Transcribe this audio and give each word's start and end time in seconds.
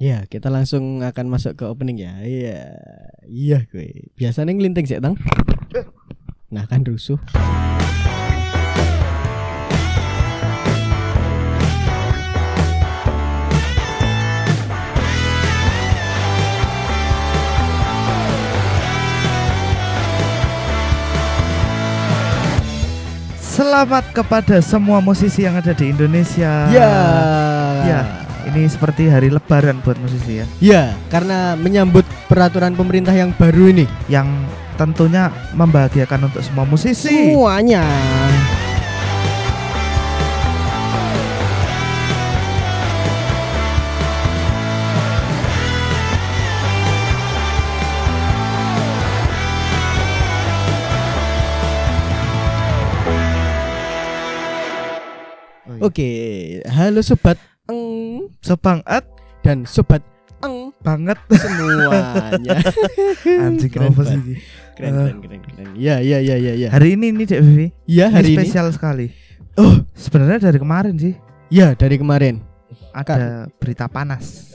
Ya, 0.00 0.24
kita 0.24 0.48
langsung 0.48 1.04
akan 1.04 1.28
masuk 1.28 1.60
ke 1.60 1.68
opening 1.68 2.00
ya. 2.00 2.24
Iya. 2.24 2.72
Iya, 3.28 3.68
gue. 3.68 4.08
Biasanya 4.16 4.56
ngelinting 4.56 4.88
sih, 4.88 4.96
Tang. 4.96 5.12
Nah, 6.48 6.64
kan 6.64 6.88
rusuh. 6.88 7.20
Selamat 23.36 24.08
kepada 24.16 24.64
semua 24.64 25.04
musisi 25.04 25.44
yang 25.44 25.60
ada 25.60 25.76
di 25.76 25.92
Indonesia. 25.92 26.72
Ya. 26.72 26.88
Ya, 27.84 28.00
ini 28.48 28.64
seperti 28.70 29.10
hari 29.10 29.28
lebaran 29.28 29.82
buat 29.84 29.98
musisi 30.00 30.40
ya. 30.40 30.46
Ya, 30.62 30.84
karena 31.12 31.58
menyambut 31.58 32.06
peraturan 32.30 32.72
pemerintah 32.72 33.12
yang 33.12 33.34
baru 33.36 33.72
ini. 33.72 33.84
Yang 34.08 34.28
tentunya 34.80 35.28
membahagiakan 35.52 36.32
untuk 36.32 36.40
semua 36.40 36.64
musisi. 36.64 37.36
Semuanya. 37.36 37.84
Oh, 55.70 55.76
iya. 55.76 55.86
Oke, 55.86 56.10
halo 56.68 57.00
sobat 57.00 57.40
eng 58.40 58.46
Sebanget 58.46 59.04
dan 59.42 59.58
sobat 59.64 60.02
eng 60.40 60.72
banget 60.80 61.18
semuanya. 61.30 62.56
anjing 63.44 63.68
Keren 63.68 63.92
apa 63.92 64.00
banget. 64.00 64.20
sih? 64.24 64.36
keren, 64.72 64.92
keren, 64.96 65.18
keren, 65.20 65.40
keren. 65.44 65.66
Ya, 65.76 66.00
ya, 66.00 66.18
ya, 66.18 66.36
ya, 66.36 66.52
ya. 66.56 66.68
Hari 66.70 66.96
ini 66.96 67.12
nih 67.12 67.26
Dek 67.26 67.40
Vivi. 67.42 67.66
Ya, 67.84 68.08
Ini 68.08 68.14
hari 68.16 68.28
ini. 68.32 68.36
spesial 68.40 68.72
sekali. 68.72 69.12
Oh, 69.54 69.84
Sebenarnya 69.92 70.40
dari 70.40 70.56
kemarin 70.56 70.96
sih 70.96 71.12
ya 71.50 71.74
dari 71.74 72.00
kemarin 72.00 72.40
ada 72.96 73.44
berita 73.54 73.84
panas. 73.86 74.48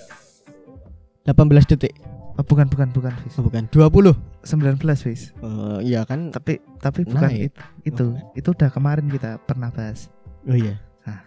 18 1.24 1.38
detik. 1.68 1.94
Oh, 2.36 2.44
bukan 2.44 2.66
bukan 2.66 2.90
bukan 2.90 3.14
Fis. 3.22 3.38
Oh, 3.38 3.46
bukan 3.46 3.70
20. 3.70 4.18
19 4.42 4.81
Fis. 4.98 5.30
Oh, 5.40 5.78
iya 5.80 6.02
kan. 6.04 6.30
Tapi 6.30 6.58
tapi 6.80 7.06
bukan 7.06 7.22
Naik. 7.24 7.54
it- 7.54 7.62
itu. 7.86 8.18
Itu 8.34 8.50
udah 8.52 8.68
kemarin 8.68 9.06
kita 9.08 9.38
pernah 9.40 9.70
bahas. 9.70 10.09
Oh 10.44 10.54
iya. 10.54 10.81
Nah. 11.04 11.22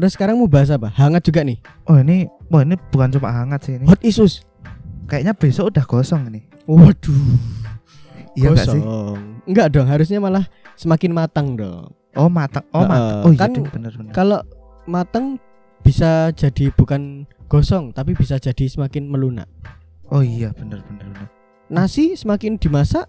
Terus 0.00 0.16
sekarang 0.16 0.40
mau 0.40 0.48
bahas 0.48 0.72
apa? 0.72 0.88
Hangat 0.96 1.28
juga 1.28 1.44
nih. 1.44 1.60
Oh 1.84 2.00
ini, 2.00 2.24
wah 2.48 2.64
ini 2.64 2.72
bukan 2.88 3.12
cuma 3.12 3.28
hangat 3.36 3.68
sih 3.68 3.76
ini. 3.76 3.84
Hot 3.84 4.00
issues. 4.00 4.40
Kayaknya 5.04 5.36
besok 5.36 5.76
udah 5.76 5.84
gosong 5.84 6.32
ini. 6.32 6.48
Waduh. 6.64 7.36
Iya 8.32 8.56
nggak 8.56 8.66
sih? 8.72 8.80
Enggak 9.44 9.76
dong, 9.76 9.84
harusnya 9.92 10.16
malah 10.16 10.48
semakin 10.72 11.12
matang 11.12 11.52
dong. 11.52 11.92
Oh 12.16 12.32
matang, 12.32 12.64
oh 12.72 12.88
matang. 12.88 13.28
Oh 13.28 13.30
iya 13.36 13.40
kan 13.44 13.50
ding, 13.52 13.68
bener-bener. 13.68 14.12
Kalau 14.16 14.40
matang 14.88 15.36
bisa 15.84 16.32
jadi 16.32 16.72
bukan 16.72 17.28
gosong 17.52 17.92
tapi 17.92 18.16
bisa 18.16 18.40
jadi 18.40 18.72
semakin 18.72 19.04
melunak. 19.04 19.52
Oh 20.08 20.24
iya 20.24 20.56
bener. 20.56 20.80
Nasi 21.68 22.16
semakin 22.16 22.56
dimasak 22.56 23.04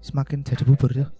Semakin 0.00 0.40
jadi 0.40 0.64
bubur 0.64 0.88
ya. 0.96 1.12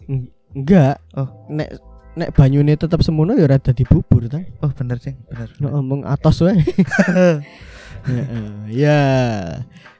enggak. 0.56 1.04
Oh. 1.12 1.28
Nek 1.52 1.76
nek 2.18 2.34
banyune 2.34 2.74
tetap 2.74 3.00
semono 3.06 3.36
ya 3.38 3.46
ora 3.46 3.58
dadi 3.60 3.86
bubur 3.86 4.26
ta. 4.26 4.42
Oh 4.64 4.70
bener 4.74 4.98
ding, 4.98 5.16
bener. 5.30 5.48
Nek 5.62 5.70
ngomong 5.70 6.00
atos 6.06 6.42
wae. 6.42 6.58
Heeh, 8.08 8.54
ya. 8.72 9.00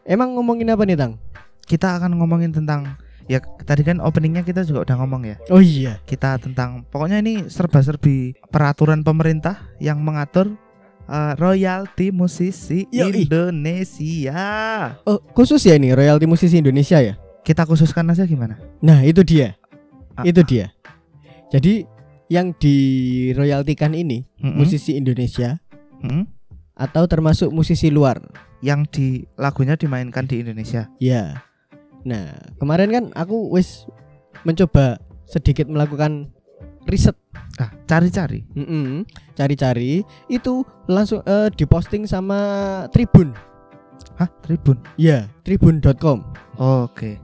Emang 0.09 0.33
ngomongin 0.35 0.73
apa 0.73 0.83
nih, 0.89 0.97
Tang? 0.97 1.21
Kita 1.69 2.01
akan 2.01 2.17
ngomongin 2.19 2.51
tentang 2.51 2.97
ya 3.31 3.39
tadi 3.63 3.87
kan 3.87 4.03
openingnya 4.03 4.43
kita 4.43 4.67
juga 4.67 4.83
udah 4.89 4.97
ngomong 5.05 5.23
ya. 5.29 5.37
Oh 5.53 5.63
iya. 5.63 6.03
Kita 6.09 6.41
tentang 6.43 6.83
pokoknya 6.89 7.23
ini 7.23 7.47
serba-serbi 7.47 8.35
peraturan 8.51 9.07
pemerintah 9.07 9.71
yang 9.79 10.03
mengatur 10.03 10.51
eh, 11.07 11.33
royalti 11.39 12.11
musisi 12.11 12.91
Yoi. 12.91 13.29
Indonesia. 13.29 14.43
Oh, 15.07 15.23
khusus 15.37 15.63
ya 15.63 15.79
ini 15.79 15.95
royalti 15.95 16.27
musisi 16.27 16.59
Indonesia 16.59 16.99
ya? 16.99 17.15
Kita 17.47 17.63
khususkan 17.69 18.09
aja 18.11 18.27
gimana? 18.27 18.59
Nah, 18.83 19.01
itu 19.07 19.23
dia. 19.23 19.55
Ah, 20.19 20.27
Itu 20.27 20.43
dia. 20.45 20.75
Jadi 21.51 21.87
yang 22.31 22.55
diroyaltikan 22.55 23.93
ini 23.93 24.23
Mm-mm. 24.39 24.57
musisi 24.57 24.95
Indonesia 24.95 25.59
Mm-mm. 26.01 26.25
atau 26.75 27.05
termasuk 27.05 27.51
musisi 27.51 27.91
luar. 27.91 28.23
yang 28.61 28.85
di 28.85 29.25
lagunya 29.35 29.73
dimainkan 29.73 30.29
di 30.29 30.45
Indonesia. 30.45 30.85
Ya. 31.01 31.49
Nah, 32.05 32.29
kemarin 32.61 32.93
kan 32.93 33.05
aku 33.17 33.49
wis 33.49 33.89
mencoba 34.45 35.01
sedikit 35.25 35.65
melakukan 35.65 36.29
riset, 36.85 37.17
Ah, 37.57 37.73
cari-cari. 37.89 38.45
Mm-mm. 38.53 39.09
cari-cari 39.33 40.05
itu 40.29 40.61
langsung 40.85 41.25
eh, 41.25 41.49
diposting 41.51 42.05
sama 42.05 42.37
Tribun. 42.93 43.33
Hah, 44.21 44.29
Tribun. 44.45 44.77
Ya, 44.97 45.25
tribun.com. 45.41 46.21
Oke. 46.61 47.17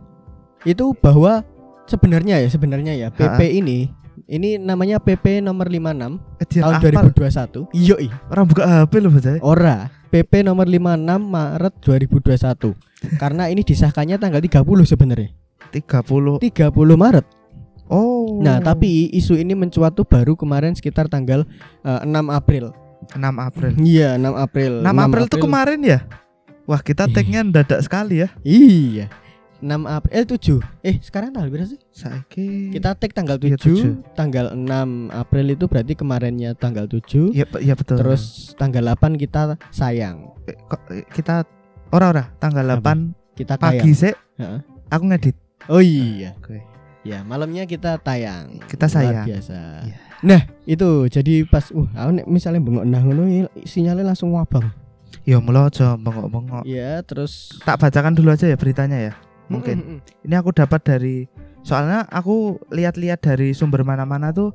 Itu 0.64 0.96
bahwa 0.96 1.44
sebenarnya 1.84 2.40
ya, 2.40 2.48
sebenarnya 2.48 2.96
ya 2.96 3.08
PP 3.12 3.28
Ha-ha. 3.28 3.60
ini 3.60 3.92
ini 4.24 4.56
namanya 4.56 4.96
PP 4.96 5.44
nomor 5.44 5.68
56 5.68 6.16
Eh, 6.40 6.46
dia 6.48 6.60
tahun 6.64 6.74
hafal. 6.80 7.12
2021. 7.12 7.68
Yoi. 7.76 8.08
Orang 8.32 8.44
buka 8.48 8.62
HP 8.64 8.92
loh 9.04 9.10
bacanya. 9.12 9.40
Ora, 9.44 9.76
PP 10.08 10.32
nomor 10.42 10.64
56 10.64 11.20
Maret 11.20 11.74
2021. 11.84 12.72
Karena 13.22 13.52
ini 13.52 13.60
disahkannya 13.60 14.16
tanggal 14.16 14.40
30 14.40 14.64
sebenarnya. 14.88 15.30
30. 15.70 16.40
30 16.40 16.72
Maret. 16.96 17.26
Oh. 17.86 18.42
Nah, 18.42 18.58
tapi 18.58 19.12
isu 19.14 19.38
ini 19.38 19.54
mencuat 19.54 19.94
tuh 19.94 20.02
baru 20.02 20.34
kemarin 20.34 20.74
sekitar 20.74 21.06
tanggal 21.06 21.46
eh, 21.84 22.00
6 22.02 22.10
April. 22.32 22.74
6 23.14 23.22
April. 23.22 23.72
Iya, 23.78 24.18
6 24.18 24.34
April. 24.34 24.72
6 24.82 25.04
April 25.06 25.24
tuh 25.30 25.38
kemarin 25.38 25.78
ya? 25.84 26.00
Wah, 26.66 26.82
kita 26.82 27.06
tag-nya 27.06 27.46
mendadak 27.46 27.78
sekali 27.78 28.26
ya. 28.26 28.28
Iya. 28.42 29.06
6 29.58 29.68
April 29.86 30.12
eh 30.12 30.24
7. 30.24 30.60
Eh, 30.82 30.96
sekarang 31.00 31.32
tanggal 31.32 31.48
berapa 31.48 31.64
sih? 31.66 31.80
Saiki 31.88 32.70
Kita 32.70 32.92
tag 32.92 33.10
tanggal 33.10 33.36
7, 33.36 33.48
Iya, 33.48 33.56
7. 33.56 34.04
tanggal 34.12 34.52
6 34.52 34.68
April 35.10 35.46
itu 35.48 35.64
berarti 35.64 35.92
kemarinnya 35.92 36.52
tanggal 36.52 36.84
7. 36.84 37.32
Iya, 37.32 37.46
iya 37.58 37.74
betul. 37.74 37.96
Terus 37.96 38.22
tanggal 38.54 38.84
8 38.86 39.16
kita 39.16 39.56
sayang. 39.68 40.36
Eh, 40.44 40.56
kok, 40.62 40.80
eh, 40.88 41.04
kita 41.08 41.48
ora-ora 41.88 42.28
tanggal 42.36 42.68
Apa? 42.68 42.94
8 42.94 43.16
Kita 43.32 43.54
pagi 43.56 43.92
tayang. 43.92 44.00
sih 44.02 44.14
Heeh. 44.36 44.60
aku 44.86 45.04
ngedit. 45.06 45.36
Oh 45.66 45.80
iya. 45.80 46.36
Oke. 46.36 46.60
Ya, 47.00 47.22
malamnya 47.22 47.64
kita 47.64 47.96
tayang. 47.96 48.60
Kita 48.66 48.86
Luar 48.86 48.94
sayang. 48.98 49.26
biasa. 49.26 49.58
Iya. 49.84 49.96
Nah, 50.16 50.40
itu 50.64 50.88
jadi 51.06 51.44
pas 51.44 51.68
uh, 51.70 51.86
aku 51.86 52.10
misalnya 52.26 52.58
bengok 52.58 52.84
nah 52.84 52.98
ngono 52.98 53.46
sinyalnya 53.62 54.10
langsung 54.10 54.32
wabang. 54.32 54.64
Ya 55.22 55.36
mula 55.38 55.66
aja 55.66 55.94
bengok-bengok. 55.94 56.62
Iya, 56.62 57.02
terus 57.02 57.58
Tak 57.62 57.78
bacakan 57.78 58.14
dulu 58.14 58.30
aja 58.30 58.46
ya 58.46 58.54
beritanya 58.54 58.98
ya. 59.00 59.12
Mungkin. 59.46 59.76
Mm, 59.78 59.86
mm, 59.86 59.98
mm. 60.02 60.24
Ini 60.26 60.34
aku 60.38 60.50
dapat 60.54 60.80
dari 60.82 61.16
soalnya 61.66 62.06
aku 62.10 62.58
lihat-lihat 62.70 63.22
dari 63.22 63.50
sumber 63.54 63.82
mana-mana 63.82 64.30
tuh 64.30 64.54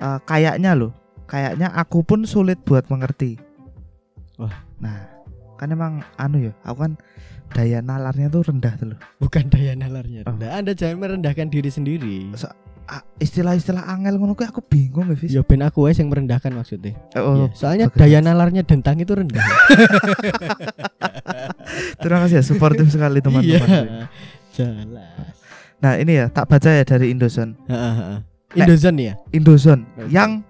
eh, 0.00 0.18
kayaknya 0.24 0.76
loh, 0.76 0.92
kayaknya 1.28 1.72
aku 1.72 2.04
pun 2.04 2.24
sulit 2.28 2.60
buat 2.64 2.88
mengerti. 2.92 3.40
Wah. 4.36 4.52
Nah, 4.80 5.08
kan 5.56 5.72
emang 5.72 6.04
anu 6.20 6.52
ya, 6.52 6.54
aku 6.64 6.84
kan 6.84 6.92
daya 7.56 7.80
nalarnya 7.80 8.28
tuh 8.28 8.44
rendah 8.44 8.74
tuh 8.76 8.86
loh. 8.92 8.98
bukan 9.22 9.48
daya 9.48 9.72
nalarnya. 9.72 10.28
Oh. 10.28 10.34
rendah. 10.34 10.50
Anda 10.52 10.72
jangan 10.76 11.00
merendahkan 11.00 11.48
diri 11.48 11.70
sendiri. 11.72 12.16
So- 12.36 12.52
istilah-istilah 13.18 13.82
angel 13.90 14.16
ngono 14.18 14.38
aku 14.38 14.62
bingung 14.62 15.10
ya, 15.10 15.16
Fis. 15.18 15.30
Ya 15.34 15.42
ben 15.42 15.62
aku 15.66 15.90
wes 15.90 15.98
yang 15.98 16.06
merendahkan 16.10 16.54
maksudnya. 16.54 16.94
Oh, 17.18 17.46
Iya, 17.46 17.46
soalnya 17.56 17.86
bagus. 17.90 17.98
daya 17.98 18.18
nalarnya 18.22 18.62
dentang 18.62 18.96
itu 19.02 19.10
rendah. 19.10 19.42
terima 22.02 22.18
kasih 22.26 22.38
ya, 22.40 22.44
suportif 22.46 22.86
sekali 22.90 23.18
teman-teman. 23.18 23.58
Iya. 23.58 24.06
Jelas. 24.54 25.34
Nah, 25.82 25.92
ini 26.00 26.12
ya, 26.16 26.26
tak 26.30 26.48
baca 26.48 26.70
ya 26.72 26.84
dari 26.86 27.12
heeh. 27.12 28.18
Indozone 28.56 28.98
ya? 29.02 29.14
Indozone 29.34 29.82
Oke. 29.98 30.08
yang 30.08 30.40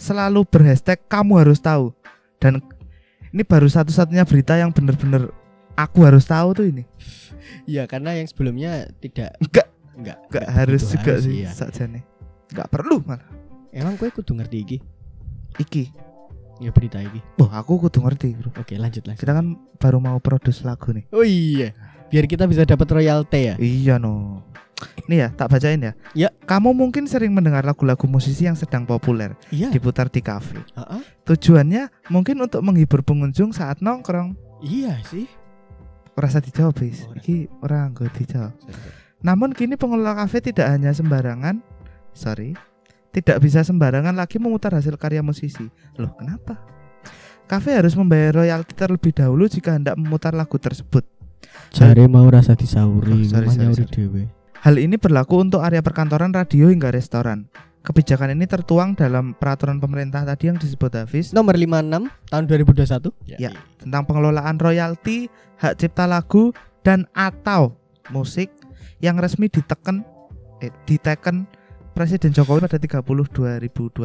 selalu 0.00 0.48
berhashtag 0.48 0.96
kamu 1.10 1.44
harus 1.44 1.60
tahu 1.60 1.92
dan 2.40 2.64
ini 3.30 3.44
baru 3.44 3.68
satu-satunya 3.68 4.24
berita 4.24 4.56
yang 4.56 4.72
bener-bener 4.72 5.28
aku 5.76 6.08
harus 6.08 6.24
tahu 6.24 6.56
tuh 6.56 6.66
ini 6.72 6.88
Iya, 7.68 7.84
karena 7.84 8.16
yang 8.16 8.26
sebelumnya 8.30 8.88
tidak 9.02 9.36
Enggak. 9.42 9.66
Enggak, 10.00 10.18
nggak 10.28 10.46
harus 10.48 10.82
gitu 10.82 10.92
juga 10.96 11.12
harus, 11.12 11.24
sih 11.24 11.34
iya. 11.38 11.50
sakjane 11.50 12.00
nggak 12.50 12.68
perlu 12.68 12.98
malah 13.04 13.28
Emang 13.70 13.94
gue 13.94 14.10
kudu 14.10 14.34
ngerti 14.34 14.56
iki? 14.60 14.78
iki 15.56 15.84
Ya 16.58 16.68
berita 16.70 16.98
iki. 16.98 17.22
wah 17.36 17.56
aku 17.56 17.78
kudu 17.80 18.02
ngerti 18.02 18.34
bro 18.34 18.50
Oke, 18.56 18.74
lanjut 18.74 19.04
lanjut. 19.04 19.16
kita 19.16 19.32
kan 19.32 19.46
baru 19.76 19.96
mau 19.96 20.18
produce 20.18 20.60
lagu 20.60 20.90
nih 20.90 21.06
Oh 21.10 21.22
iya. 21.22 21.70
Biar 22.10 22.26
kita 22.26 22.44
bisa 22.44 22.64
dapat 22.64 22.90
royalti 22.90 23.40
ya. 23.40 23.54
iya 23.56 23.94
no 23.96 24.42
ini 25.04 25.20
ya 25.20 25.28
tak 25.28 25.48
bacain 25.50 25.76
ya 25.78 25.92
Ya. 26.12 26.28
kamu 26.40 26.72
mungkin 26.72 27.04
sering 27.04 27.30
mendengar 27.30 27.60
lagu-lagu 27.60 28.00
musisi 28.04 28.44
yang 28.44 28.56
sedang 28.56 28.82
populer 28.82 29.36
Iya. 29.48 29.68
diputar 29.68 30.08
di 30.08 30.18
kafe 30.18 30.58
Heeh. 30.72 31.02
tujuannya 31.22 32.08
mungkin 32.08 32.40
untuk 32.40 32.60
menghibur 32.60 33.00
pengunjung 33.00 33.52
saat 33.52 33.78
nongkrong 33.78 34.34
Iya 34.60 35.00
sih. 35.04 35.24
Ora 36.12 36.26
usah 36.26 36.40
dijawab, 36.40 36.76
Bis. 36.76 37.00
Ora. 37.02 37.16
Iki 37.16 37.36
ora 37.60 37.78
nggo 37.86 38.04
dijawab. 38.10 38.52
Namun 39.20 39.52
kini 39.52 39.76
pengelola 39.76 40.16
kafe 40.16 40.40
tidak 40.40 40.72
hanya 40.72 40.96
sembarangan, 40.96 41.60
sorry, 42.16 42.56
tidak 43.12 43.42
bisa 43.44 43.60
sembarangan 43.60 44.16
lagi 44.16 44.40
memutar 44.40 44.72
hasil 44.72 44.96
karya 44.96 45.20
musisi. 45.20 45.68
Loh, 46.00 46.16
kenapa? 46.16 46.56
Kafe 47.44 47.74
harus 47.74 47.98
membayar 47.98 48.40
royalti 48.40 48.72
terlebih 48.72 49.10
dahulu 49.10 49.50
jika 49.50 49.74
hendak 49.74 49.98
memutar 49.98 50.30
lagu 50.32 50.54
tersebut. 50.56 51.02
Jare 51.74 52.06
mau 52.06 52.24
rasa 52.30 52.54
disauri, 52.54 53.26
Oh, 53.26 53.28
sorry, 53.28 53.48
sorry, 53.50 53.74
sorry. 53.74 53.90
dhewe. 53.90 54.22
Hal 54.60 54.76
ini 54.76 55.00
berlaku 55.00 55.40
untuk 55.40 55.64
area 55.64 55.80
perkantoran, 55.80 56.30
radio 56.30 56.68
hingga 56.68 56.92
restoran. 56.92 57.48
Kebijakan 57.80 58.36
ini 58.36 58.44
tertuang 58.44 58.92
dalam 58.92 59.32
peraturan 59.32 59.80
pemerintah 59.80 60.20
tadi 60.20 60.52
yang 60.52 60.60
disebut 60.60 60.92
Hafiz 61.00 61.32
Nomor 61.32 61.56
56 61.56 62.12
tahun 62.28 62.44
2021. 62.44 63.08
Ya. 63.24 63.56
tentang 63.80 64.04
pengelolaan 64.04 64.60
royalti, 64.60 65.32
hak 65.56 65.80
cipta 65.80 66.04
lagu 66.04 66.52
dan 66.84 67.08
atau 67.16 67.72
musik 68.12 68.52
yang 69.00 69.16
resmi 69.20 69.48
diteken 69.48 70.04
eh, 70.64 70.72
diteken 70.84 71.48
Presiden 71.96 72.32
Jokowi 72.32 72.64
pada 72.64 72.78
30 72.78 73.02
2021 73.02 74.00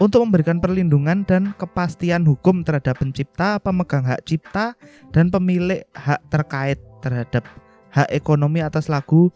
untuk 0.00 0.20
memberikan 0.24 0.62
perlindungan 0.62 1.26
dan 1.28 1.52
kepastian 1.60 2.24
hukum 2.24 2.64
terhadap 2.64 2.96
pencipta, 2.96 3.60
pemegang 3.60 4.06
hak 4.06 4.24
cipta 4.24 4.78
dan 5.12 5.28
pemilik 5.28 5.84
hak 5.92 6.22
terkait 6.32 6.78
terhadap 7.04 7.44
hak 7.92 8.08
ekonomi 8.08 8.64
atas 8.64 8.88
lagu 8.88 9.28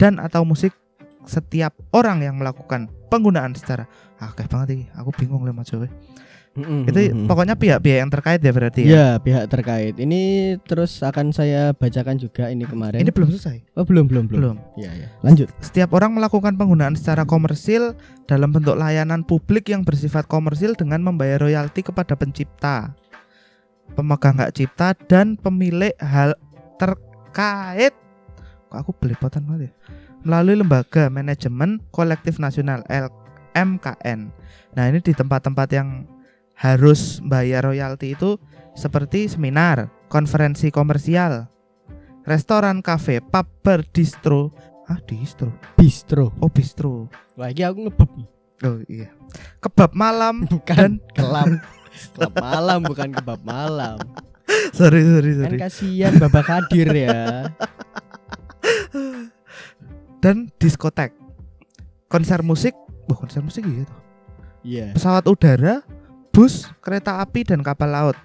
dan 0.00 0.18
atau 0.18 0.42
musik 0.42 0.72
setiap 1.28 1.76
orang 1.92 2.24
yang 2.24 2.40
melakukan 2.40 2.88
penggunaan 3.12 3.52
secara 3.52 3.84
ah 4.18 4.32
kayak 4.32 4.48
banget 4.48 4.68
iki. 4.74 4.86
Aku 4.96 5.12
bingung 5.12 5.44
lah 5.44 5.52
mas 5.52 5.70
Mm-mm, 6.58 6.90
Itu 6.90 6.98
pokoknya 7.30 7.54
pihak-pihak 7.54 7.98
yang 8.02 8.10
terkait 8.10 8.40
ya 8.42 8.50
berarti 8.50 8.80
ya. 8.82 8.90
Ya, 8.90 9.08
pihak 9.22 9.46
terkait. 9.46 9.94
Ini 9.94 10.20
terus 10.66 10.98
akan 11.00 11.30
saya 11.30 11.70
bacakan 11.70 12.18
juga 12.18 12.50
ini 12.50 12.66
kemarin. 12.66 12.98
Ini 12.98 13.14
belum 13.14 13.30
selesai. 13.30 13.62
oh, 13.78 13.86
belum, 13.86 14.10
belum, 14.10 14.26
belum. 14.26 14.40
Belum. 14.42 14.56
Iya, 14.74 14.90
iya. 14.92 15.08
Lanjut. 15.22 15.48
Setiap 15.62 15.94
orang 15.94 16.18
melakukan 16.18 16.58
penggunaan 16.58 16.98
secara 16.98 17.22
komersil 17.22 17.94
dalam 18.26 18.50
bentuk 18.50 18.74
layanan 18.74 19.22
publik 19.22 19.70
yang 19.70 19.86
bersifat 19.86 20.26
komersil 20.26 20.74
dengan 20.74 21.00
membayar 21.06 21.38
royalti 21.38 21.86
kepada 21.86 22.18
pencipta, 22.18 22.92
pemegang 23.94 24.36
hak 24.42 24.52
cipta 24.58 24.98
dan 25.06 25.38
pemilik 25.38 25.94
hal 26.02 26.34
terkait. 26.82 27.94
Kok 28.68 28.78
aku 28.82 28.90
belepotan 28.98 29.46
banget 29.48 29.70
ya? 29.70 29.72
Melalui 30.26 30.58
lembaga 30.60 31.06
manajemen 31.08 31.78
kolektif 31.94 32.42
nasional 32.42 32.82
LMKN. 32.90 34.28
Nah, 34.76 34.84
ini 34.90 34.98
di 35.00 35.16
tempat-tempat 35.16 35.68
yang 35.72 36.04
harus 36.58 37.22
bayar 37.22 37.62
royalti 37.62 38.18
itu 38.18 38.36
seperti 38.74 39.30
seminar, 39.30 39.94
konferensi 40.10 40.74
komersial, 40.74 41.46
restoran, 42.26 42.82
kafe, 42.82 43.22
pub, 43.22 43.46
bar, 43.62 43.86
distro. 43.94 44.50
Ah, 44.88 44.98
distro. 45.04 45.52
Bistro. 45.76 46.32
Oh, 46.40 46.48
bistro. 46.48 47.12
Wah, 47.36 47.52
ini 47.52 47.60
aku 47.62 47.86
ngebab. 47.86 48.10
nih. 48.16 48.28
Oh 48.64 48.78
iya. 48.90 49.08
Kebab 49.60 49.92
malam. 49.94 50.42
Bukan 50.52 50.98
kelap. 51.12 51.46
kelap 52.16 52.34
malam 52.46 52.80
bukan 52.86 53.10
kebab 53.10 53.40
malam. 53.44 53.98
sorry, 54.72 55.02
sorry, 55.04 55.34
Kan 55.34 55.42
sorry. 55.44 55.58
kasihan 55.60 56.12
Bapak 56.16 56.44
Kadir 56.46 56.88
ya. 56.90 57.52
Dan 60.24 60.50
diskotek. 60.56 61.12
Konser 62.08 62.40
musik. 62.40 62.72
Wah, 63.06 63.16
konser 63.18 63.44
musik 63.44 63.62
iya 63.68 63.84
tuh. 63.84 64.00
Iya. 64.64 64.86
Pesawat 64.96 65.24
udara, 65.28 65.84
bus, 66.30 66.68
kereta 66.80 67.20
api 67.20 67.44
dan 67.44 67.60
kapal 67.62 67.90
laut. 67.90 68.18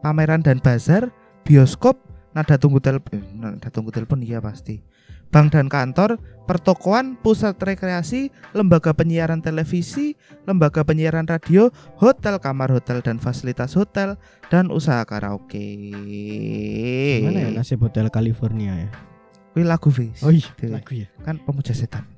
Pameran 0.00 0.42
dan 0.42 0.62
bazar, 0.62 1.10
bioskop, 1.42 1.98
nada 2.32 2.54
tunggu 2.54 2.78
telepon, 2.78 3.18
nada 3.34 3.68
tunggu 3.68 3.90
telepon 3.90 4.22
iya 4.22 4.38
pasti. 4.38 4.80
Bank 5.28 5.52
dan 5.52 5.68
kantor, 5.68 6.16
pertokoan, 6.48 7.20
pusat 7.20 7.60
rekreasi, 7.60 8.32
lembaga 8.56 8.96
penyiaran 8.96 9.44
televisi, 9.44 10.16
lembaga 10.48 10.80
penyiaran 10.88 11.28
radio, 11.28 11.68
hotel, 12.00 12.40
kamar 12.40 12.72
hotel 12.72 13.04
dan 13.04 13.20
fasilitas 13.20 13.76
hotel 13.76 14.16
dan 14.48 14.72
usaha 14.72 15.04
karaoke. 15.04 15.60
Gimana 17.20 17.38
ya 17.44 17.50
nasib 17.60 17.84
Hotel 17.84 18.08
California 18.08 18.88
ya? 18.88 18.90
Kuwi 19.52 19.68
lagu 19.68 19.92
Fis. 19.92 20.24
Oh 20.24 20.32
iya, 20.32 20.48
lagu 20.64 20.96
ya. 20.96 21.12
Kan 21.20 21.44
pemuja 21.44 21.76
setan. 21.76 22.08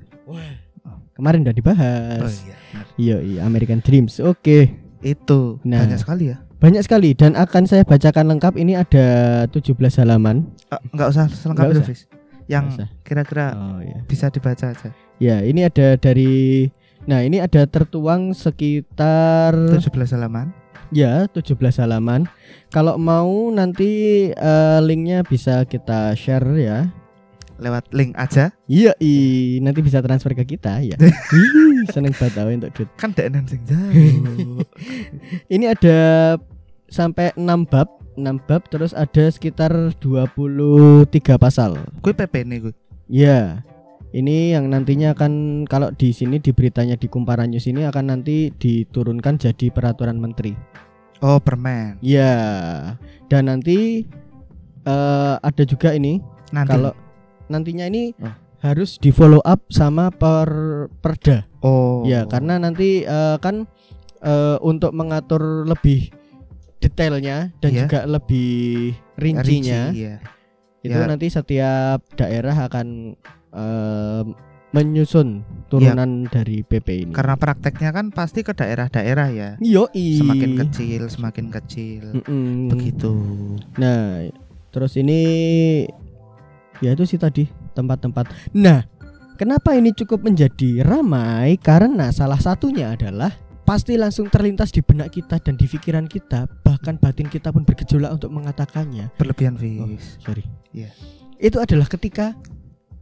Kemarin 1.18 1.42
udah 1.44 1.52
Oh 1.52 1.58
dibahas. 1.58 2.32
iya. 2.46 2.56
benar. 2.70 2.86
Iya, 2.94 3.16
iya 3.20 3.40
American 3.44 3.82
Dreams. 3.82 4.22
Oke. 4.22 4.79
Itu 5.00 5.58
Nah. 5.62 5.80
banyak 5.80 5.98
sekali 5.98 6.24
ya. 6.30 6.38
Banyak 6.60 6.82
sekali 6.84 7.16
dan 7.16 7.32
akan 7.34 7.64
saya 7.64 7.82
bacakan 7.82 8.36
lengkap. 8.36 8.52
Ini 8.54 8.76
ada 8.76 9.06
17 9.48 9.96
halaman. 9.96 10.44
Enggak 10.92 11.08
usah 11.08 11.24
selengkap 11.26 11.64
Nggak 11.64 11.72
itu, 11.72 11.80
usah. 11.80 11.88
Fis. 11.88 12.00
Yang 12.46 12.64
kira-kira 13.00 13.46
Oh 13.54 13.80
iya. 13.80 14.04
bisa 14.04 14.28
dibaca 14.28 14.66
aja. 14.68 14.90
Ya, 15.16 15.40
ini 15.40 15.62
ada 15.62 15.96
dari 15.96 16.68
Nah, 17.00 17.24
ini 17.24 17.40
ada 17.40 17.64
tertuang 17.64 18.36
sekitar 18.36 19.56
17 19.72 20.12
halaman. 20.12 20.52
ya 20.90 21.24
17 21.32 21.56
halaman. 21.78 22.28
Kalau 22.68 23.00
mau 23.00 23.28
nanti 23.48 23.88
eh, 24.28 24.78
linknya 24.80 25.24
bisa 25.24 25.64
kita 25.64 26.12
share 26.12 26.44
ya. 26.54 26.92
Lewat 27.60 27.92
link 27.92 28.16
aja. 28.16 28.56
Iya, 28.64 28.96
i, 29.04 29.60
nanti 29.60 29.84
bisa 29.84 30.00
transfer 30.00 30.32
ke 30.32 30.56
kita 30.56 30.80
ya. 30.90 30.96
Seneng 31.92 32.16
banget 32.16 32.32
tau 32.32 32.48
untuk 32.48 32.72
duit. 32.72 32.88
Kan 32.96 33.12
denen 33.12 33.44
sing 33.44 33.60
jauh. 33.68 34.64
Ini 35.54 35.76
ada 35.76 35.98
sampai 36.88 37.36
6 37.36 37.44
bab, 37.68 37.88
6 38.16 38.48
bab 38.48 38.62
terus 38.72 38.96
ada 38.96 39.28
sekitar 39.28 39.70
23 40.00 41.06
pasal. 41.36 41.76
Kuwi 42.00 42.16
PP 42.16 42.34
nih 42.48 42.58
kuwi. 42.64 42.74
Ya. 43.06 43.62
Ini 44.10 44.58
yang 44.58 44.66
nantinya 44.66 45.14
akan 45.14 45.64
kalau 45.70 45.94
di 45.94 46.10
sini 46.10 46.42
di 46.42 46.50
beritanya 46.50 46.98
di 46.98 47.06
Kumparan 47.06 47.54
News 47.54 47.70
ini 47.70 47.86
akan 47.86 48.10
nanti 48.10 48.50
diturunkan 48.50 49.38
jadi 49.38 49.70
peraturan 49.70 50.18
menteri. 50.18 50.50
Oh, 51.22 51.38
permen. 51.38 51.94
Ya. 52.02 52.34
Dan 53.30 53.46
nanti 53.46 54.02
eh, 54.82 55.34
ada 55.38 55.62
juga 55.62 55.94
ini 55.94 56.18
Nanti. 56.50 56.70
kalau 56.74 56.92
nantinya 57.50 57.84
ini 57.84 58.14
Oh. 58.16 58.30
harus 58.62 58.96
di 58.96 59.10
follow 59.10 59.42
up 59.42 59.66
sama 59.68 60.08
per 60.08 60.48
perda. 61.02 61.44
oh. 61.60 62.06
Ya, 62.06 62.24
karena 62.24 62.56
nanti 62.56 63.02
eh, 63.02 63.36
kan 63.38 63.66
eh, 64.20 64.56
untuk 64.62 64.94
mengatur 64.94 65.66
lebih 65.66 66.14
detailnya 66.78 67.52
dan 67.58 67.70
Iya. 67.70 67.80
juga 67.84 68.00
lebih 68.06 68.50
rincinya 69.16 69.92
Rinci, 69.92 70.00
iya. 70.00 70.16
itu 70.80 70.96
Ya. 70.96 71.04
nanti 71.04 71.26
setiap 71.28 72.00
daerah 72.14 72.56
akan 72.64 73.16
eh, 73.50 74.22
menyusun 74.70 75.42
turunan 75.66 76.30
dari 76.30 76.62
PP 76.62 76.88
ini. 77.02 77.12
Karena 77.12 77.34
prakteknya 77.34 77.90
kan 77.90 78.14
pasti 78.14 78.46
ke 78.46 78.54
daerah-daerah 78.54 79.28
ya. 79.34 79.50
Yoi. 79.58 80.22
Semakin 80.22 80.52
kecil, 80.56 81.02
semakin 81.10 81.46
kecil. 81.50 82.02
Mm-mm. 82.14 82.70
Begitu. 82.70 83.10
Nah, 83.76 84.30
terus 84.70 84.94
ini 84.94 85.20
ya 86.80 86.92
itu 86.92 87.04
sih 87.06 87.16
tadi 87.16 87.46
tempat-tempat. 87.72 88.52
Nah, 88.56 88.84
kenapa 89.36 89.76
ini 89.76 89.92
cukup 89.92 90.24
menjadi 90.24 90.82
ramai? 90.82 91.56
Karena 91.56 92.10
salah 92.10 92.40
satunya 92.40 92.92
adalah 92.92 93.32
pasti 93.62 93.94
langsung 93.94 94.26
terlintas 94.26 94.74
di 94.74 94.82
benak 94.82 95.14
kita 95.14 95.38
dan 95.38 95.54
di 95.54 95.64
pikiran 95.64 96.10
kita, 96.10 96.50
bahkan 96.66 96.98
batin 96.98 97.30
kita 97.30 97.54
pun 97.54 97.62
bergejolak 97.62 98.10
untuk 98.18 98.34
mengatakannya. 98.34 99.14
Berlebihan, 99.14 99.54
Oh, 99.54 99.86
Fis. 99.94 100.18
sorry. 100.18 100.42
Iya. 100.74 100.90
Itu 101.38 101.62
adalah 101.62 101.86
ketika 101.86 102.34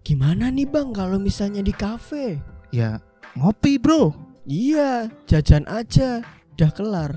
gimana 0.05 0.53
nih 0.53 0.69
bang 0.69 0.93
kalau 0.93 1.17
misalnya 1.17 1.65
di 1.65 1.73
kafe? 1.73 2.37
Ya, 2.69 3.01
ngopi, 3.33 3.81
Bro. 3.81 4.13
Iya, 4.45 5.09
jajan 5.29 5.65
aja, 5.69 6.21
udah 6.57 6.71
kelar. 6.73 7.13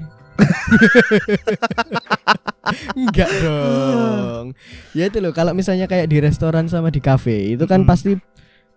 Enggak 2.95 3.31
dong. 3.43 4.45
Ya 4.95 5.09
itu 5.09 5.17
loh, 5.19 5.33
kalau 5.35 5.51
misalnya 5.51 5.85
kayak 5.85 6.07
di 6.07 6.17
restoran 6.21 6.67
sama 6.69 6.89
di 6.89 7.01
kafe, 7.03 7.55
itu 7.57 7.65
kan 7.67 7.83
Mm. 7.83 7.89
pasti 7.89 8.11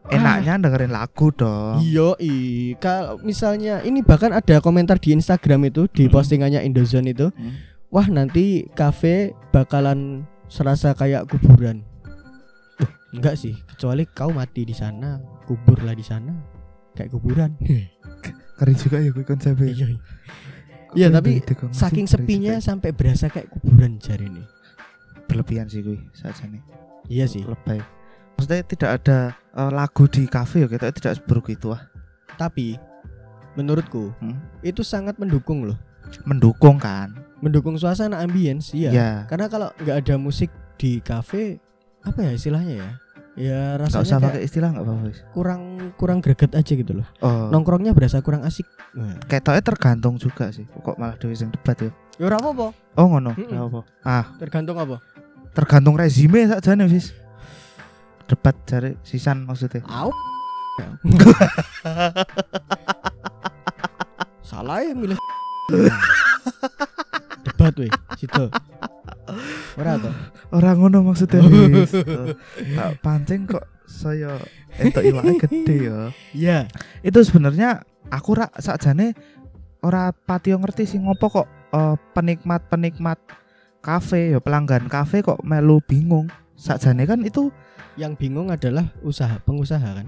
Enaknya 0.05 0.61
dengerin 0.61 0.93
lagu 0.93 1.33
dong. 1.33 1.81
Iya, 1.81 2.13
kalau 2.77 3.17
misalnya 3.25 3.81
ini 3.81 4.05
bahkan 4.05 4.37
ada 4.37 4.61
komentar 4.61 5.01
di 5.01 5.17
Instagram 5.17 5.73
itu 5.73 5.89
di 5.89 6.05
Mm. 6.07 6.13
postingannya 6.13 6.61
Indozone 6.61 7.09
itu, 7.09 7.33
Hmm. 7.33 7.57
wah 7.89 8.05
nanti 8.13 8.69
kafe 8.77 9.33
bakalan 9.49 10.29
serasa 10.53 10.93
kayak 10.93 11.25
kuburan. 11.33 11.89
Loh, 12.85 12.91
enggak 13.17 13.41
sih, 13.41 13.57
kecuali 13.65 14.05
kau 14.05 14.29
mati 14.29 14.69
di 14.69 14.77
sana, 14.77 15.25
kuburlah 15.49 15.97
di 15.97 16.05
sana, 16.05 16.37
kayak 16.93 17.09
kuburan. 17.09 17.57
Keren 18.61 18.77
juga 18.77 19.01
ya 19.01 19.09
gue 19.09 19.25
konsepnya. 19.25 19.73
Iya, 19.73 19.87
iya. 20.95 21.07
Iya, 21.07 21.09
tapi 21.13 21.43
Saking 21.71 22.07
sepinya 22.07 22.55
ya. 22.55 22.63
sampai 22.63 22.91
berasa 22.91 23.27
kayak 23.27 23.51
kuburan 23.51 23.99
jari 23.99 24.27
ini. 24.27 24.45
berlebihan 25.25 25.67
sih 25.67 25.81
gue 25.81 25.99
saja 26.13 26.45
nih. 26.45 26.61
Iya 27.07 27.25
sih. 27.27 27.43
Lebay. 27.43 27.81
Maksudnya 28.35 28.63
tidak 28.63 28.91
ada 28.95 29.19
eh, 29.33 29.71
lagu 29.71 30.05
di 30.05 30.25
kafe 30.25 30.63
ya 30.63 30.69
kita 30.69 30.91
tidak 30.91 31.17
seburuk 31.17 31.49
itu 31.49 31.71
ah. 31.71 31.81
Tapi 32.33 32.77
menurutku 33.53 34.11
Hmm? 34.19 34.37
itu 34.61 34.83
sangat 34.83 35.15
mendukung 35.17 35.65
loh 35.65 35.79
mendukung 36.23 36.77
kan. 36.77 37.15
mendukung 37.39 37.75
suasana 37.75 38.19
ambience 38.19 38.73
iya 38.73 38.91
Ya. 38.91 39.11
karena 39.25 39.47
kalau 39.47 39.69
nggak 39.77 39.97
ada 40.01 40.15
musik 40.17 40.49
di 40.75 40.99
kafe 40.99 41.61
apa 42.01 42.19
ya 42.21 42.33
istilahnya 42.33 42.75
ya 42.77 42.91
ya 43.35 43.75
rasanya 43.75 44.03
usah 44.07 44.19
kayak 44.19 44.27
pakai 44.31 44.43
istilah 44.47 44.69
nggak 44.71 44.85
apa-apa. 44.87 45.05
Wis. 45.11 45.19
kurang 45.35 45.61
kurang 45.99 46.19
greget 46.23 46.55
aja 46.55 46.73
gitu 46.73 46.93
loh 46.95 47.07
Oh. 47.19 47.51
nongkrongnya 47.51 47.91
berasa 47.91 48.23
kurang 48.23 48.47
asik 48.47 48.67
Nah. 48.95 49.19
Ketoknya 49.27 49.59
tergantung 49.59 50.23
juga 50.23 50.55
sih. 50.55 50.71
Kok 50.71 51.03
malah 51.03 51.19
dewe 51.19 51.35
sing 51.35 51.51
debat 51.51 51.75
ya. 51.75 51.91
ya 52.15 52.31
ora 52.31 52.39
apa-apa 52.39 52.71
Oh 52.95 53.11
ngono. 53.11 53.35
Mm-mm. 53.35 53.51
Nggak 53.51 53.67
apa. 53.75 53.81
Ah, 54.07 54.25
tergantung 54.39 54.79
apa 54.79 55.03
tergantung 55.51 55.95
rezime 55.95 56.47
sakjane 56.47 56.87
wis. 56.87 57.11
Debat 58.27 58.55
jare 58.67 58.99
sisan 59.03 59.43
maksudnya. 59.47 59.83
Au. 59.87 60.15
Salah 64.43 64.83
ya 64.83 64.95
milih. 64.95 65.19
Debat 67.47 67.75
weh, 67.79 67.91
situ. 68.17 68.45
Ora 69.75 69.99
to. 69.99 70.11
Orang 70.57 70.77
ngono 70.81 71.03
maksudnya 71.03 71.43
Tak 72.79 72.91
pancing 73.03 73.47
kok 73.47 73.65
saya 73.85 74.39
entuk 74.79 75.03
iwake 75.03 75.39
gede 75.45 75.77
ya. 75.89 75.99
Iya. 76.33 76.59
Itu 77.03 77.21
sebenarnya 77.23 77.83
aku 78.09 78.39
rak 78.39 78.55
sakjane 78.57 79.13
ora 79.81 80.11
patio 80.11 80.57
ngerti 80.57 80.89
sih 80.89 80.99
ngopo 80.99 81.27
kok 81.29 81.49
eh, 81.71 81.97
penikmat-penikmat 82.17 83.19
kafe 83.79 84.33
ya 84.33 84.41
pelanggan 84.41 84.89
kafe 84.89 85.21
kok 85.21 85.43
melu 85.43 85.83
bingung. 85.85 86.31
Sakjane 86.55 87.05
kan 87.05 87.21
itu 87.23 87.51
Yang 87.95 88.27
bingung 88.27 88.51
adalah 88.51 88.91
usaha 89.07 89.39
pengusaha 89.43 90.03
kan. 90.03 90.07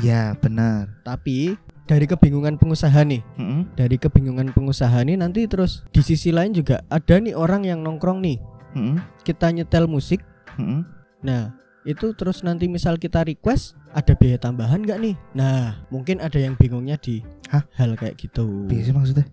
ya 0.00 0.32
benar. 0.40 0.88
Tapi 1.04 1.60
dari 1.84 2.08
kebingungan 2.08 2.56
pengusaha 2.56 3.04
nih, 3.04 3.20
Heeh. 3.36 3.68
dari 3.76 4.00
kebingungan 4.00 4.48
pengusaha 4.56 5.04
nih 5.04 5.20
nanti 5.20 5.44
terus 5.44 5.84
di 5.92 6.00
sisi 6.00 6.32
lain 6.32 6.56
juga 6.56 6.80
ada 6.88 7.20
nih 7.20 7.36
orang 7.36 7.68
yang 7.68 7.84
nongkrong 7.84 8.24
nih. 8.24 8.40
Heeh. 8.74 8.96
Kita 9.22 9.48
nyetel 9.50 9.84
musik. 9.86 10.20
Heeh. 10.56 10.82
Nah, 11.22 11.54
itu 11.82 12.14
terus 12.14 12.42
nanti 12.42 12.66
misal 12.66 12.96
kita 12.96 13.22
request 13.22 13.74
ada 13.90 14.14
biaya 14.14 14.38
tambahan 14.38 14.82
nggak 14.82 14.98
nih? 15.02 15.14
Nah, 15.34 15.82
mungkin 15.88 16.18
ada 16.18 16.38
yang 16.38 16.56
bingungnya 16.56 16.96
di 16.96 17.20
Hah? 17.50 17.62
hal 17.76 17.94
kayak 17.94 18.16
gitu. 18.16 18.66
Sih 18.70 18.94
maksudnya? 18.94 19.26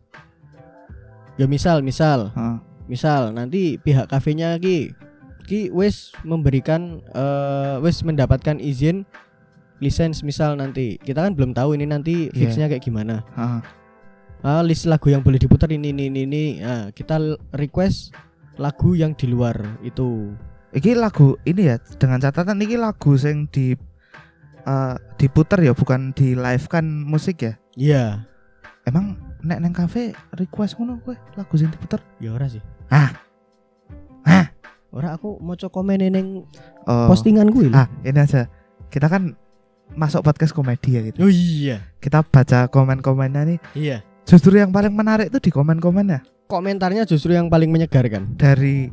Ya 1.40 1.48
misal, 1.48 1.80
misal, 1.80 2.36
Heeh. 2.36 2.58
misal 2.86 3.32
nanti 3.32 3.80
pihak 3.80 4.12
kafenya 4.12 4.60
ki 4.60 4.92
ki 5.48 5.72
wis 5.72 6.12
memberikan 6.22 7.00
eh 7.10 7.76
wis 7.80 8.04
mendapatkan 8.04 8.60
izin 8.60 9.02
lisensi 9.80 10.22
misal 10.22 10.54
nanti 10.54 11.00
kita 11.00 11.24
kan 11.24 11.32
belum 11.34 11.56
tahu 11.56 11.74
ini 11.74 11.88
nanti 11.88 12.28
Iya. 12.30 12.36
fixnya 12.36 12.66
kayak 12.68 12.84
gimana 12.84 13.24
Heeh. 13.34 13.62
ah, 14.44 14.62
list 14.62 14.84
lagu 14.86 15.08
yang 15.08 15.24
boleh 15.24 15.40
diputar 15.40 15.72
ini 15.72 15.90
ini 15.90 16.12
ini, 16.12 16.22
ini. 16.28 16.44
Ah, 16.60 16.92
kita 16.92 17.18
request 17.56 18.12
lagu 18.60 18.94
yang 18.94 19.16
di 19.16 19.26
luar 19.26 19.56
itu 19.82 20.36
Iki 20.70 20.94
lagu 20.94 21.34
ini 21.44 21.66
ya 21.66 21.80
dengan 21.98 22.22
catatan 22.22 22.62
iki 22.62 22.78
lagu 22.78 23.18
sing 23.18 23.50
di 23.50 23.74
eh, 24.62 24.96
diputer 25.18 25.58
ya 25.60 25.74
bukan 25.74 26.14
di 26.14 26.38
live 26.38 26.66
kan 26.68 26.86
musik 26.86 27.42
ya. 27.42 27.54
iya 27.74 28.28
Emang 28.86 29.18
nek 29.40 29.60
neng 29.60 29.72
kafe 29.72 30.12
request 30.32 30.76
ngono 30.76 31.00
kowe 31.00 31.16
lagu 31.34 31.54
sing 31.56 31.70
diputer? 31.70 31.98
ya 32.18 32.32
ora 32.32 32.46
sih 32.46 32.62
Ah. 32.88 33.10
Hah? 34.22 34.46
ora 34.90 35.14
aku 35.14 35.40
mau 35.40 35.56
komen 35.56 36.06
neng 36.06 36.46
Oh. 36.84 37.06
postingan 37.06 37.50
gue 37.50 37.70
Ah, 37.70 37.86
ini 38.02 38.18
aja. 38.18 38.50
Kita 38.90 39.06
kan 39.06 39.38
masuk 39.94 40.22
podcast 40.22 40.54
komedi 40.54 40.90
ya 40.92 41.02
gitu. 41.02 41.22
oh 41.22 41.30
iya 41.30 41.82
Kita 41.98 42.22
baca 42.22 42.66
komen-komennya 42.66 43.42
nih. 43.48 43.60
iya 43.74 43.98
Justru 44.22 44.54
yang 44.54 44.70
paling 44.70 44.94
menarik 44.94 45.30
tuh 45.30 45.38
di 45.40 45.50
komen-komennya 45.50 46.22
komentarnya 46.50 47.06
justru 47.06 47.38
yang 47.38 47.46
paling 47.48 47.70
menyegarkan 47.70 48.34
dari 48.34 48.90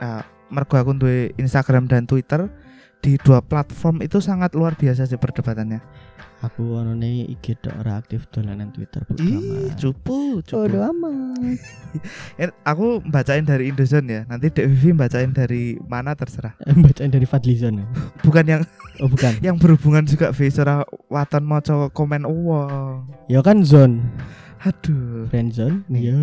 eh, 0.00 0.22
mergo 0.48 0.80
aku 0.80 0.96
duwe 0.96 1.36
Instagram 1.36 1.84
dan 1.84 2.08
Twitter 2.08 2.48
di 3.04 3.20
dua 3.20 3.44
platform 3.44 4.00
itu 4.00 4.16
sangat 4.16 4.56
luar 4.56 4.72
biasa 4.72 5.04
sih 5.04 5.20
perdebatannya. 5.20 5.84
aku 6.40 6.76
onone 6.76 7.24
IG 7.24 7.56
tok 7.60 7.72
ora 7.80 7.96
aktif 8.00 8.28
dolanan 8.28 8.68
Twitter 8.68 9.00
Ih, 9.16 9.72
amat. 9.72 9.80
cupu, 9.80 10.44
cupu. 10.44 10.68
Bodo 10.68 10.80
amat. 10.92 11.40
Eh, 12.40 12.52
aku 12.68 13.00
bacain 13.08 13.46
dari 13.48 13.72
Indozone 13.72 14.08
ya. 14.08 14.20
Nanti 14.28 14.52
Dek 14.52 14.68
Vivi 14.68 14.92
bacain 14.92 15.32
dari 15.32 15.80
mana 15.88 16.12
terserah. 16.12 16.52
Bacaan 16.84 17.08
dari 17.08 17.24
Fadlizon. 17.24 17.80
ya? 17.80 17.86
Bukan 18.20 18.44
yang 18.44 18.62
Oh 19.00 19.08
bukan. 19.08 19.40
yang 19.46 19.56
berhubungan 19.56 20.04
juga 20.04 20.36
Vivi 20.36 20.52
ora 20.60 20.84
waton 21.08 21.44
maca 21.48 21.88
komen 21.96 22.28
uang. 22.28 23.08
Ya 23.32 23.40
kan 23.40 23.64
zone, 23.64 24.04
Aduh. 24.64 25.28
friend 25.28 25.52
zone. 25.52 25.84
Nih. 25.92 26.08
Iya. 26.08 26.16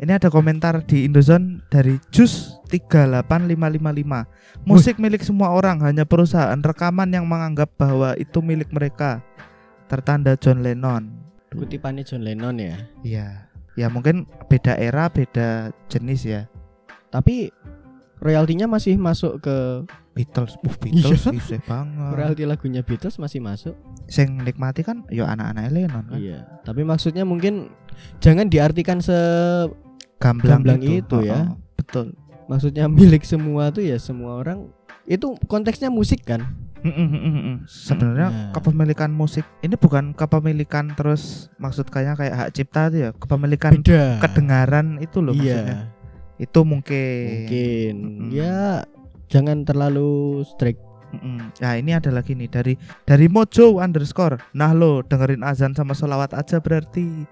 Ini 0.00 0.12
ada 0.16 0.32
komentar 0.32 0.80
di 0.88 1.04
Indozone 1.04 1.60
dari 1.68 2.00
Jus 2.08 2.56
38555. 2.72 4.64
Musik 4.64 4.96
milik 4.96 5.20
semua 5.20 5.52
orang, 5.52 5.84
hanya 5.84 6.08
perusahaan 6.08 6.56
rekaman 6.56 7.12
yang 7.12 7.28
menganggap 7.28 7.68
bahwa 7.76 8.16
itu 8.16 8.40
milik 8.40 8.72
mereka. 8.72 9.20
Tertanda 9.86 10.32
John 10.40 10.64
Lennon. 10.64 11.12
Kutipannya 11.52 12.02
John 12.02 12.24
Lennon 12.24 12.56
ya. 12.56 12.76
Iya. 13.04 13.26
Ya 13.76 13.86
mungkin 13.92 14.24
beda 14.48 14.80
era, 14.80 15.12
beda 15.12 15.70
jenis 15.92 16.24
ya. 16.24 16.48
Tapi 17.12 17.52
royaltinya 18.24 18.64
masih 18.66 18.96
masuk 18.96 19.38
ke 19.38 19.84
Beatles, 20.14 20.56
uh, 20.56 20.74
Beatles 20.80 21.26
Iya. 21.28 21.60
banget. 21.60 22.12
royalti 22.16 22.42
lagunya 22.46 22.80
Beatles 22.80 23.18
masih 23.18 23.38
masuk. 23.38 23.74
Sing 24.06 24.40
nikmati 24.40 24.80
kan 24.80 25.04
ya 25.08 25.28
anak-anak 25.28 25.68
Lennon 25.68 26.04
kan. 26.08 26.16
Iya. 26.16 26.40
Tapi 26.64 26.82
maksudnya 26.82 27.22
mungkin 27.22 27.68
jangan 28.18 28.48
diartikan 28.48 28.98
se 28.98 29.12
Gamblang, 30.16 30.64
Gamblang 30.64 30.80
itu 30.80 31.16
ya. 31.20 31.52
Oh, 31.52 31.60
betul. 31.76 32.06
maksudnya 32.44 32.88
milik 32.88 33.24
semua 33.24 33.68
tuh 33.68 33.84
ya 33.84 33.96
semua 33.96 34.40
orang. 34.40 34.72
Itu 35.04 35.36
konteksnya 35.44 35.92
musik 35.92 36.24
kan? 36.24 36.48
Sebenarnya 37.64 38.28
Nah. 38.28 38.50
kepemilikan 38.52 39.08
musik 39.08 39.44
ini 39.60 39.72
bukan 39.74 40.12
kepemilikan 40.12 40.92
terus 40.92 41.48
maksud 41.56 41.88
kayak 41.88 42.16
kayak 42.16 42.34
hak 42.34 42.50
cipta 42.52 42.88
itu 42.88 42.96
ya, 42.98 43.10
kepemilikan 43.12 43.80
Beda. 43.80 44.20
kedengaran 44.20 45.00
itu 45.00 45.18
loh 45.18 45.32
maksudnya. 45.32 45.92
Itu 46.38 46.66
mungkin. 46.66 47.46
Mungkin. 47.46 47.94
Mm-mm. 47.96 48.28
Ya 48.34 48.84
jangan 49.30 49.62
terlalu 49.62 50.42
strict. 50.44 50.82
Mm-mm. 51.14 51.54
Nah 51.62 51.72
ini 51.78 51.94
ada 51.94 52.10
lagi 52.10 52.34
nih 52.34 52.50
dari 52.50 52.74
dari 53.06 53.26
Mojo 53.30 53.78
underscore. 53.78 54.42
Nah 54.54 54.74
lo 54.74 55.02
dengerin 55.06 55.46
azan 55.46 55.72
sama 55.74 55.94
sholawat 55.94 56.34
aja 56.34 56.58
berarti. 56.58 57.26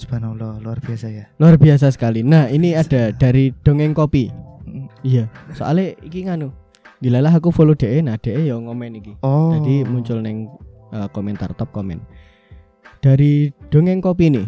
Subhanallah 0.00 0.62
luar 0.62 0.78
biasa 0.80 1.12
ya. 1.12 1.28
Luar 1.36 1.60
biasa 1.60 1.92
sekali. 1.92 2.24
Nah, 2.24 2.48
ini 2.48 2.72
ada 2.72 3.12
dari 3.12 3.52
dongeng 3.66 3.92
kopi. 3.92 4.32
Mm. 4.64 4.86
Iya, 5.04 5.24
soalnya 5.52 5.92
iki 6.00 6.24
nganu. 6.24 6.54
Dilalah 7.00 7.36
aku 7.36 7.52
follow 7.52 7.76
DE, 7.76 8.00
nah 8.00 8.16
DE 8.16 8.48
ya 8.48 8.56
ngomen 8.56 8.96
iki. 8.96 9.12
Oh. 9.20 9.56
Jadi 9.56 9.84
muncul 9.84 10.24
neng 10.24 10.48
uh, 10.92 11.08
komentar 11.12 11.52
top 11.56 11.72
komen. 11.72 12.00
Dari 13.00 13.52
dongeng 13.68 14.00
kopi 14.00 14.32
nih. 14.32 14.46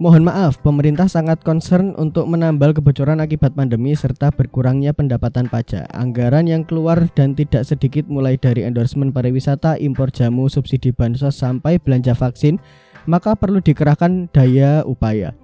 Mohon 0.00 0.32
maaf, 0.32 0.64
pemerintah 0.64 1.12
sangat 1.12 1.44
concern 1.44 1.92
untuk 2.00 2.24
menambal 2.24 2.72
kebocoran 2.72 3.20
akibat 3.20 3.52
pandemi 3.52 3.92
serta 3.92 4.32
berkurangnya 4.32 4.96
pendapatan 4.96 5.44
pajak. 5.44 5.84
Anggaran 5.92 6.48
yang 6.48 6.64
keluar 6.64 7.04
dan 7.12 7.36
tidak 7.36 7.68
sedikit 7.68 8.08
mulai 8.08 8.40
dari 8.40 8.64
endorsement 8.64 9.12
pariwisata, 9.12 9.76
impor 9.76 10.08
jamu, 10.08 10.48
subsidi 10.48 10.88
bansos 10.96 11.36
sampai 11.36 11.76
belanja 11.76 12.16
vaksin, 12.16 12.56
maka 13.04 13.36
perlu 13.36 13.60
dikerahkan 13.60 14.32
daya 14.32 14.88
upaya. 14.88 15.36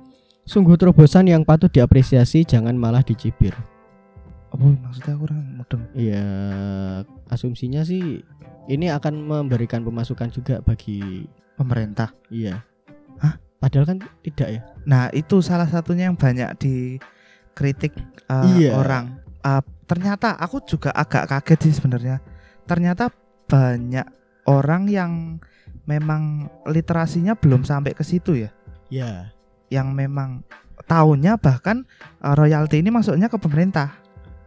Sungguh 0.48 0.80
terobosan 0.80 1.28
yang 1.28 1.44
patut 1.44 1.68
diapresiasi, 1.68 2.48
jangan 2.48 2.80
malah 2.80 3.04
dicibir. 3.04 3.52
Apa 4.48 4.72
maksudnya 4.72 5.20
kurang 5.20 5.60
mudeng. 5.60 5.84
Iya, 5.92 6.24
asumsinya 7.28 7.84
sih 7.84 8.24
ini 8.72 8.88
akan 8.88 9.20
memberikan 9.20 9.84
pemasukan 9.84 10.32
juga 10.32 10.64
bagi 10.64 11.28
Pemerintah. 11.60 12.16
iya. 12.32 12.64
Padahal 13.66 13.86
kan 13.90 13.98
tidak 14.22 14.48
ya. 14.54 14.60
Nah 14.86 15.10
itu 15.10 15.42
salah 15.42 15.66
satunya 15.66 16.06
yang 16.06 16.14
banyak 16.14 16.54
dikritik 16.54 17.98
uh, 18.30 18.46
Iya. 18.54 18.78
orang. 18.78 19.18
Uh, 19.42 19.58
ternyata 19.90 20.38
aku 20.38 20.62
juga 20.62 20.94
agak 20.94 21.26
kaget 21.26 21.58
sih 21.66 21.74
sebenarnya. 21.82 22.22
Ternyata 22.70 23.10
banyak 23.50 24.06
orang 24.46 24.86
yang 24.86 25.42
memang 25.90 26.46
literasinya 26.70 27.34
belum 27.34 27.66
sampai 27.66 27.90
ke 27.90 28.06
situ 28.06 28.38
ya. 28.46 28.54
Ya. 28.86 29.34
Yang 29.66 29.88
memang 29.98 30.46
tahunnya 30.86 31.42
bahkan 31.42 31.82
uh, 32.22 32.38
royalti 32.38 32.78
ini 32.78 32.94
masuknya 32.94 33.26
ke 33.26 33.34
pemerintah, 33.34 33.98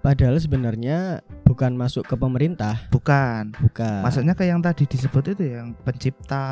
Padahal 0.10 0.42
sebenarnya 0.42 1.22
bukan 1.46 1.78
masuk 1.78 2.02
ke 2.02 2.18
pemerintah, 2.18 2.82
bukan. 2.90 3.54
bukan. 3.62 4.02
Maksudnya 4.02 4.34
kayak 4.34 4.58
yang 4.58 4.64
tadi 4.66 4.90
disebut 4.90 5.38
itu 5.38 5.44
ya, 5.46 5.62
yang 5.62 5.78
pencipta 5.78 6.46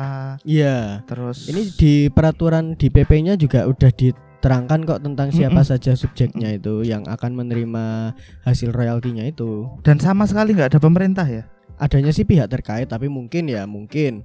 Iya. 0.46 1.02
terus 1.10 1.50
Ini 1.50 1.74
di 1.74 2.06
peraturan 2.06 2.78
di 2.78 2.86
PP-nya 2.86 3.34
juga 3.34 3.66
udah 3.66 3.90
diterangkan 3.90 4.86
kok 4.86 5.02
tentang 5.02 5.34
siapa 5.34 5.58
Mm-mm. 5.58 5.70
saja 5.74 5.98
subjeknya 5.98 6.54
itu 6.54 6.86
yang 6.86 7.02
akan 7.10 7.34
menerima 7.34 8.14
hasil 8.46 8.70
royaltinya 8.70 9.26
itu. 9.26 9.66
dan 9.82 9.98
sama 9.98 10.22
sekali 10.30 10.54
nggak 10.54 10.78
ada 10.78 10.80
pemerintah 10.80 11.26
ya. 11.26 11.42
Adanya 11.82 12.14
sih 12.14 12.22
pihak 12.22 12.46
terkait 12.46 12.86
tapi 12.86 13.10
mungkin 13.10 13.50
ya 13.50 13.66
mungkin 13.66 14.22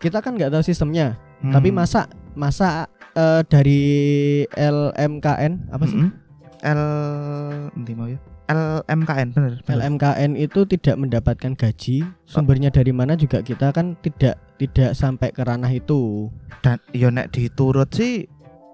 kita 0.00 0.24
kan 0.24 0.32
nggak 0.32 0.48
tahu 0.48 0.64
sistemnya. 0.64 1.20
Hmm. 1.44 1.52
Tapi 1.52 1.68
masa 1.68 2.08
masa 2.32 2.88
eh, 3.12 3.44
dari 3.44 3.84
LMKN 4.48 5.68
apa 5.68 5.84
sih? 5.84 6.00
Mm-mm. 6.00 6.24
L 6.64 6.82
nanti 7.76 7.92
mau 7.92 8.08
ya. 8.08 8.16
LMKN 8.46 9.34
bener. 9.34 9.52
LMKN 9.66 10.38
itu 10.38 10.62
tidak 10.70 10.96
mendapatkan 10.96 11.52
gaji. 11.58 12.06
Sumbernya 12.26 12.70
dari 12.70 12.94
mana 12.94 13.18
juga 13.18 13.42
kita 13.42 13.74
kan 13.74 13.98
tidak 14.00 14.38
tidak 14.56 14.94
sampai 14.94 15.34
ke 15.34 15.42
ranah 15.42 15.70
itu. 15.74 16.30
Dan 16.62 16.78
yo 16.94 17.10
nek 17.10 17.34
diturut 17.34 17.90
sih 17.90 18.30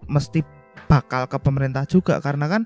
mesti 0.08 0.44
bakal 0.92 1.24
ke 1.24 1.40
pemerintah 1.40 1.88
juga 1.88 2.20
karena 2.20 2.46
kan 2.52 2.62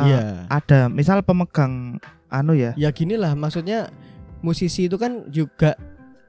uh, 0.00 0.04
Iya. 0.08 0.20
ada 0.48 0.88
misal 0.88 1.20
pemegang 1.20 2.00
anu 2.32 2.56
ya. 2.56 2.72
Ya 2.80 2.88
gini 2.96 3.20
lah 3.20 3.36
maksudnya 3.36 3.92
musisi 4.40 4.88
itu 4.88 4.96
kan 4.96 5.28
juga 5.28 5.76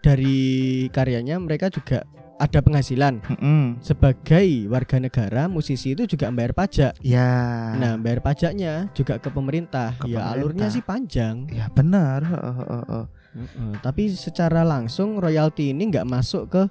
dari 0.04 0.88
karyanya 0.92 1.40
mereka 1.40 1.72
juga 1.72 2.04
ada 2.40 2.64
penghasilan 2.64 3.20
Mm-mm. 3.28 3.84
sebagai 3.84 4.48
warga 4.72 4.96
negara 4.96 5.46
musisi 5.46 5.92
itu 5.92 6.08
juga 6.08 6.32
membayar 6.32 6.56
pajak. 6.56 6.96
Ya. 7.04 7.76
Nah, 7.76 8.00
bayar 8.00 8.24
pajaknya 8.24 8.88
juga 8.96 9.20
ke 9.20 9.28
pemerintah. 9.28 10.00
Ke 10.00 10.08
ya 10.08 10.24
pemerintah. 10.24 10.34
alurnya 10.34 10.68
sih 10.72 10.80
panjang. 10.80 11.52
Ya 11.52 11.68
benar. 11.68 12.24
heeh, 12.24 12.56
heeh, 12.56 12.84
heeh. 12.88 13.06
Heeh, 13.30 13.72
tapi 13.84 14.10
secara 14.10 14.64
langsung 14.64 15.20
royalti 15.20 15.70
ini 15.70 15.92
nggak 15.92 16.08
masuk 16.08 16.50
ke 16.50 16.62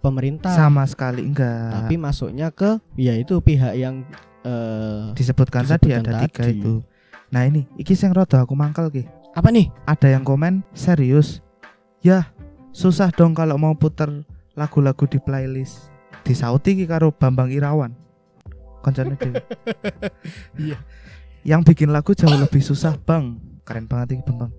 pemerintah, 0.00 0.50
Sama 0.50 0.82
sekali 0.82 1.22
enggak. 1.22 1.70
tapi 1.70 1.94
masuknya 1.94 2.48
ke 2.50 2.80
ya 2.96 3.14
itu 3.14 3.38
pihak 3.38 3.74
yang 3.74 4.02
eh, 4.42 5.12
disebutkan, 5.12 5.62
tadi 5.62 5.92
disebutkan 5.92 6.02
ada 6.08 6.24
tiga 6.24 6.42
tadi. 6.42 6.58
itu. 6.58 6.74
Nah 7.28 7.44
ini, 7.44 7.68
iki 7.76 7.92
sing 7.92 8.10
rada 8.10 8.42
aku 8.42 8.56
mangkel 8.56 8.88
ki. 8.88 9.04
apa 9.30 9.52
nih? 9.52 9.68
Ada 9.84 10.16
yang 10.16 10.24
komen 10.24 10.64
serius. 10.72 11.38
Ya, 12.00 12.30
susah 12.72 13.12
dong 13.12 13.34
kalau 13.34 13.54
mau 13.54 13.74
puter 13.74 14.24
lagu-lagu 14.58 15.06
di 15.06 15.22
playlist. 15.22 15.94
Disauti 16.26 16.74
ki 16.74 16.90
karo 16.90 17.14
Bambang 17.14 17.54
Irawan. 17.54 17.94
Koncone 18.82 19.14
dhewe. 19.22 19.38
Iya. 20.58 20.78
Yang 21.46 21.72
bikin 21.72 21.94
lagu 21.94 22.10
jauh 22.18 22.34
lebih 22.34 22.58
susah, 22.58 22.98
Bang. 23.06 23.38
Keren 23.62 23.86
banget 23.86 24.18
iki 24.18 24.22
Bambang. 24.26 24.50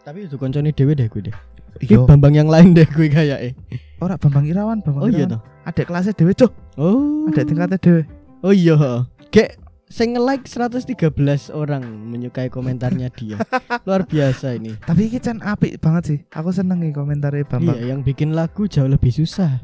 Tapi 0.00 0.24
itu 0.24 0.40
koncone 0.40 0.72
dewe 0.72 0.96
deh 0.96 1.06
gue 1.12 1.28
deh. 1.28 1.36
Iya, 1.84 2.02
Bambang 2.08 2.32
yang 2.32 2.48
lain 2.48 2.72
deh 2.72 2.88
gue 2.88 3.12
kayak 3.12 3.38
eh. 3.44 3.52
ora 4.00 4.16
Bambang 4.16 4.48
Irawan, 4.48 4.80
Bambang 4.80 5.04
Oh 5.04 5.10
iya 5.12 5.28
toh. 5.28 5.44
Adek 5.68 5.92
kelasnya 5.92 6.16
dhewe, 6.16 6.32
Cuk. 6.32 6.50
Oh. 6.80 7.28
Adek 7.28 7.44
tingkatnya 7.44 7.76
dhewe. 7.76 8.02
Oh 8.40 8.56
iya. 8.56 8.74
heeh. 8.80 9.00
Kayak 9.28 9.60
saya 9.90 10.06
nge-like 10.14 10.46
113 10.46 11.50
orang 11.50 11.82
menyukai 11.82 12.46
komentarnya 12.46 13.10
dia. 13.10 13.42
Luar 13.86 14.06
biasa 14.06 14.54
ini. 14.54 14.78
Tapi 14.78 15.10
iki 15.10 15.18
can 15.18 15.42
apik 15.42 15.82
banget 15.82 16.02
sih. 16.06 16.18
Aku 16.30 16.54
seneng 16.54 16.78
nih 16.78 16.94
komentarnya 16.94 17.42
Bambang. 17.42 17.74
Iya, 17.74 17.92
yang 17.92 18.06
bikin 18.06 18.30
lagu 18.30 18.70
jauh 18.70 18.86
lebih 18.86 19.10
susah. 19.10 19.58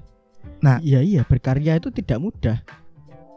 Nah. 0.66 0.82
iya 0.82 0.98
iya, 0.98 1.22
berkarya 1.22 1.78
itu 1.78 1.94
tidak 1.94 2.18
mudah. 2.18 2.58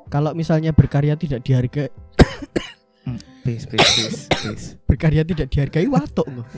Kalau 0.10 0.34
misalnya 0.34 0.74
berkarya 0.74 1.14
tidak 1.14 1.46
dihargai, 1.46 1.94
Please, 3.46 3.70
please, 3.70 3.86
please, 3.94 4.20
please. 4.30 4.66
berkarya 4.90 5.22
tidak 5.22 5.54
dihargai 5.54 5.86
watuk 5.86 6.26
loh. 6.26 6.46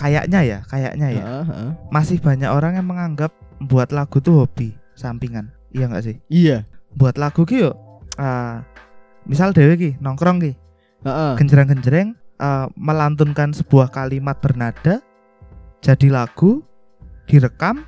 Kayaknya 0.00 0.40
ya, 0.44 0.58
kayaknya 0.68 1.08
ya. 1.16 1.24
Heeh, 1.24 1.44
heeh. 1.48 1.70
Masih 1.88 2.20
banyak 2.20 2.50
orang 2.50 2.76
yang 2.76 2.84
menganggap 2.84 3.32
buat 3.62 3.88
lagu 3.88 4.20
tuh 4.20 4.44
hobi, 4.44 4.76
sampingan. 4.92 5.48
Iya 5.72 5.88
nggak 5.88 6.04
sih? 6.04 6.16
Iya. 6.28 6.68
Buat 6.94 7.18
lagu 7.18 7.42
ki 7.42 7.66
yuk. 7.66 7.76
ah, 8.14 8.62
misal 9.26 9.50
dewe 9.50 9.74
ki 9.74 9.90
nongkrong 9.98 10.38
ki, 10.38 10.52
Heeh. 11.02 11.32
genjreng-genjreng 11.42 12.14
ah, 12.38 12.70
melantunkan 12.78 13.50
sebuah 13.50 13.90
kalimat 13.90 14.38
bernada 14.38 15.02
jadi 15.84 16.08
lagu, 16.08 16.64
direkam, 17.28 17.84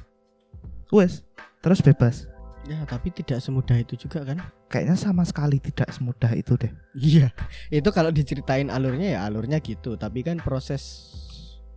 wes, 0.93 1.25
terus 1.65 1.81
bebas. 1.81 2.29
Ya, 2.69 2.83
tapi 2.85 3.09
tidak 3.15 3.41
semudah 3.41 3.79
itu 3.79 3.97
juga 3.97 4.21
kan? 4.27 4.43
Kayaknya 4.69 4.97
sama 4.99 5.23
sekali 5.25 5.63
tidak 5.63 5.89
semudah 5.95 6.35
itu 6.37 6.59
deh. 6.59 6.69
Iya. 6.93 7.31
Itu 7.71 7.95
kalau 7.95 8.13
diceritain 8.13 8.69
alurnya 8.69 9.17
ya 9.17 9.21
alurnya 9.25 9.63
gitu, 9.65 9.97
tapi 9.97 10.26
kan 10.26 10.43
proses 10.43 11.15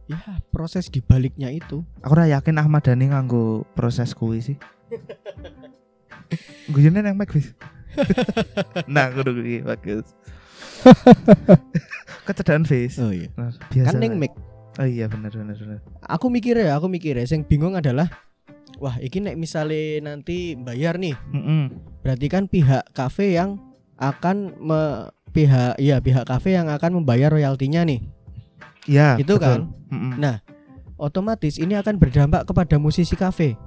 ya 0.10 0.18
proses 0.50 0.90
di 0.90 1.00
baliknya 1.00 1.54
itu. 1.54 1.86
Aku 2.02 2.18
yakin 2.18 2.58
Ahmad 2.58 2.84
Dhani 2.84 3.14
nganggo 3.14 3.64
proses 3.78 4.12
kuwi 4.18 4.42
sih. 4.44 4.58
Guyone 6.70 7.02
nang 7.02 7.18
mic 7.18 7.34
wis. 7.34 7.54
nah, 8.94 9.10
kudu 9.10 9.34
kuwi 9.34 9.66
bagus. 9.66 10.06
Kecedaan 12.28 12.64
face. 12.64 13.02
Oh 13.02 13.10
iya. 13.10 13.28
Nah, 13.34 13.50
biasa. 13.70 13.88
Kan 13.90 14.00
ning 14.00 14.16
mic. 14.22 14.34
Oh 14.80 14.88
iya 14.88 15.10
benar 15.12 15.34
benar 15.34 15.58
benar. 15.58 15.80
Aku 16.08 16.32
mikir 16.32 16.56
ya, 16.56 16.78
aku 16.78 16.88
mikir 16.88 17.18
ya, 17.20 17.26
yang 17.28 17.44
bingung 17.44 17.76
adalah 17.76 18.08
wah, 18.80 18.96
iki 19.02 19.20
nek 19.20 19.36
misale 19.36 20.00
nanti 20.00 20.56
bayar 20.56 20.96
nih, 20.96 21.18
Mm-mm. 21.36 21.74
berarti 22.00 22.28
kan 22.32 22.48
pihak 22.48 22.88
kafe 22.96 23.36
yang 23.36 23.60
akan 24.00 24.56
me, 24.56 25.12
pihak 25.36 25.76
ya 25.84 26.00
pihak 26.00 26.24
kafe 26.24 26.56
yang 26.56 26.72
akan 26.72 27.02
membayar 27.02 27.28
royaltinya 27.28 27.84
nih. 27.84 28.00
Iya, 28.88 29.20
Itu 29.20 29.36
betul. 29.36 29.44
kan. 29.44 29.60
Mm-mm. 29.92 30.12
Nah, 30.16 30.40
otomatis 30.96 31.60
ini 31.60 31.76
akan 31.76 32.00
berdampak 32.00 32.48
kepada 32.48 32.80
musisi 32.80 33.20
kafe. 33.20 33.60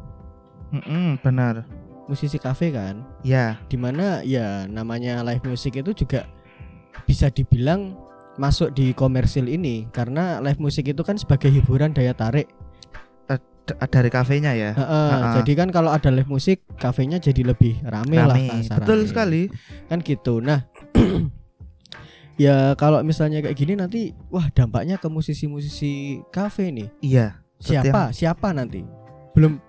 Mm-mm, 0.72 1.20
benar. 1.20 1.68
Musisi 2.11 2.37
kafe 2.37 2.75
kan, 2.75 3.07
Ya, 3.23 3.62
di 3.71 3.79
mana 3.79 4.21
ya 4.23 4.67
namanya 4.67 5.23
live 5.23 5.47
music 5.47 5.79
itu 5.79 5.95
juga 5.95 6.27
bisa 7.07 7.31
dibilang 7.31 7.95
masuk 8.35 8.73
di 8.73 8.91
komersil 8.91 9.45
ini 9.47 9.87
karena 9.93 10.41
live 10.41 10.59
music 10.59 10.88
itu 10.88 11.03
kan 11.05 11.15
sebagai 11.15 11.49
hiburan 11.49 11.93
daya 11.93 12.12
tarik. 12.12 12.51
dari 13.88 14.11
kafenya 14.11 14.59
ya. 14.59 14.75
Heeh, 14.75 15.11
Ha-ha. 15.15 15.38
jadi 15.38 15.53
kan 15.55 15.69
kalau 15.71 15.95
ada 15.95 16.11
live 16.11 16.27
musik, 16.27 16.67
kafenya 16.83 17.23
jadi 17.23 17.47
lebih 17.47 17.79
rame, 17.87 18.19
lah 18.19 18.35
Rame. 18.35 18.51
kasarannya. 18.51 18.79
Betul 18.83 19.01
sekali. 19.07 19.43
Kan 19.87 20.03
gitu. 20.03 20.43
Nah, 20.43 20.67
ya 22.43 22.75
kalau 22.75 23.01
misalnya 23.07 23.38
kayak 23.38 23.55
gini 23.55 23.79
nanti 23.79 24.01
wah 24.29 24.51
dampaknya 24.51 24.99
ke 24.99 25.07
musisi-musisi 25.07 26.21
kafe 26.35 26.75
nih. 26.75 26.88
Iya. 27.01 27.38
Siapa? 27.62 28.11
Siapa 28.11 28.51
nanti? 28.51 28.83
Belum 29.31 29.62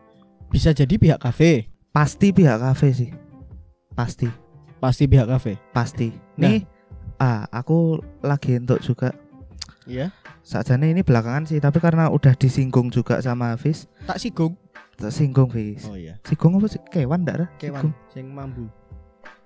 bisa 0.50 0.74
jadi 0.74 0.98
pihak 0.98 1.22
kafe, 1.22 1.70
Pasti 1.94 2.34
pihak 2.34 2.58
kafe 2.58 2.90
sih. 2.90 3.10
Pasti, 3.94 4.26
pasti 4.82 5.06
pihak 5.06 5.30
kafe. 5.30 5.62
pasti. 5.70 6.10
Nah. 6.42 6.50
Nih, 6.50 6.66
ah, 7.22 7.46
aku 7.54 8.02
lagi 8.26 8.58
untuk 8.58 8.82
juga 8.82 9.14
Iya. 9.86 10.10
Sajane 10.42 10.90
ini 10.90 11.06
belakangan 11.06 11.46
sih, 11.46 11.60
tapi 11.62 11.78
karena 11.78 12.08
udah 12.10 12.34
disinggung 12.34 12.90
juga 12.90 13.20
sama 13.22 13.54
Hafiz, 13.54 13.86
Tak 14.10 14.18
sigung. 14.18 14.56
tersinggung 14.98 15.52
Fis. 15.52 15.84
Oh 15.86 15.94
iya. 15.94 16.18
Singgung 16.24 16.56
apa 16.58 16.68
sih? 16.72 16.80
Kewan 16.90 17.28
ndak? 17.28 17.52
Kewan 17.60 17.92
sing 18.10 18.32
mambu 18.32 18.72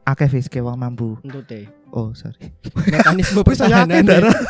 Akeh 0.08 0.32
Fis, 0.32 0.48
kewan 0.48 0.80
mambu. 0.80 1.20
untuk 1.20 1.44
teh. 1.44 1.68
Oh, 1.92 2.16
sorry. 2.16 2.40
Mekanisme 2.88 3.44
Wis 3.44 3.60
pertahanan. 3.60 4.08
ndak? 4.08 4.24
Ra? 4.24 4.32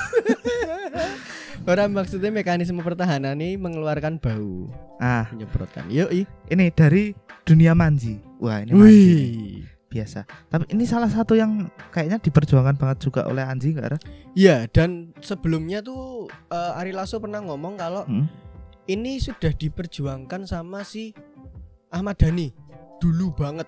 Orang 1.67 1.91
maksudnya 1.91 2.31
mekanisme 2.31 2.79
pertahanan 2.79 3.35
ini 3.35 3.59
mengeluarkan 3.59 4.21
bau, 4.21 4.71
Ah, 4.97 5.27
menyemprotkan. 5.29 5.91
Yuk, 5.91 6.07
ini 6.47 6.65
dari 6.71 7.11
dunia 7.43 7.73
manji. 7.73 8.23
Wah, 8.39 8.61
ini 8.61 8.71
manji. 8.71 8.85
nih. 8.87 8.87
Wih. 8.87 9.57
Biasa. 9.87 10.23
Tapi 10.45 10.67
ini 10.69 10.83
salah 10.83 11.07
satu 11.07 11.31
yang 11.33 11.67
kayaknya 11.89 12.19
diperjuangkan 12.19 12.75
banget 12.75 12.97
juga 13.01 13.23
oleh 13.23 13.39
Anji 13.41 13.71
enggak? 13.71 14.03
Iya, 14.31 14.67
dan 14.67 15.15
sebelumnya 15.19 15.79
tuh 15.79 16.27
eh, 16.51 16.73
Ari 16.75 16.91
Lasso 16.91 17.17
pernah 17.17 17.39
ngomong 17.39 17.75
kalau 17.75 18.03
Hmm? 18.03 18.27
ini 18.85 19.15
sudah 19.17 19.49
diperjuangkan 19.49 20.43
sama 20.43 20.83
si 20.83 21.15
Ahmad 21.89 22.15
Dhani 22.15 22.51
dulu 22.97 23.31
banget. 23.33 23.67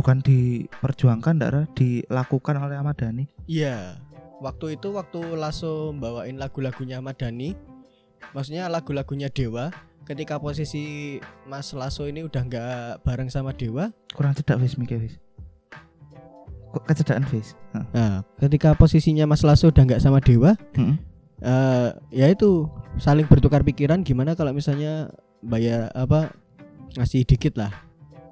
Bukan 0.00 0.24
diperjuangkan 0.24 1.36
ndak, 1.36 1.50
Ra? 1.52 1.62
Dilakukan 1.76 2.56
oleh 2.56 2.80
Ahmad 2.80 2.96
Dhani. 2.96 3.28
Iya. 3.44 4.00
Waktu 4.40 4.80
itu 4.80 4.96
waktu 4.96 5.20
Lasso 5.36 5.92
bawain 5.92 6.40
lagu-lagunya 6.40 7.04
Ahmad 7.04 7.20
Dhani, 7.20 7.52
maksudnya 8.32 8.72
lagu-lagunya 8.72 9.28
Dewa, 9.28 9.68
ketika 10.08 10.40
posisi 10.40 11.20
Mas 11.44 11.76
Lasso 11.76 12.08
ini 12.08 12.24
udah 12.24 12.42
nggak 12.48 13.04
bareng 13.04 13.28
sama 13.28 13.52
Dewa, 13.52 13.92
Kurang 14.16 14.32
cedak 14.32 14.56
Fis 14.64 14.80
mikir. 14.80 15.20
Kok 16.72 16.88
kecedaan? 16.88 17.28
Heeh. 17.28 17.44
nah 17.92 18.24
ketika 18.40 18.72
posisinya 18.72 19.28
Mas 19.28 19.44
Lasso 19.44 19.68
udah 19.68 19.84
nggak 19.84 20.00
sama 20.00 20.24
Dewa, 20.24 20.56
Heeh. 20.72 20.96
eh 21.44 21.88
ya 22.08 22.26
itu 22.32 22.64
saling 22.96 23.28
bertukar 23.28 23.60
pikiran 23.60 24.00
gimana 24.00 24.32
kalau 24.32 24.56
misalnya 24.56 25.12
bayar 25.44 25.92
apa 25.92 26.32
ngasih 26.96 27.28
dikit 27.28 27.60
lah, 27.60 27.70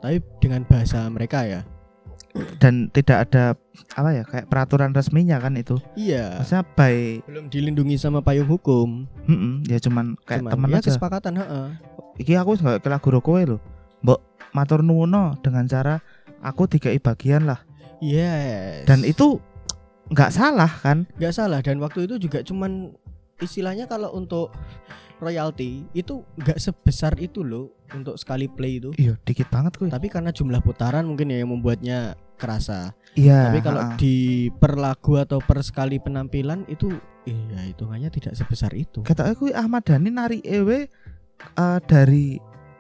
tapi 0.03 0.23
dengan 0.39 0.63
bahasa 0.67 1.07
mereka 1.11 1.45
ya. 1.45 1.63
Dan 2.63 2.93
tidak 2.95 3.27
ada 3.27 3.57
apa 3.99 4.11
ya 4.15 4.23
kayak 4.23 4.47
peraturan 4.47 4.95
resminya 4.95 5.41
kan 5.43 5.59
itu. 5.59 5.81
Iya. 5.99 6.39
Maksudnya 6.39 6.63
by 6.77 7.25
Belum 7.27 7.51
dilindungi 7.51 7.97
sama 7.99 8.23
payung 8.23 8.47
hukum. 8.47 9.09
Mm-mm, 9.27 9.67
ya 9.67 9.81
cuman 9.83 10.15
kayak 10.23 10.47
Cuman 10.47 10.53
temen 10.55 10.69
ya 10.71 10.79
aja. 10.79 10.87
kesepakatan, 10.93 11.35
heeh. 11.41 11.69
Iki 12.23 12.33
aku 12.39 12.55
wis 12.55 12.63
gak 12.63 12.85
ke 12.85 12.89
lagu 12.93 13.09
kowe 13.19 13.43
lho. 13.43 13.59
Mbok 14.05 14.21
matur 14.55 14.87
nuwun 14.87 15.15
dengan 15.43 15.67
cara 15.67 15.99
aku 16.45 16.71
dikai 16.71 17.01
bagian 17.03 17.49
lah. 17.49 17.65
Yes. 17.99 18.87
Dan 18.87 19.03
itu 19.03 19.43
nggak 20.09 20.31
salah 20.33 20.71
kan? 20.71 21.05
nggak 21.21 21.35
salah 21.35 21.61
dan 21.61 21.77
waktu 21.85 22.09
itu 22.09 22.17
juga 22.17 22.41
cuman 22.41 22.97
istilahnya 23.45 23.85
kalau 23.85 24.09
untuk 24.17 24.55
royalti 25.19 25.87
itu 25.95 26.23
nggak 26.39 26.59
sebesar 26.59 27.19
itu 27.19 27.43
loh 27.43 27.75
untuk 27.95 28.15
sekali 28.19 28.47
play 28.47 28.79
itu. 28.83 28.91
Iya, 28.97 29.19
dikit 29.23 29.51
banget 29.51 29.77
kuy. 29.79 29.91
Tapi 29.91 30.07
karena 30.11 30.31
jumlah 30.31 30.63
putaran 30.63 31.07
mungkin 31.07 31.31
ya 31.35 31.43
yang 31.43 31.51
membuatnya 31.51 32.15
kerasa. 32.39 32.95
Iya. 33.19 33.51
Tapi 33.51 33.61
kalau 33.61 33.83
ha-ha. 33.83 33.99
di 33.99 34.49
per 34.55 34.79
lagu 34.79 35.19
atau 35.19 35.43
per 35.43 35.61
sekali 35.67 35.99
penampilan 35.99 36.65
itu 36.71 36.95
iya 37.27 37.67
hitungannya 37.67 38.09
tidak 38.15 38.39
sebesar 38.39 38.73
itu. 38.79 39.03
Kata 39.03 39.27
aku 39.35 39.51
Ahmad 39.53 39.85
Dhani 39.85 40.11
nari 40.15 40.39
ewe 40.47 40.87
eh, 41.43 41.79
dari 41.85 42.39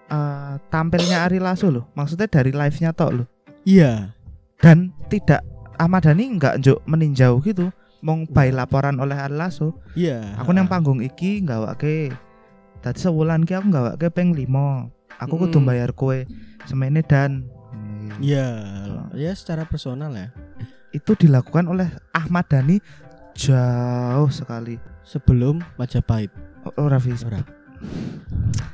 eh, 0.08 0.54
tampilnya 0.70 1.26
Ari 1.26 1.42
Lasso 1.42 1.68
loh. 1.68 1.90
Maksudnya 1.98 2.30
dari 2.30 2.54
live-nya 2.54 2.94
tok 2.94 3.12
loh. 3.12 3.26
Iya. 3.66 4.14
Dan 4.62 4.94
tidak 5.10 5.42
Ahmad 5.76 6.06
Dhani 6.06 6.38
nggak 6.38 6.62
njuk 6.62 6.78
meninjau 6.86 7.42
gitu. 7.42 7.74
Mong 7.98 8.30
by 8.30 8.54
laporan 8.54 8.94
oleh 9.02 9.18
Ari 9.18 9.34
Lasso. 9.34 9.74
Iya. 9.98 10.38
Aku 10.38 10.54
nang 10.54 10.70
panggung 10.70 11.02
iki 11.02 11.42
nggawake. 11.42 12.27
Tadi 12.78 12.98
sebulan 12.98 13.42
ki 13.42 13.54
aku 13.54 13.66
nggawake 13.68 14.08
peng 14.10 14.30
5. 14.32 14.88
Aku 15.18 15.34
kudu 15.36 15.58
Mm. 15.58 15.66
bayar 15.66 15.90
kowe 15.90 16.14
semene 16.64 17.02
dan 17.02 17.42
Iya, 18.18 18.46
ya 19.12 19.30
secara 19.34 19.62
personal 19.62 20.10
ya. 20.10 20.30
itu 20.90 21.12
dilakukan 21.14 21.66
oleh 21.66 21.86
Ahmad 22.10 22.46
Dhani 22.46 22.78
jauh 23.34 24.30
sekali. 24.30 24.78
Sebelum 25.02 25.60
Majapahit. 25.76 26.28
Oh, 26.64 26.84
ora 26.84 26.98
Fis. 26.98 27.22
Ora. 27.22 27.40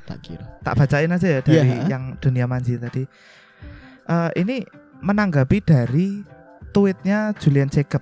Tak 0.04 0.18
kira. 0.20 0.44
tak 0.60 0.74
bacain 0.74 1.08
aja 1.08 1.28
ya 1.28 1.40
dari 1.40 1.60
Iya. 1.60 1.88
yang 1.88 2.16
dunia 2.18 2.44
manji 2.44 2.76
tadi. 2.76 3.04
Eh, 4.04 4.30
ini 4.36 4.64
menanggapi 4.98 5.60
dari 5.60 6.24
tweetnya 6.70 7.32
Julian 7.36 7.68
Jacob. 7.68 8.00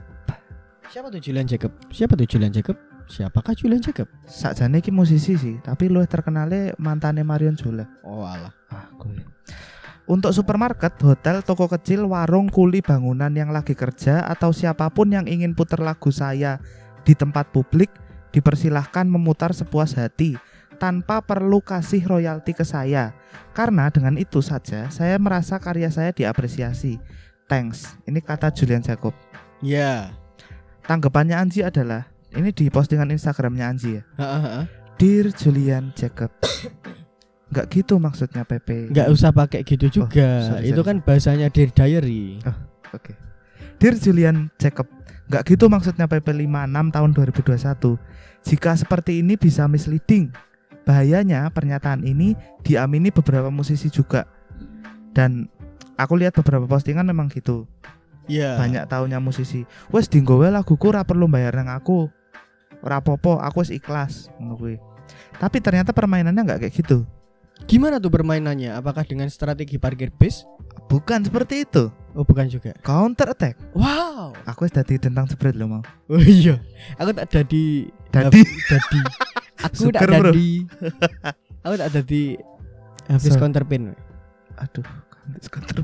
Siapa 0.86 1.08
tuh 1.08 1.18
Julian 1.18 1.46
Jacob? 1.46 1.72
Siapa 1.88 2.14
tuh 2.14 2.26
Julian 2.26 2.52
Jacob? 2.52 2.76
Siapakah 3.12 3.52
Julian 3.52 3.84
Jacob? 3.84 4.08
Sakjane 4.24 4.80
iki 4.80 4.88
musisi 4.88 5.36
sih, 5.36 5.60
tapi 5.60 5.92
lu 5.92 6.00
terkenalnya 6.08 6.72
mantane 6.80 7.20
Marion 7.20 7.52
Jola. 7.52 7.84
Oh 8.00 8.24
alah. 8.24 8.56
Ah, 8.72 8.88
gue. 8.96 9.20
Untuk 10.08 10.32
supermarket, 10.32 10.96
hotel, 11.04 11.44
toko 11.44 11.68
kecil, 11.68 12.08
warung, 12.08 12.48
kuli 12.48 12.80
bangunan 12.80 13.28
yang 13.36 13.52
lagi 13.52 13.76
kerja 13.76 14.24
atau 14.24 14.48
siapa 14.50 14.88
pun 14.88 15.12
yang 15.12 15.28
ingin 15.28 15.52
putar 15.52 15.84
lagu 15.84 16.08
saya 16.08 16.56
di 17.04 17.12
tempat 17.12 17.52
publik 17.52 17.92
dipersilahkan 18.32 19.04
memutar 19.04 19.52
sepuas 19.52 19.92
hati 19.94 20.40
tanpa 20.80 21.20
perlu 21.20 21.60
kasih 21.60 22.02
royalti 22.08 22.56
ke 22.56 22.64
saya. 22.64 23.12
Karena 23.52 23.92
dengan 23.92 24.16
itu 24.16 24.40
saja 24.40 24.88
saya 24.88 25.20
merasa 25.20 25.60
karya 25.60 25.92
saya 25.92 26.16
diapresiasi. 26.16 26.96
Thanks. 27.44 27.92
Ini 28.08 28.24
kata 28.24 28.48
Julian 28.56 28.80
Jacob. 28.80 29.12
Ya. 29.60 30.16
Tanggapannya 30.88 31.36
Anji 31.36 31.60
adalah 31.62 32.11
ini 32.36 32.50
di 32.52 32.68
postingan 32.72 33.12
Instagramnya 33.12 33.64
Anji 33.68 34.00
ya. 34.00 34.02
Heeh. 34.18 34.64
Dear 34.96 35.26
Julian 35.34 35.90
Jacob. 35.96 36.30
Nggak 37.52 37.66
gitu 37.68 38.00
maksudnya 38.00 38.48
Pepe. 38.48 38.88
Nggak 38.88 39.08
usah 39.12 39.28
pakai 39.28 39.60
gitu 39.60 39.92
juga. 39.92 40.08
Oh, 40.08 40.56
sorry, 40.56 40.72
itu 40.72 40.80
sorry. 40.80 40.88
kan 40.88 40.96
bahasanya 41.04 41.48
Dear 41.52 41.70
Diary. 41.74 42.40
Oke. 42.96 43.12
Dear 43.76 43.98
Julian 43.98 44.48
Jacob, 44.56 44.86
nggak 45.28 45.42
gitu 45.52 45.66
maksudnya 45.66 46.06
PP 46.06 46.46
56 46.46 46.94
tahun 46.94 47.10
2021. 47.12 47.98
Jika 48.46 48.70
seperti 48.78 49.20
ini 49.20 49.34
bisa 49.36 49.68
misleading. 49.68 50.32
Bahayanya 50.82 51.46
pernyataan 51.54 52.02
ini 52.02 52.34
diamini 52.66 53.14
beberapa 53.14 53.54
musisi 53.54 53.86
juga. 53.86 54.26
Dan 55.14 55.46
aku 55.94 56.18
lihat 56.18 56.34
beberapa 56.34 56.66
postingan 56.66 57.06
memang 57.06 57.30
gitu. 57.30 57.70
Iya. 58.26 58.58
Banyak 58.58 58.90
taunya 58.90 59.18
musisi. 59.22 59.62
Wes 59.94 60.10
dinggowe 60.10 60.46
laguku 60.50 60.90
ora 60.90 61.06
perlu 61.06 61.26
bayar 61.30 61.58
nang 61.58 61.70
aku. 61.70 62.10
Ora 62.82 62.98
popo, 62.98 63.38
aku 63.38 63.62
wis 63.62 63.70
ikhlas 63.70 64.26
ngono 64.36 64.54
kuwi. 64.56 64.76
Tapi 65.34 65.58
ternyata 65.58 65.90
permainannya 65.90 66.42
nggak 66.42 66.60
kayak 66.60 66.74
gitu. 66.74 67.06
Gimana 67.64 67.96
tuh 67.96 68.10
permainannya? 68.10 68.74
Apakah 68.74 69.02
dengan 69.02 69.26
strategi 69.26 69.78
parkir 69.78 70.10
bis? 70.10 70.42
Bukan 70.86 71.22
seperti 71.22 71.62
itu. 71.62 71.88
Oh, 72.12 72.22
bukan 72.22 72.44
juga. 72.44 72.74
Counter 72.82 73.30
attack. 73.30 73.54
Wow. 73.72 74.34
Aku 74.44 74.66
wis 74.66 74.74
dadi 74.74 74.98
tentang 74.98 75.24
spread 75.24 75.54
lo 75.54 75.70
mau. 75.70 75.82
Oh 76.06 76.18
iya. 76.18 76.58
Aku 76.98 77.14
tak 77.14 77.30
jadi 77.30 77.86
Dadi. 78.10 78.42
dadi. 78.66 79.00
Aku 79.62 79.88
tak 79.94 80.04
dadi. 80.04 80.50
Aku 81.62 81.74
tak 81.78 81.90
dadi 81.92 82.22
habis 83.06 83.30
So- 83.30 83.38
counterpin. 83.38 83.94
Aduh, 84.58 84.84
kantis 85.08 85.48
counter 85.48 85.80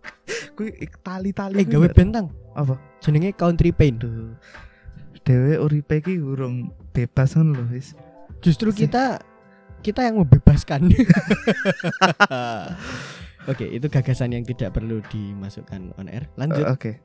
Kuwi 0.54 0.68
ik- 0.78 1.00
tali-tali. 1.00 1.58
Eh, 1.58 1.66
gawe 1.66 1.88
bentang. 1.88 2.28
apa? 2.52 2.76
Jenenge 3.00 3.32
country 3.32 3.72
pain. 3.72 3.96
Aduh. 3.96 4.36
Dewe 5.22 5.58
uripe 5.58 6.02
iki 6.02 6.18
urung 6.18 6.74
bebas 6.90 7.38
ngono 7.38 7.62
lho 7.62 7.64
wis. 7.70 7.94
Justru 8.42 8.74
kita 8.74 9.22
kita 9.82 10.06
yang 10.06 10.22
membebaskan. 10.22 10.86
Oke, 13.50 13.66
itu 13.66 13.86
gagasan 13.90 14.34
yang 14.38 14.46
tidak 14.46 14.78
perlu 14.78 15.02
dimasukkan 15.10 15.98
on 15.98 16.06
air. 16.06 16.30
Lanjut. 16.38 16.62
Oke. 16.70 17.02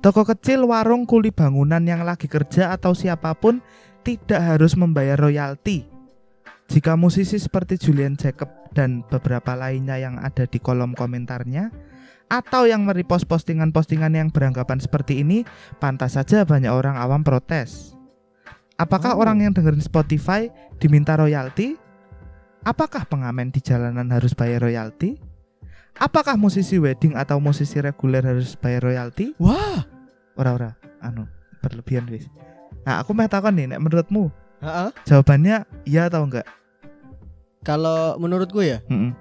Toko 0.00 0.24
kecil, 0.24 0.64
warung, 0.64 1.04
kuli 1.08 1.32
bangunan 1.32 1.80
yang 1.84 2.04
lagi 2.04 2.28
kerja 2.28 2.72
atau 2.72 2.92
siapa 2.92 3.32
pun 3.36 3.60
tidak 4.04 4.40
harus 4.40 4.76
membayar 4.76 5.16
royalti. 5.16 5.88
Jika 6.68 6.96
musisi 6.96 7.36
seperti 7.36 7.76
Julian 7.76 8.16
Jacob 8.16 8.48
dan 8.72 9.04
beberapa 9.08 9.52
lainnya 9.52 10.00
yang 10.00 10.16
ada 10.20 10.48
di 10.48 10.56
kolom 10.56 10.96
komentarnya 10.96 11.68
atau 12.26 12.64
yang 12.64 12.82
merepost 12.82 13.28
postingan-postingan 13.28 14.12
yang 14.12 14.28
beranggapan 14.32 14.80
seperti 14.80 15.20
ini, 15.20 15.44
pantas 15.78 16.16
saja 16.16 16.42
banyak 16.42 16.70
orang 16.70 16.96
awam 16.96 17.22
protes. 17.22 17.94
Apakah 18.74 19.14
Oh. 19.14 19.22
orang 19.22 19.38
yang 19.44 19.52
dengerin 19.54 19.78
Spotify 19.78 20.50
diminta 20.82 21.14
royalti? 21.14 21.78
Apakah 22.64 23.04
pengamen 23.06 23.52
di 23.52 23.60
jalanan 23.60 24.08
harus 24.10 24.32
bayar 24.32 24.64
royalti? 24.64 25.20
Apakah 25.94 26.34
musisi 26.34 26.74
wedding 26.80 27.14
atau 27.14 27.38
musisi 27.38 27.78
reguler 27.78 28.24
harus 28.24 28.58
bayar 28.58 28.82
royalti? 28.82 29.30
Wah. 29.38 29.86
Ora 30.34 30.50
ora, 30.50 30.70
anu 30.98 31.30
berlebihan 31.62 32.10
wis. 32.10 32.26
Nah, 32.82 32.98
aku 32.98 33.14
mau 33.14 33.30
takon 33.30 33.54
nih, 33.54 33.70
nek 33.70 33.78
menurutmu 33.78 34.26
Heeh. 34.58 34.88
jawabannya 35.06 35.62
iya 35.86 36.10
atau 36.10 36.26
enggak? 36.26 36.44
Kalau 37.62 38.18
menurutku 38.20 38.60
ya, 38.60 38.82
Mm-mm. 38.92 39.14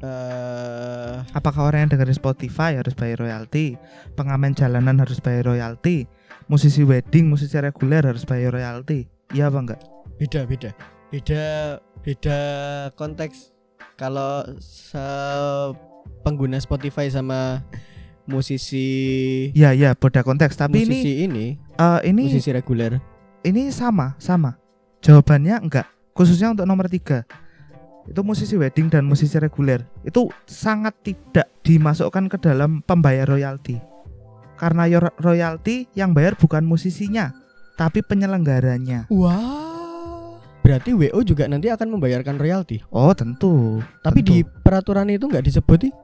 Eh 0.00 1.16
Apakah 1.34 1.68
orang 1.68 1.86
yang 1.86 1.90
dengerin 1.92 2.14
Spotify 2.14 2.78
harus 2.78 2.94
bayar 2.94 3.18
royalti? 3.18 3.74
Pengamen 4.14 4.54
jalanan 4.54 4.98
harus 4.98 5.18
bayar 5.18 5.46
royalti? 5.46 6.06
Musisi 6.46 6.80
wedding, 6.82 7.28
musisi 7.28 7.58
reguler 7.58 8.00
harus 8.02 8.22
bayar 8.22 8.54
royalti? 8.54 9.04
Iya 9.30 9.48
apa 9.48 9.58
enggak? 9.60 9.80
beda 10.16 10.42
beda. 10.44 10.70
Beda 11.08 11.44
beda 12.02 12.38
konteks. 12.94 13.54
Kalau 13.94 14.42
se- 14.58 15.74
pengguna 16.22 16.58
Spotify 16.58 17.06
sama 17.06 17.62
musisi 18.24 18.86
Iya 19.52 19.72
iya, 19.72 19.90
beda 19.94 20.22
konteks. 20.22 20.54
Tapi 20.54 20.82
ini 20.82 20.90
musisi 20.90 21.12
ini, 21.22 21.46
eh, 21.74 22.00
ini 22.06 22.22
musisi 22.26 22.50
reguler. 22.50 22.98
ini 23.42 23.70
sama 23.70 24.14
sama. 24.18 24.58
Jawabannya 25.02 25.62
enggak. 25.62 25.86
Khususnya 26.12 26.50
untuk 26.50 26.66
nomor 26.66 26.90
tiga 26.90 27.22
itu 28.08 28.20
musisi 28.24 28.56
wedding 28.56 28.88
dan 28.88 29.04
musisi 29.04 29.36
reguler 29.36 29.84
itu 30.00 30.32
sangat 30.48 30.96
tidak 31.04 31.52
dimasukkan 31.60 32.32
ke 32.32 32.40
dalam 32.40 32.80
pembayar 32.80 33.28
royalti. 33.28 33.76
Karena 34.58 34.88
royalti 35.20 35.86
yang 35.94 36.16
bayar 36.16 36.34
bukan 36.34 36.66
musisinya, 36.66 37.30
tapi 37.78 38.02
penyelenggaranya. 38.02 39.06
Wah. 39.12 40.40
Berarti 40.66 40.92
WO 40.92 41.20
juga 41.22 41.46
nanti 41.46 41.70
akan 41.70 41.96
membayarkan 41.96 42.36
royalti. 42.36 42.82
Oh 42.90 43.14
tentu. 43.14 43.80
Tapi 44.02 44.20
tentu. 44.20 44.28
di 44.34 44.38
peraturan 44.44 45.08
itu 45.08 45.24
nggak 45.24 45.46
disebut 45.46 45.88
nih. 45.88 45.94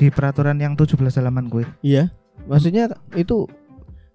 di 0.00 0.08
peraturan 0.08 0.56
yang 0.56 0.72
17 0.72 0.96
halaman 0.96 1.52
gue. 1.52 1.68
Iya. 1.84 2.08
Maksudnya 2.48 2.88
itu 3.12 3.44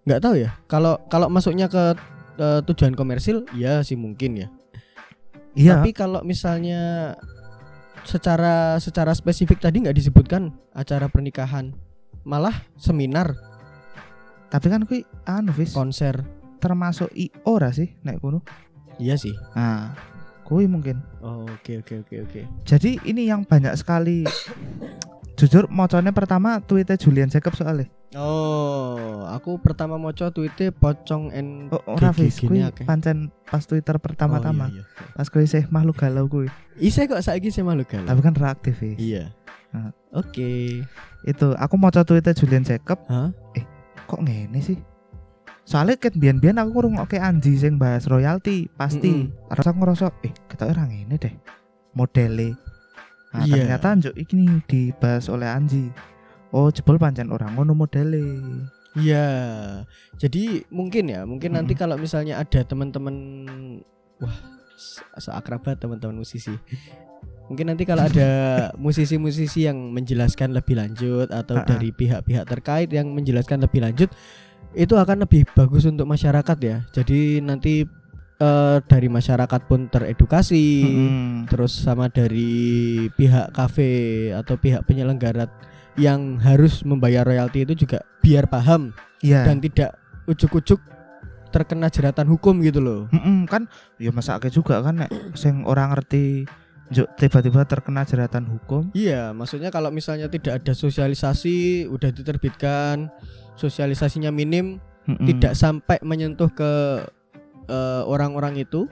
nggak 0.09 0.17
tahu 0.17 0.41
ya. 0.41 0.57
Kalau 0.65 0.97
kalau 1.13 1.29
masuknya 1.29 1.69
ke 1.69 1.93
eh, 2.41 2.59
tujuan 2.65 2.97
komersil, 2.97 3.45
ya 3.53 3.85
sih 3.85 3.93
mungkin 3.93 4.33
ya. 4.33 4.47
Iya. 5.55 5.79
Tapi 5.79 5.95
kalau 5.95 6.19
misalnya 6.21 7.15
secara 8.05 8.77
secara 8.77 9.15
spesifik 9.15 9.63
tadi 9.63 9.81
nggak 9.81 9.97
disebutkan 9.97 10.53
acara 10.75 11.07
pernikahan, 11.09 11.73
malah 12.21 12.53
seminar, 12.77 13.33
Tapi 14.45 14.67
kan 14.69 14.85
kui 14.85 15.01
anu 15.25 15.51
konser. 15.73 16.21
termasuk 16.61 17.11
IO 17.13 17.29
ora 17.45 17.69
sih 17.69 17.93
nek 18.01 18.21
kuno. 18.21 18.41
Iya 18.97 19.19
sih. 19.19 19.33
Nah, 19.53 19.91
kui 20.45 20.69
mungkin. 20.69 21.01
Oh, 21.25 21.43
Oke 21.49 21.81
oke 21.81 22.05
oke 22.05 22.15
oke. 22.29 22.41
Jadi 22.63 23.01
ini 23.09 23.25
yang 23.25 23.41
banyak 23.43 23.73
sekali 23.73 24.23
jujur 25.35 25.67
mocone 25.67 26.13
pertama 26.15 26.61
tweetnya 26.63 26.95
Julian 26.95 27.27
Jacob 27.27 27.57
soalnya. 27.57 27.89
Oh, 28.15 29.27
aku 29.27 29.59
pertama 29.59 29.99
moco 29.99 30.23
tweetnya 30.31 30.71
pocong 30.71 31.35
and 31.35 31.67
Oh, 31.73 31.81
wis 32.15 32.39
gini 32.39 32.47
kui 32.47 32.59
akeh. 32.63 32.87
pancen 32.87 33.27
pas 33.43 33.59
Twitter 33.65 33.99
pertama-tama. 33.99 34.71
Oh, 34.71 34.71
iya, 34.71 34.85
iya. 34.87 35.11
Pas 35.19 35.27
kui 35.27 35.43
sih 35.43 35.67
makhluk 35.67 35.99
galau 35.99 36.31
kui. 36.31 36.47
Ise 36.79 37.11
kok 37.11 37.19
saiki 37.19 37.51
sih 37.51 37.65
malu 37.65 37.83
galau. 37.83 38.07
Tapi 38.07 38.19
kan 38.23 38.35
reaktif 38.37 38.79
wis. 38.79 38.95
Iya. 38.95 39.35
Ah. 39.75 39.91
Oke. 40.15 40.79
Itu 41.27 41.51
aku 41.59 41.75
mau 41.75 41.91
tweetnya 41.91 42.31
Julian 42.31 42.63
Jacob 42.63 43.03
Hah? 43.11 43.35
kok 44.07 44.21
ngene 44.23 44.63
sih? 44.63 44.79
Soalnya 45.65 45.97
ket 45.97 46.13
biyen-biyen 46.13 46.55
aku 46.55 46.69
ngrungokke 46.71 47.17
Anji 47.17 47.57
sing 47.57 47.75
bahas 47.75 48.05
royalti, 48.05 48.69
pasti. 48.71 49.25
Mm-mm. 49.25 49.49
Terus 49.49 49.65
aku 49.65 49.77
ngerasa, 49.81 50.05
eh 50.21 50.33
kita 50.45 50.69
orang 50.69 50.93
ini 50.93 51.17
deh 51.17 51.33
modele. 51.91 52.53
Nah, 53.33 53.43
Iya. 53.43 53.75
ternyata 53.81 54.13
iki 54.13 54.33
nih 54.37 54.61
dibahas 54.63 55.25
oleh 55.25 55.49
Anji. 55.49 55.89
Oh, 56.53 56.69
jebol 56.69 56.95
pancen 56.95 57.27
orang 57.27 57.51
ngono 57.51 57.73
modele. 57.73 58.23
Iya. 58.95 59.27
Jadi 60.15 60.63
mungkin 60.69 61.09
ya, 61.09 61.25
mungkin 61.25 61.51
nanti 61.51 61.73
Mm-mm. 61.73 61.81
kalau 61.81 61.95
misalnya 61.97 62.37
ada 62.37 62.61
teman-teman 62.61 63.15
wah 64.21 64.37
se- 64.77 65.03
seakrabat 65.19 65.81
teman-teman 65.81 66.21
musisi. 66.21 66.53
Mungkin 67.45 67.69
nanti 67.69 67.83
kalau 67.83 68.05
ada 68.05 68.29
musisi-musisi 68.79 69.65
yang 69.65 69.91
menjelaskan 69.91 70.53
lebih 70.53 70.77
lanjut 70.77 71.27
atau 71.27 71.57
Ha-ha. 71.57 71.67
dari 71.67 71.89
pihak-pihak 71.89 72.45
terkait 72.45 72.89
yang 72.89 73.11
menjelaskan 73.11 73.65
lebih 73.65 73.81
lanjut 73.81 74.09
itu 74.75 74.93
akan 74.93 75.23
lebih 75.23 75.47
bagus 75.55 75.87
untuk 75.87 76.05
masyarakat 76.05 76.57
ya. 76.59 76.77
Jadi 76.91 77.39
nanti 77.39 77.87
eh, 78.35 78.77
dari 78.83 79.07
masyarakat 79.07 79.61
pun 79.65 79.87
teredukasi. 79.87 80.65
Mm-mm. 80.83 81.47
terus 81.47 81.71
sama 81.71 82.11
dari 82.11 83.07
pihak 83.13 83.55
kafe 83.55 84.29
atau 84.35 84.59
pihak 84.59 84.83
penyelenggara 84.83 85.47
yang 85.95 86.35
harus 86.43 86.83
membayar 86.83 87.23
royalti 87.23 87.63
itu 87.63 87.87
juga 87.87 88.03
biar 88.19 88.51
paham 88.51 88.91
Iya. 89.23 89.47
dan 89.47 89.63
tidak 89.63 89.95
ujuk-ujuk 90.27 90.77
terkena 91.49 91.87
jeratan 91.87 92.27
hukum 92.27 92.59
gitu 92.59 92.83
loh. 92.83 93.01
Mm-mm, 93.15 93.47
kan 93.47 93.71
ya 93.95 94.11
masake 94.11 94.51
juga 94.51 94.83
kan 94.83 95.07
nek 95.07 95.11
sing 95.39 95.63
orang 95.63 95.95
ngerti 95.95 96.43
tiba-tiba 97.17 97.63
terkena 97.65 98.03
jeratan 98.05 98.45
hukum. 98.45 98.91
Iya, 98.93 99.31
maksudnya 99.33 99.71
kalau 99.71 99.89
misalnya 99.89 100.27
tidak 100.29 100.61
ada 100.61 100.73
sosialisasi 100.75 101.87
udah 101.89 102.11
diterbitkan 102.11 103.09
sosialisasinya 103.55 104.29
minim 104.29 104.77
Mm-mm. 105.05 105.25
tidak 105.25 105.53
sampai 105.55 105.97
menyentuh 106.01 106.49
ke 106.49 106.71
eh, 107.67 108.03
orang-orang 108.05 108.59
itu 108.59 108.87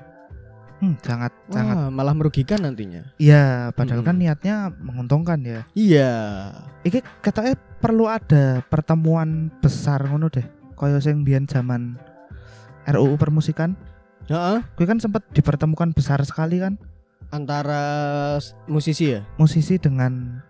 Hmm, 0.84 1.00
sangat 1.00 1.32
sangat 1.48 1.80
wah, 1.80 1.88
malah 1.88 2.12
merugikan 2.12 2.60
nantinya. 2.60 3.08
Iya, 3.16 3.72
padahal 3.72 4.04
kan 4.04 4.20
Mm-mm. 4.20 4.28
niatnya 4.28 4.68
menguntungkan 4.84 5.40
ya. 5.40 5.64
Iya. 5.80 6.12
Iki 6.84 7.00
katanya 7.24 7.56
perlu 7.80 8.12
ada 8.12 8.60
pertemuan 8.68 9.48
besar 9.64 10.04
ngono 10.04 10.28
deh. 10.28 10.44
Kaya 10.76 11.00
sing 11.00 11.24
biyen 11.24 11.48
zaman 11.48 11.96
RUU 12.84 13.16
permusikan, 13.16 13.80
Heeh, 14.28 14.60
kuwi 14.76 14.84
kan 14.84 15.00
sempat 15.00 15.24
dipertemukan 15.32 15.96
besar 15.96 16.20
sekali 16.28 16.60
kan 16.60 16.76
antara 17.32 18.36
musisi 18.68 19.16
ya. 19.16 19.24
musisi 19.40 19.80
dengan 19.80 20.44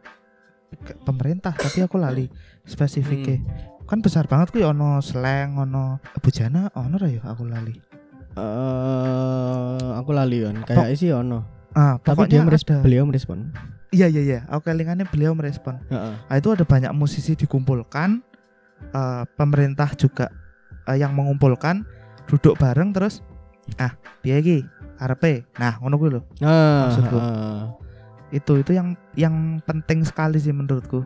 pemerintah, 1.06 1.54
tapi 1.54 1.86
aku 1.86 2.02
lali 2.02 2.26
spesifiknya. 2.65 3.38
Kan 3.84 4.00
besar 4.00 4.26
banget 4.26 4.50
kuwi 4.50 4.63
ono 4.63 5.00
slang, 5.00 5.60
ono 5.60 6.00
bujana, 6.19 6.72
ono 6.74 6.96
ra 6.96 7.08
ya 7.08 7.22
aku 7.24 7.43
lali. 7.46 7.76
eh 8.34 9.88
aku 9.93 10.10
lali 10.10 10.41
kan 10.41 10.56
kayak 10.65 10.98
sih 10.98 11.13
ono 11.13 11.46
Ah, 11.74 11.98
tapi 11.98 12.26
dia 12.26 12.41
meres 12.41 12.62
ada. 12.62 12.82
beliau 12.82 13.06
merespon 13.06 13.50
Iya 13.89 14.10
iya 14.10 14.22
iya, 14.22 14.39
aku 14.50 14.74
kelingannya 14.74 15.06
beliau 15.06 15.38
merespon. 15.38 15.78
Heeh. 15.86 16.13
Nah, 16.17 16.34
itu 16.34 16.50
ada 16.50 16.65
banyak 16.65 16.89
musisi 16.98 17.38
dikumpulkan, 17.38 18.26
eh, 18.89 19.24
pemerintah 19.38 19.93
juga 19.93 20.34
eh, 20.84 20.98
yang 20.98 21.13
mengumpulkan, 21.13 21.86
duduk 22.26 22.58
bareng 22.58 22.89
terus, 22.89 23.22
ah, 23.78 23.93
piye 24.19 24.41
iki? 24.41 24.58
Karepe. 24.98 25.46
Nah, 25.56 25.78
ngono 25.78 25.96
kuwi 25.96 26.10
lho. 26.10 26.22
nah 26.41 26.89
Maksudku. 26.89 27.17
heeh. 27.22 27.62
Itu 28.34 28.54
itu 28.58 28.74
yang 28.74 28.98
yang 29.13 29.62
penting 29.62 30.02
sekali 30.02 30.41
sih 30.41 30.50
menurutku. 30.50 31.06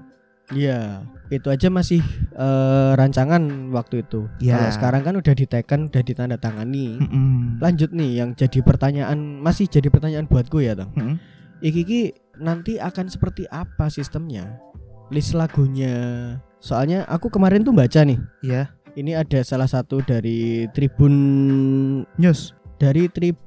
Iya 0.50 1.04
itu 1.28 1.48
aja 1.48 1.68
masih 1.68 2.00
eh, 2.32 2.92
rancangan 2.94 3.42
waktu 3.70 4.02
itu 4.02 4.32
Iya. 4.40 4.56
kalau 4.56 4.70
sekarang 4.72 5.02
kan 5.04 5.16
udah 5.16 5.34
diteken 5.34 5.80
udah 5.88 6.00
ditandatangani 6.02 6.88
Mm-mm. 6.98 7.60
lanjut 7.60 7.92
nih 7.92 8.12
yang 8.18 8.32
jadi 8.32 8.60
pertanyaan 8.62 9.18
masih 9.38 9.68
jadi 9.68 9.88
pertanyaan 9.88 10.24
buatku 10.24 10.60
ya 10.60 10.72
tang 10.74 10.92
Mm-mm. 10.94 11.20
iki 11.60 11.84
iki 11.84 12.02
nanti 12.38 12.78
akan 12.78 13.08
seperti 13.08 13.44
apa 13.46 13.88
sistemnya 13.88 14.56
list 15.10 15.34
lagunya 15.34 15.96
soalnya 16.58 17.04
aku 17.06 17.28
kemarin 17.28 17.62
tuh 17.62 17.72
baca 17.72 18.02
nih 18.02 18.20
Iya. 18.40 18.72
ini 18.94 19.12
ada 19.14 19.40
salah 19.42 19.68
satu 19.68 20.00
dari 20.00 20.66
tribun 20.72 21.14
News. 22.16 22.56
dari 22.78 23.10
tribun 23.10 23.44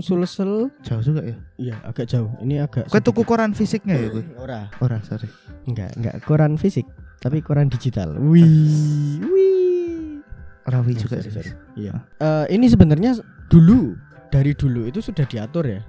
Sulsel 0.00 0.74
Jauh 0.82 1.02
juga 1.02 1.22
ya. 1.22 1.36
Iya 1.56 1.76
agak 1.86 2.10
jauh. 2.10 2.30
Ini 2.42 2.66
agak. 2.66 2.90
Kowe 2.90 2.98
tuku 2.98 3.22
koran 3.22 3.54
fisiknya 3.54 3.94
ya 3.94 4.08
gue? 4.10 4.24
Ora, 4.36 4.66
Ora, 4.82 4.98
sorry. 5.06 5.30
enggak, 5.64 5.94
enggak 5.94 6.14
koran 6.26 6.58
fisik, 6.58 6.86
tapi 7.22 7.38
koran 7.38 7.70
digital. 7.70 8.16
Wih, 8.18 9.22
wih. 9.22 10.18
Ora 10.66 10.82
wi 10.82 10.92
Oh, 10.94 10.98
juga 10.98 11.22
sorry, 11.22 11.30
sih. 11.30 11.34
sorry. 11.34 11.50
Iya. 11.78 11.92
Eh, 12.18 12.46
ini 12.58 12.66
sebenarnya 12.66 13.16
dulu 13.48 13.94
dari 14.28 14.52
dulu 14.52 14.86
itu 14.86 14.98
sudah 14.98 15.24
diatur 15.24 15.64
ya. 15.66 15.80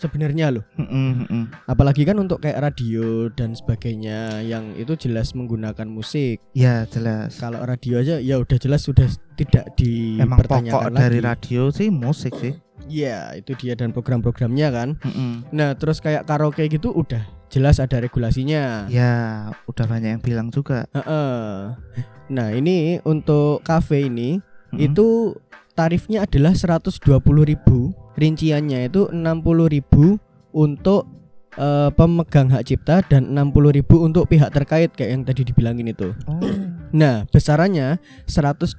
Sebenarnya 0.00 0.48
loh. 0.48 0.64
Mm-mm, 0.80 1.28
mm-mm. 1.28 1.44
Apalagi 1.68 2.08
kan 2.08 2.16
untuk 2.16 2.40
kayak 2.40 2.56
radio 2.64 3.28
dan 3.30 3.52
sebagainya 3.52 4.40
yang 4.40 4.72
itu 4.74 4.96
jelas 4.96 5.36
menggunakan 5.36 5.84
musik. 5.84 6.40
Ya 6.56 6.88
jelas. 6.88 7.36
Kalau 7.36 7.60
radio 7.60 8.00
aja 8.00 8.16
ya 8.16 8.40
udah 8.40 8.56
jelas 8.56 8.80
sudah 8.80 9.04
tidak 9.36 9.76
Emang 9.76 10.40
pokok 10.40 10.64
dipertanyakan 10.64 10.92
dari 10.96 11.20
lagi. 11.20 11.28
radio 11.28 11.62
sih 11.68 11.92
musik 11.92 12.32
sih. 12.34 12.56
Iya, 12.88 13.36
itu 13.36 13.52
dia 13.60 13.76
dan 13.76 13.92
program-programnya 13.92 14.68
kan. 14.72 14.88
Mm-mm. 15.04 15.52
Nah, 15.52 15.76
terus 15.76 16.00
kayak 16.00 16.24
karaoke 16.24 16.64
gitu 16.64 16.90
udah 16.90 17.20
jelas 17.52 17.76
ada 17.76 18.00
regulasinya. 18.00 18.88
Ya, 18.88 19.52
udah 19.68 19.84
banyak 19.84 20.16
yang 20.16 20.22
bilang 20.24 20.48
juga. 20.48 20.88
Heeh. 20.96 21.76
Nah, 22.32 22.48
ini 22.56 23.04
untuk 23.04 23.60
kafe 23.60 24.08
ini 24.08 24.40
Mm-mm. 24.72 24.80
itu 24.80 25.36
tarifnya 25.76 26.24
adalah 26.24 26.56
120.000. 26.56 27.92
Rinciannya 28.20 28.84
itu 28.86 29.08
60.000 29.08 30.20
untuk 30.52 31.08
eh, 31.56 31.90
pemegang 31.90 32.52
hak 32.52 32.62
cipta 32.62 33.00
dan 33.02 33.32
60.000 33.32 33.80
untuk 33.96 34.28
pihak 34.28 34.52
terkait 34.52 34.92
kayak 34.92 35.10
yang 35.10 35.22
tadi 35.24 35.42
dibilangin 35.42 35.88
itu. 35.88 36.12
Oh. 36.28 36.38
Nah, 36.92 37.24
besarannya 37.26 37.96
120.000 38.28 38.76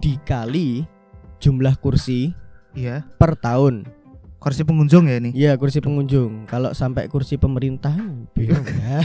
dikali 0.00 0.88
jumlah 1.36 1.76
kursi 1.76 2.32
Iya. 2.72 3.04
per 3.16 3.36
tahun. 3.36 3.88
Kursi 4.36 4.62
pengunjung 4.62 5.08
ya 5.08 5.16
ini. 5.18 5.32
Iya 5.32 5.56
kursi 5.56 5.80
pengunjung. 5.80 6.44
Kalau 6.46 6.70
sampai 6.70 7.08
kursi 7.08 7.34
pemerintah 7.34 7.96
bingung 8.30 8.62
ya. 8.84 9.00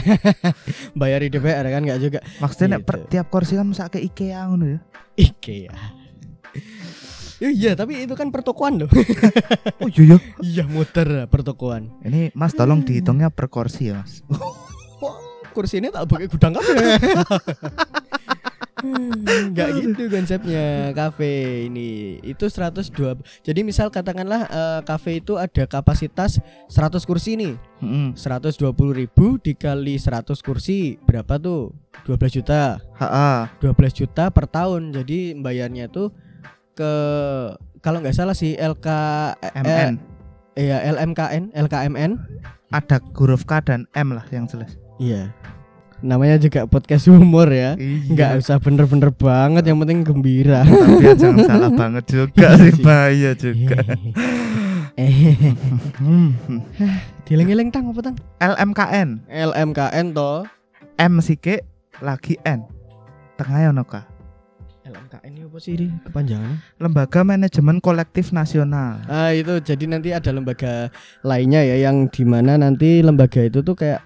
Bayar 0.92 1.24
di 1.24 1.32
DPR 1.32 1.66
kan 1.66 1.82
nggak 1.82 1.98
juga. 1.98 2.20
Maksudnya 2.38 2.78
nek 2.78 2.82
per 2.84 2.96
Gitu. 3.00 3.08
tiap 3.10 3.26
kursi 3.26 3.56
kan 3.56 3.66
masa 3.66 3.88
ke 3.88 3.98
IKEA 3.98 4.46
ngono 4.46 4.76
ya. 4.76 4.78
IKEA. 5.16 5.72
Iya 7.42 7.74
tapi 7.74 8.06
itu 8.06 8.14
kan 8.14 8.30
pertokoan 8.30 8.86
loh. 8.86 8.90
Oh 9.82 9.90
iya 9.90 10.14
ya. 10.14 10.16
iya 10.38 10.64
muter 10.70 11.26
pertokoan. 11.26 11.90
Ini 12.06 12.30
Mas 12.38 12.54
tolong 12.54 12.86
dihitungnya 12.86 13.34
per 13.34 13.50
kursi 13.50 13.90
ya, 13.90 14.06
Mas. 14.06 14.22
Kursi 15.50 15.82
ini 15.82 15.90
tak 15.90 16.06
pakai 16.06 16.30
gudang 16.30 16.54
kafe. 16.54 16.74
Enggak 18.82 19.78
gitu 19.78 20.10
konsepnya 20.10 20.90
kafe 20.94 21.66
ini. 21.66 22.18
Itu 22.22 22.46
102. 22.46 23.18
Jadi 23.42 23.60
misal 23.62 23.90
katakanlah 23.90 24.46
eh, 24.46 24.80
kafe 24.86 25.18
itu 25.22 25.38
ada 25.38 25.66
kapasitas 25.66 26.38
100 26.70 27.02
kursi 27.06 27.38
nih. 27.38 27.54
Heeh. 27.82 28.06
120.000 28.14 29.10
dikali 29.42 29.94
100 29.98 30.34
kursi 30.42 30.98
berapa 31.02 31.38
tuh? 31.38 31.74
12 32.06 32.38
juta. 32.42 32.82
Ha, 32.98 33.50
12 33.62 33.98
juta 34.02 34.30
per 34.34 34.46
tahun. 34.50 34.90
Jadi 34.94 35.38
bayarnya 35.38 35.86
tuh 35.86 36.10
ke 36.72 36.92
kalau 37.78 37.98
nggak 37.98 38.14
salah 38.14 38.32
sih 38.32 38.54
LK 38.54 38.86
MN. 39.54 39.98
eh, 40.52 40.68
ya 40.68 40.84
LMKN, 40.86 41.50
LKMN. 41.52 42.12
Ada 42.70 43.00
huruf 43.12 43.44
K 43.44 43.60
dan 43.60 43.84
M 43.92 44.12
lah 44.12 44.24
yang 44.28 44.44
jelas. 44.44 44.76
Iya. 44.96 45.28
Namanya 46.00 46.34
juga 46.36 46.64
podcast 46.64 47.06
humor 47.06 47.46
ya. 47.46 47.76
Iya. 47.76 48.08
Nggak 48.08 48.30
usah 48.40 48.56
bener-bener 48.58 49.10
banget, 49.10 49.62
yang 49.64 49.78
penting 49.78 50.02
gembira. 50.02 50.62
Tapi 50.62 50.98
ya 51.00 51.12
jangan 51.14 51.44
salah 51.44 51.70
banget 51.84 52.04
juga 52.06 52.46
sih 52.56 52.74
bahaya 52.78 53.32
juga. 53.32 53.78
eh, 54.94 55.36
Hmm. 56.02 56.34
dileng-eleng 57.24 57.70
tang 57.70 57.88
apa 57.88 58.00
tang? 58.02 58.16
LMKN 58.38 59.08
LMKN 59.26 60.06
toh. 60.12 60.44
M 60.98 61.18
sike 61.18 61.64
lagi 61.98 62.36
N. 62.42 62.66
Tengah 63.34 63.70
ono 63.70 63.82
K. 63.82 63.94
LMKN 64.92 65.30
ini 65.32 65.40
apa 65.48 65.58
sih 65.58 65.72
ini 65.74 65.86
kepanjangan? 66.04 66.54
Lembaga 66.76 67.20
Manajemen 67.24 67.80
Kolektif 67.80 68.30
Nasional. 68.30 69.00
Ah 69.08 69.32
itu 69.32 69.58
jadi 69.64 69.84
nanti 69.88 70.12
ada 70.12 70.28
lembaga 70.28 70.92
lainnya 71.24 71.64
ya 71.64 71.88
yang 71.88 72.06
di 72.12 72.22
mana 72.28 72.60
nanti 72.60 73.00
lembaga 73.00 73.40
itu 73.40 73.64
tuh 73.64 73.72
kayak 73.72 74.04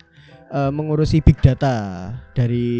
eh, 0.54 0.70
mengurusi 0.70 1.18
big 1.18 1.42
data 1.42 2.08
dari 2.32 2.70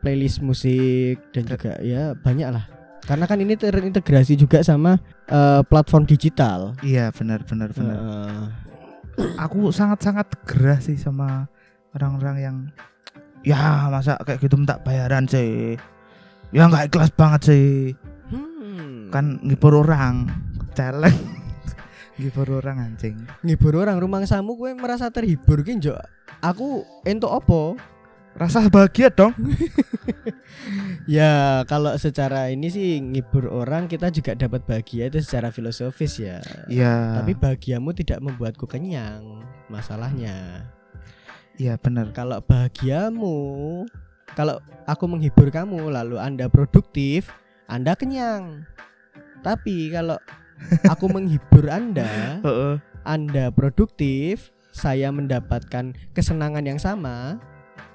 playlist 0.00 0.40
musik 0.40 1.18
dan 1.34 1.44
juga 1.50 1.74
ya 1.82 2.14
banyak 2.14 2.48
lah. 2.54 2.64
Karena 3.06 3.26
kan 3.30 3.38
ini 3.38 3.54
terintegrasi 3.58 4.38
juga 4.38 4.62
sama 4.62 4.98
eh, 5.26 5.62
platform 5.66 6.06
digital. 6.06 6.78
Iya 6.86 7.10
benar 7.10 7.42
benar 7.42 7.74
benar. 7.74 7.98
Heeh. 7.98 8.44
Aku 9.40 9.72
sangat-sangat 9.74 10.28
gerah 10.44 10.78
sih 10.78 10.94
sama 10.94 11.48
orang-orang 11.96 12.36
yang 12.38 12.56
ya 13.46 13.88
masa 13.88 14.18
kayak 14.26 14.42
gitu 14.42 14.58
minta 14.58 14.76
bayaran 14.82 15.24
sih. 15.24 15.80
Ya 16.54 16.66
nggak 16.66 16.90
ikhlas 16.90 17.10
banget 17.12 17.40
sih. 17.46 17.68
Hmm. 18.30 19.10
Kan 19.10 19.38
ngibur 19.42 19.82
orang. 19.82 20.30
Celeng. 20.74 21.16
ngibur 22.18 22.48
orang 22.60 22.80
anjing. 22.80 23.16
ngibur 23.44 23.76
orang 23.76 24.00
rumah 24.00 24.24
samu 24.24 24.56
gue 24.56 24.72
merasa 24.72 25.12
terhibur 25.12 25.60
njok 25.60 26.00
aku 26.40 26.80
entuk 27.04 27.28
opo 27.28 27.76
Rasa 28.36 28.68
bahagia 28.68 29.08
dong. 29.08 29.32
ya 31.08 31.64
kalau 31.64 31.96
secara 31.96 32.52
ini 32.52 32.68
sih 32.68 33.00
ngibur 33.00 33.48
orang 33.48 33.88
kita 33.88 34.12
juga 34.12 34.36
dapat 34.36 34.60
bahagia 34.64 35.08
itu 35.08 35.24
secara 35.24 35.48
filosofis 35.48 36.20
ya 36.20 36.40
Iya. 36.68 37.20
tapi 37.20 37.32
bahagiamu 37.32 37.96
tidak 37.96 38.20
membuatku 38.20 38.68
kenyang 38.68 39.40
masalahnya 39.68 40.68
Iya 41.56 41.80
bener. 41.80 42.12
kalau 42.12 42.40
bahagiamu 42.44 43.36
kalau 44.36 44.60
aku 44.84 45.08
menghibur 45.08 45.48
kamu 45.48 45.88
lalu 45.88 46.20
anda 46.20 46.46
produktif 46.46 47.32
anda 47.66 47.96
kenyang 47.96 48.68
tapi 49.40 49.88
kalau 49.90 50.20
aku 50.92 51.08
menghibur 51.08 51.66
anda 51.72 52.38
anda 53.02 53.48
produktif 53.50 54.52
saya 54.70 55.08
mendapatkan 55.08 55.96
kesenangan 56.12 56.62
yang 56.62 56.76
sama 56.76 57.40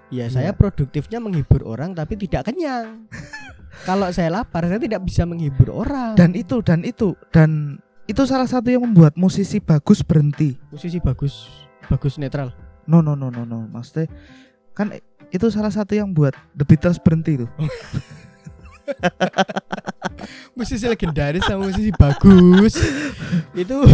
ya 0.09 0.27
saya 0.27 0.51
Iya. 0.51 0.57
produktifnya 0.57 1.21
menghibur 1.21 1.61
orang 1.63 1.93
tapi 1.93 2.17
tidak 2.17 2.49
kenyang 2.49 3.05
kalau 3.87 4.09
saya 4.09 4.33
lapar 4.33 4.65
saya 4.67 4.81
tidak 4.81 5.05
bisa 5.05 5.23
menghibur 5.23 5.71
orang 5.71 6.17
Dan 6.17 6.33
itu 6.33 6.59
dan 6.65 6.81
itu 6.81 7.13
dan 7.29 7.77
itu 8.09 8.25
salah 8.27 8.49
satu 8.49 8.67
yang 8.67 8.83
membuat 8.83 9.15
musisi 9.15 9.61
bagus 9.63 10.03
berhenti. 10.03 10.57
musisi 10.67 10.97
bagus 10.99 11.47
bagus 11.87 12.17
netral 12.17 12.51
No 12.89 12.99
no 12.99 13.13
no 13.13 13.29
no 13.29 13.45
no. 13.45 13.69
Maksudnya 13.69 14.09
kan 14.73 14.89
itu 15.31 15.47
salah 15.47 15.71
satu 15.71 15.91
yang 15.91 16.07
buat 16.07 16.35
The 16.53 16.63
Beatles 16.63 16.99
berhenti 16.99 17.39
tuh. 17.39 17.49
musisi 20.51 20.83
legendaris 20.83 21.43
sama 21.43 21.63
musisi 21.63 21.91
bagus 21.91 22.75
itu 23.53 23.77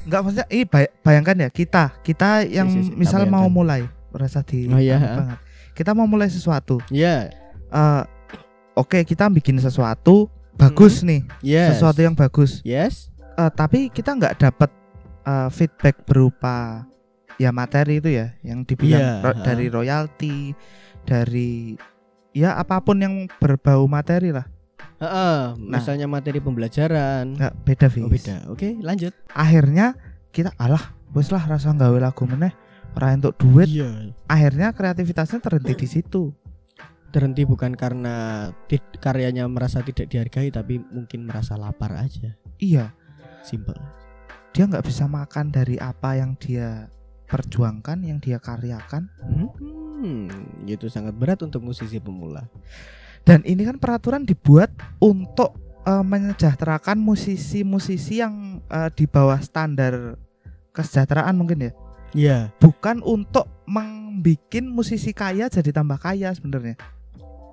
Enggak 0.00 0.20
maksudnya 0.22 0.46
ini 0.48 0.64
bay- 0.64 0.92
bayangkan 1.00 1.36
ya 1.38 1.48
kita 1.50 1.92
kita 2.00 2.42
yang 2.42 2.66
Si, 2.66 2.80
si, 2.80 2.88
si, 2.88 2.96
misal 2.96 3.28
mau 3.28 3.46
mulai 3.46 3.84
merasa 4.08 4.40
di 4.40 4.64
Oh, 4.66 4.80
iya, 4.80 4.96
banget. 4.96 5.38
Kita 5.70 5.90
mau 5.92 6.08
mulai 6.08 6.26
sesuatu. 6.26 6.80
ya 6.88 7.28
Eh 7.68 8.02
oke 8.74 9.04
kita 9.04 9.28
bikin 9.28 9.54
sesuatu 9.56 10.26
bagus 10.54 11.00
nih, 11.00 11.22
yes 11.40 11.76
sesuatu 11.76 12.00
yang 12.00 12.14
bagus. 12.14 12.58
yes 12.62 13.12
Eh, 13.32 13.50
tapi 13.50 13.86
kita 13.88 14.12
nggak 14.12 14.40
dapat 14.40 14.70
eh, 15.22 15.48
feedback 15.50 16.02
berupa 16.02 16.88
ya 17.40 17.50
materi 17.50 18.04
itu 18.04 18.12
ya 18.12 18.36
yang 18.44 18.68
dibilang 18.68 19.00
Iya, 19.00 19.12
ro- 19.24 19.40
dari 19.40 19.66
royalti, 19.72 20.52
dari 21.08 21.72
ya 22.36 22.60
apa 22.60 22.84
pun 22.84 23.00
yang 23.00 23.14
berbau 23.40 23.88
materi 23.88 24.30
lah. 24.30 24.44
Heeh, 25.00 25.56
misalnya 25.56 26.04
materi 26.04 26.44
pembelajaran. 26.44 27.32
Nggak 27.32 27.54
beda 27.64 27.86
Fis. 27.88 28.04
oh 28.04 28.12
beda. 28.12 28.36
Oke 28.52 28.76
lanjut. 28.84 29.16
Akhirnya 29.32 29.96
kita 30.28 30.52
alah 30.60 30.92
wes 31.16 31.32
lah 31.32 31.40
rasa 31.42 31.72
gawe 31.72 31.96
lagu 31.96 32.28
meneh 32.28 32.52
ora 32.92 33.16
untuk 33.16 33.32
duit. 33.40 33.66
iya. 33.66 34.12
Akhirnya 34.28 34.76
kreativitasnya 34.76 35.40
terhenti 35.40 35.72
di 35.74 35.88
situ. 35.88 36.36
terhenti 37.10 37.42
bukan 37.42 37.74
karena 37.74 38.46
karyanya 39.02 39.42
merasa 39.50 39.82
tidak 39.82 40.06
dihargai 40.14 40.46
tapi 40.54 40.78
mungkin 40.78 41.26
merasa 41.26 41.58
lapar 41.58 41.98
aja. 41.98 42.38
Iya, 42.62 42.94
simple. 43.42 43.74
Dia 44.54 44.70
nggak 44.70 44.86
bisa 44.86 45.10
makan 45.10 45.50
dari 45.50 45.74
apa 45.74 46.14
yang 46.14 46.38
dia 46.38 46.86
perjuangkan, 47.30 48.02
yang 48.02 48.18
dia 48.18 48.42
karyakan. 48.42 49.06
hmm, 50.02 50.66
itu 50.66 50.90
sangat 50.90 51.14
berat 51.14 51.40
untuk 51.46 51.62
musisi 51.62 52.00
pemula 52.02 52.48
Dan 53.22 53.44
ini 53.44 53.62
kan 53.68 53.76
peraturan 53.76 54.24
dibuat 54.26 54.72
untuk 54.98 55.54
eh, 55.86 56.02
menyejahterakan 56.04 56.98
musisi-musisi 56.98 58.18
yang 58.20 58.64
eh, 58.66 58.90
di 58.90 59.04
bawah 59.06 59.38
standar 59.38 60.18
kesejahteraan 60.74 61.36
mungkin 61.36 61.70
ya. 61.70 61.72
iya 62.10 62.38
Bukan 62.58 63.04
untuk 63.06 63.46
membikin 63.68 64.66
musisi 64.66 65.14
kaya 65.14 65.46
jadi 65.46 65.70
tambah 65.70 66.00
kaya 66.00 66.34
sebenarnya. 66.34 66.74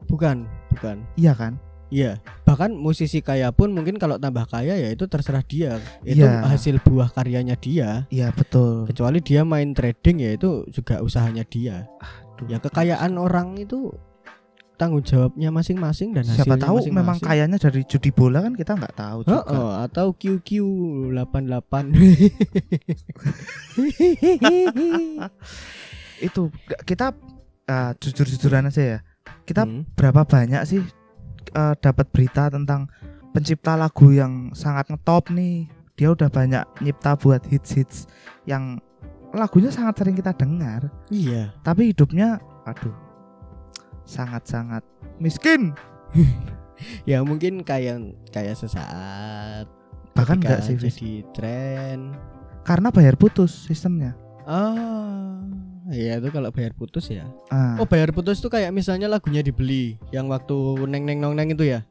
bukan 0.07 0.47
bukan 0.71 1.03
Iya 1.19 1.35
kan? 1.35 1.59
Iya 1.89 2.17
bahkan 2.43 2.71
musisi 2.71 3.19
kaya 3.19 3.49
pun 3.49 3.69
mungkin 3.69 3.95
kalau 3.95 4.15
tambah 4.15 4.45
kaya 4.45 4.75
ya 4.75 4.89
itu 4.89 5.03
terserah 5.03 5.41
dia 5.41 5.77
itu 6.01 6.19
Iya. 6.19 6.45
hasil 6.45 6.77
buah 6.79 7.09
karyanya 7.09 7.55
dia 7.55 8.05
Iya 8.09 8.29
betul. 8.29 8.85
kecuali 8.85 9.19
dia 9.19 9.41
main 9.41 9.71
trading 9.71 10.19
ya 10.19 10.29
itu 10.33 10.63
juga 10.67 10.99
usahanya 10.99 11.43
dia 11.43 11.87
Aduh. 12.35 12.45
ya 12.47 12.57
kekayaan 12.59 13.15
orang 13.15 13.55
itu 13.55 13.91
tanggung 14.75 15.01
jawabnya 15.01 15.49
masing-masing 15.49 16.11
dan 16.11 16.21
Siapa 16.21 16.53
tahu 16.55 16.83
memang 16.85 17.17
masing-masing. 17.17 17.25
kayanya 17.25 17.57
dari 17.57 17.81
judi 17.83 18.09
bola 18.11 18.39
kan 18.39 18.53
kita 18.53 18.73
nggak 18.73 18.93
tahu 18.93 19.17
juga. 19.25 19.41
Heeh, 19.41 19.69
atau 19.83 20.05
QQ 20.13 20.47
88 21.17 21.97
Itu 26.19 26.41
kita 26.83 27.05
eh, 27.65 27.91
jujur-jujuran 27.97 28.67
aja 28.67 28.81
ya. 28.81 28.99
Kita 29.43 29.63
Hmm. 29.63 29.83
berapa 29.93 30.23
banyak 30.23 30.61
sih 30.63 30.79
eh, 31.57 31.73
dapat 31.81 32.05
berita 32.13 32.53
tentang 32.53 32.85
pencipta 33.33 33.73
lagu 33.73 34.13
yang 34.13 34.53
sangat 34.53 34.93
ngetop 34.93 35.33
nih. 35.33 35.65
Dia 35.97 36.13
udah 36.13 36.29
banyak 36.29 36.61
nyipta 36.85 37.17
buat 37.17 37.41
hits-hits 37.49 38.05
yang 38.45 38.77
lagunya 39.33 39.73
sangat 39.73 39.97
sering 39.99 40.15
kita 40.15 40.31
dengar, 40.37 40.87
Iya 41.09 41.51
tapi 41.65 41.91
hidupnya 41.91 42.37
aduh 42.69 42.93
sangat-sangat 44.05 44.85
miskin. 45.17 45.73
Ya 47.09 47.25
mungkin 47.25 47.65
kayak 47.65 48.21
kayak 48.29 48.53
sesaat 48.53 49.65
Bahkan 50.13 50.37
enggak 50.37 50.61
sih, 50.61 50.77
jadi 50.77 51.25
tren 51.33 52.13
Karena 52.61 52.93
bayar 52.93 53.17
putus 53.17 53.49
sistemnya. 53.49 54.13
Ah 54.45 55.41
Iya 55.87 56.19
itu 56.19 56.27
kalau 56.35 56.51
bayar 56.51 56.75
putus 56.75 57.07
ya 57.07 57.23
Ah, 57.47 57.79
Oh 57.79 57.87
bayar 57.87 58.11
putus 58.11 58.43
tuh 58.43 58.51
kayak 58.51 58.75
misalnya 58.75 59.07
lagunya 59.07 59.39
dibeli 59.39 59.95
Yang 60.11 60.25
waktu 60.35 60.57
Neng 60.87 61.03
Neng 61.07 61.19
Nong 61.23 61.35
Neng 61.35 61.51
itu 61.55 61.63
ya 61.63 61.87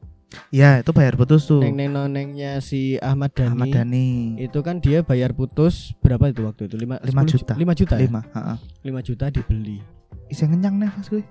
ya 0.51 0.83
itu 0.83 0.91
bayar 0.91 1.15
putus 1.15 1.47
tuh. 1.47 1.63
Neng 1.63 1.79
Neng 1.79 1.95
Nong 1.95 2.11
Nengnya 2.11 2.59
si 2.59 2.99
Ahmad 2.99 3.31
Dhani 3.31 3.47
Ahmad 3.55 3.67
Dhani. 3.71 4.35
Itu 4.35 4.59
kan 4.59 4.83
dia 4.83 4.99
bayar 4.99 5.31
putus 5.31 5.95
Berapa 6.03 6.27
itu 6.27 6.43
waktu 6.43 6.67
itu? 6.67 6.75
5, 6.75 6.99
Lima 7.07 7.23
juta. 7.23 7.53
5 7.55 7.79
juta 7.79 7.95
ya? 7.95 8.01
Lima, 8.03 8.21
heeh. 8.35 8.57
5 8.91 9.07
juta 9.07 9.25
dibeli 9.31 9.79
Isi 10.27 10.43
kenyang 10.43 10.75
nih 10.83 10.91
mas 10.91 11.07
gue. 11.07 11.23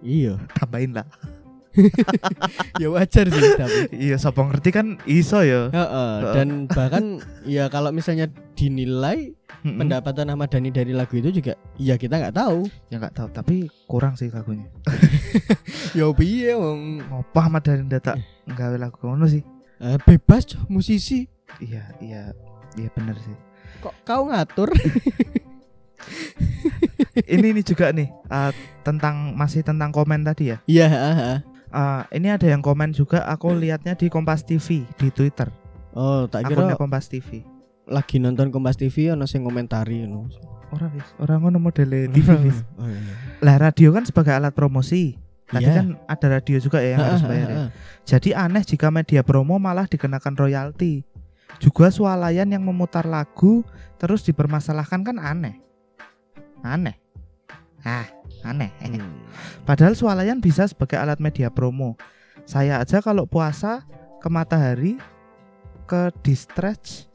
Iya 0.00 0.40
Tambahin 0.56 0.96
lah. 0.96 1.04
Ya 2.82 2.88
wajar 2.90 3.26
sih 3.26 3.42
tapi 3.54 3.78
Iya, 3.92 4.16
siapa 4.16 4.42
ngerti 4.42 4.70
kan 4.70 4.86
iso 5.04 5.40
ya. 5.40 5.68
Heeh, 5.68 6.12
Heeh. 6.18 6.34
dan 6.34 6.48
bahkan 6.66 7.04
ya 7.44 7.68
kalau 7.68 7.90
misalnya 7.90 8.26
dinilai 8.54 9.32
Mm-mm. 9.60 9.76
pendapatan 9.76 10.28
Ahmad 10.28 10.48
Dhani 10.48 10.72
dari 10.72 10.90
lagu 10.90 11.14
itu 11.14 11.30
juga 11.30 11.54
ya 11.76 11.94
kita 11.94 12.16
nggak 12.16 12.34
tahu. 12.34 12.66
Ya 12.88 12.98
nggak 12.98 13.14
tahu, 13.14 13.28
tapi 13.30 13.56
kurang 13.86 14.14
sih 14.14 14.28
lagunya. 14.28 14.66
Ya 15.90 16.06
piye 16.10 16.54
wong 16.54 17.02
Ngopo 17.02 17.36
Ahmad 17.36 17.62
Dhani 17.62 17.86
data 17.86 18.14
nggawe 18.46 18.76
lagu 18.78 18.98
ngono 19.02 19.26
sih. 19.26 19.42
eh, 19.78 19.96
bebas 19.98 20.44
Cok, 20.46 20.68
musisi. 20.68 21.26
Iya, 21.58 21.82
iya, 21.98 22.22
iya 22.74 22.88
bener 22.92 23.16
sih. 23.18 23.34
Kok 23.80 23.94
kau 24.02 24.28
ngatur? 24.28 24.70
ini 27.26 27.46
ini 27.52 27.62
juga 27.62 27.90
nih 27.90 28.08
eh, 28.08 28.52
tentang 28.82 29.34
masih 29.34 29.60
tentang 29.60 29.90
komen 29.90 30.22
tadi 30.22 30.52
ya. 30.54 30.58
Iya, 30.64 30.86
ah, 30.88 31.18
ah. 31.36 31.38
Eh, 31.70 32.02
ini 32.18 32.28
ada 32.28 32.44
yang 32.44 32.60
komen 32.60 32.90
juga. 32.90 33.22
Aku 33.26 33.54
lihatnya 33.54 33.94
di 33.94 34.10
Kompas 34.10 34.42
TV 34.42 34.82
di 34.98 35.08
Twitter. 35.08 35.46
Oh, 35.90 36.26
tak 36.26 36.46
kira 36.46 36.66
Akunnya 36.66 36.76
Kompas 36.76 37.06
TV. 37.06 37.42
lagi 37.86 38.22
nonton 38.22 38.50
Kompas 38.50 38.78
TV 38.78 39.10
ono 39.10 39.26
sing 39.26 39.42
komentari 39.42 40.06
ngono. 40.06 40.30
Orang 40.70 40.94
wis, 40.94 41.10
orang 41.18 41.42
ngono 41.42 41.58
modele 41.58 42.06
TV 42.14 42.26
wis. 42.44 42.62
Oh, 42.74 42.86
iya. 42.86 43.14
Lah 43.42 43.56
radio 43.58 43.90
kan 43.90 44.02
sebagai 44.02 44.30
alat 44.30 44.54
promosi. 44.54 45.18
Tadi 45.46 45.66
Iya. 45.66 45.74
kan 45.82 45.86
ada 46.06 46.26
radio 46.30 46.62
juga 46.62 46.78
ya 46.78 46.94
yang 46.94 47.02
harus 47.02 47.18
Ah, 47.18 47.26
ah, 47.26 47.30
bayar. 47.30 47.48
ya. 47.48 47.50
ah, 47.50 47.62
ah. 47.66 47.68
Jadi 48.06 48.30
aneh 48.30 48.62
jika 48.62 48.86
media 48.88 49.26
promo 49.26 49.58
malah 49.58 49.86
dikenakan 49.86 50.34
royalti. 50.36 51.02
Juga 51.58 51.90
swalayan 51.90 52.46
yang 52.46 52.62
memutar 52.62 53.02
lagu 53.02 53.66
terus 53.98 54.22
dipermasalahkan 54.22 55.02
kan 55.02 55.16
aneh. 55.18 55.58
Aneh. 56.62 56.94
Ah, 57.82 58.06
aneh. 58.44 58.70
Hmm. 58.80 59.24
Padahal 59.64 59.94
swalayan 59.94 60.38
bisa 60.38 60.66
sebagai 60.66 60.96
alat 60.96 61.18
media 61.18 61.48
promo. 61.48 61.94
Saya 62.44 62.80
aja 62.80 62.98
kalau 62.98 63.24
puasa 63.24 63.84
ke 64.18 64.28
matahari 64.28 64.96
ke 65.86 66.10
distretch. 66.20 67.06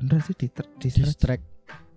Bener 0.00 0.20
sih 0.24 0.36
di 0.36 0.48
distretch. 0.78 1.44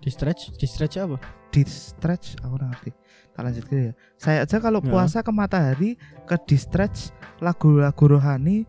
Distract, 0.03 0.59
distract 0.59 0.99
apa? 0.99 1.15
Distretch 1.47 2.35
aku 2.43 2.59
nggak 2.59 2.69
ngerti. 2.75 2.91
Tak 3.31 3.41
lanjut 3.41 3.65
ke 3.71 3.75
ya. 3.79 3.93
Saya 4.19 4.43
aja 4.43 4.59
kalau 4.59 4.83
Ya. 4.83 4.91
puasa 4.91 5.23
ke 5.23 5.31
matahari 5.31 5.95
ke 6.27 6.35
distretch 6.43 7.15
lagu-lagu 7.39 8.03
rohani 8.03 8.67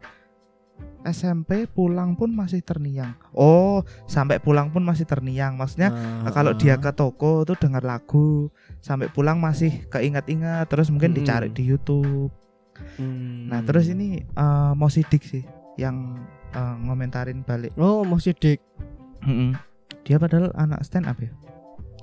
SMP 1.05 1.69
pulang 1.69 2.17
pun 2.17 2.33
masih 2.33 2.65
terniang. 2.65 3.13
Oh, 3.37 3.85
sampai 4.09 4.41
pulang 4.41 4.73
pun 4.73 4.81
masih 4.81 5.05
terniang. 5.05 5.59
Maksudnya 5.59 5.93
Ah, 6.25 6.31
kalau 6.33 6.57
dia 6.57 6.81
ke 6.81 6.89
toko 6.97 7.45
tuh 7.45 7.59
dengar 7.61 7.85
lagu 7.85 8.49
sampai 8.85 9.09
pulang 9.09 9.41
masih 9.41 9.89
keingat-ingat 9.89 10.69
terus 10.69 10.93
mungkin 10.93 11.11
Mm-mm. 11.11 11.25
dicari 11.25 11.49
di 11.49 11.65
YouTube. 11.65 12.29
Hmm. 13.01 13.49
Nah, 13.49 13.63
terus 13.63 13.89
ini 13.89 14.21
eh 14.21 14.73
Mo 14.75 14.87
Sidik 14.87 15.25
sih 15.25 15.41
yang 15.75 16.21
eh, 16.53 16.75
ngomentarin 16.83 17.41
balik. 17.41 17.73
Oh, 17.75 18.05
mau 18.05 18.21
sidik. 18.21 18.61
Dia 20.05 20.21
padahal 20.21 20.53
anak 20.53 20.85
stand 20.85 21.09
up 21.09 21.17
ya, 21.17 21.33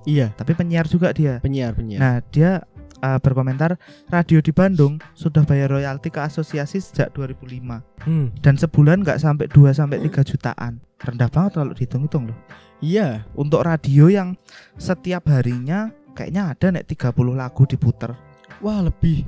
Iya, 0.01 0.27
tapi 0.33 0.51
penyiar 0.51 0.89
juga 0.89 1.13
dia. 1.13 1.37
penyiar 1.37 1.71
penyiar. 1.71 1.99
Nah, 2.01 2.15
dia 2.33 2.65
eh, 2.97 3.19
berkomentar 3.21 3.77
radio 4.09 4.41
di 4.41 4.49
Bandung 4.49 4.97
sudah 5.13 5.45
bayar 5.45 5.69
royalti 5.69 6.09
ke 6.09 6.17
asosiasi 6.17 6.81
sejak 6.81 7.13
2005 7.13 8.01
Hmm, 8.01 8.33
dan 8.41 8.57
sebulan 8.57 9.05
nggak 9.05 9.21
sampai 9.21 9.45
2 9.47 9.69
sampai 9.71 10.01
3 10.01 10.25
jutaan. 10.25 10.81
Rendah 10.97 11.29
banget 11.29 11.51
kalau 11.55 11.73
dihitung-hitung 11.73 12.29
loh. 12.29 12.37
iya. 12.79 13.25
Untuk 13.33 13.61
radio 13.61 14.09
yang 14.09 14.33
setiap 14.75 15.29
harinya 15.29 15.93
kayaknya 16.13 16.51
ada 16.51 16.67
nek 16.71 16.85
30 16.87 17.11
lagu 17.33 17.63
diputer. 17.65 18.11
Wah, 18.59 18.79
lebih. 18.81 19.25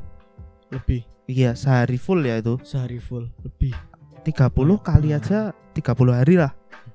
Lebih 0.69 1.03
Iya, 1.23 1.55
sehari 1.55 1.95
full 1.95 2.19
ya 2.21 2.36
itu. 2.38 2.59
sehari 2.67 2.99
full, 2.99 3.31
lebih. 3.41 3.71
30 4.23 4.51
kali 4.79 5.15
aja 5.15 5.51
30 5.71 6.11
hari 6.11 6.36
lah. 6.36 6.51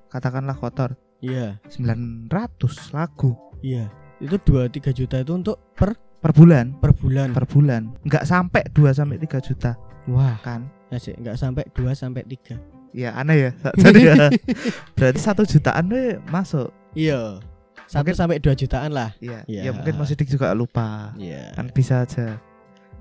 Katakanlah 0.08 0.56
kotor. 0.56 0.96
Iya, 1.18 1.58
900 1.66 2.94
lagu 2.94 3.34
iya. 3.60 3.90
Itu 4.18 4.38
2 4.38 4.70
3 4.70 4.94
juta 4.94 5.18
itu 5.18 5.32
untuk 5.34 5.56
per 5.74 5.94
per 6.18 6.30
bulan. 6.30 6.74
per 6.78 6.94
bulan. 6.94 7.34
Per 7.34 7.44
bulan. 7.46 7.82
Nggak 8.06 8.24
sampai 8.24 8.62
2 8.70 8.90
sampai 8.94 9.18
3 9.18 9.38
juta 9.42 9.74
Wah, 10.06 10.38
kan. 10.40 10.70
asik 10.88 11.20
enggak 11.20 11.36
sampai 11.36 11.64
2 11.74 11.92
sampai 11.92 12.22
3. 12.24 12.56
Ya 12.96 13.12
aneh 13.12 13.36
ya. 13.36 13.50
Jadi 13.82 14.00
ya. 14.08 14.14
Berarti 14.96 15.20
satu 15.20 15.44
jutaan 15.44 15.92
deh 15.92 16.16
masuk. 16.30 16.72
Iya. 16.94 17.42
1 17.88 18.04
Mungkin- 18.04 18.16
sampai 18.16 18.36
2 18.38 18.52
jutaan 18.54 18.92
lah. 18.92 19.16
Iya. 19.18 19.48
Iya. 19.48 19.62
Ya 19.64 19.70
mungkin 19.72 19.96
Mas 19.96 20.12
Sidik 20.12 20.28
juga 20.28 20.52
lupa. 20.52 21.16
Iya. 21.16 21.56
Kan 21.56 21.72
bisa 21.72 22.04
aja. 22.04 22.36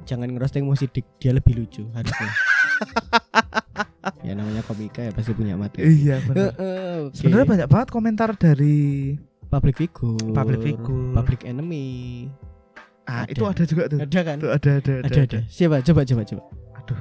Jangan 0.07 0.31
ngerosting 0.31 0.63
musik 0.63 0.95
dia 1.19 1.35
lebih 1.35 1.59
lucu 1.59 1.83
harusnya. 1.91 2.31
ya 4.27 4.31
namanya 4.31 4.63
komika 4.63 5.03
ya 5.03 5.11
pasti 5.11 5.35
punya 5.35 5.59
mati. 5.59 5.83
Iya 5.83 6.19
benar. 6.27 6.55
Heeh, 6.55 6.95
oke. 7.07 7.15
Sebenarnya 7.15 7.47
banyak 7.47 7.67
banget 7.67 7.89
komentar 7.91 8.29
dari 8.39 8.77
public 9.47 9.75
figure, 9.75 10.15
Public 10.31 10.59
figure. 10.63 11.11
public 11.11 11.41
enemy. 11.43 11.87
ah 13.07 13.23
Ada. 13.23 13.31
itu 13.31 13.43
ada 13.43 13.63
juga 13.63 13.83
tuh. 13.87 13.99
Ada 14.03 14.19
kan? 14.23 14.35
Tuh, 14.39 14.51
ada, 14.51 14.69
ada, 14.79 14.93
ada, 14.99 15.07
Ada 15.07 15.19
ada. 15.23 15.39
Siapa? 15.47 15.79
Coba 15.83 16.01
coba 16.03 16.21
coba. 16.23 16.43
Aduh. 16.79 16.99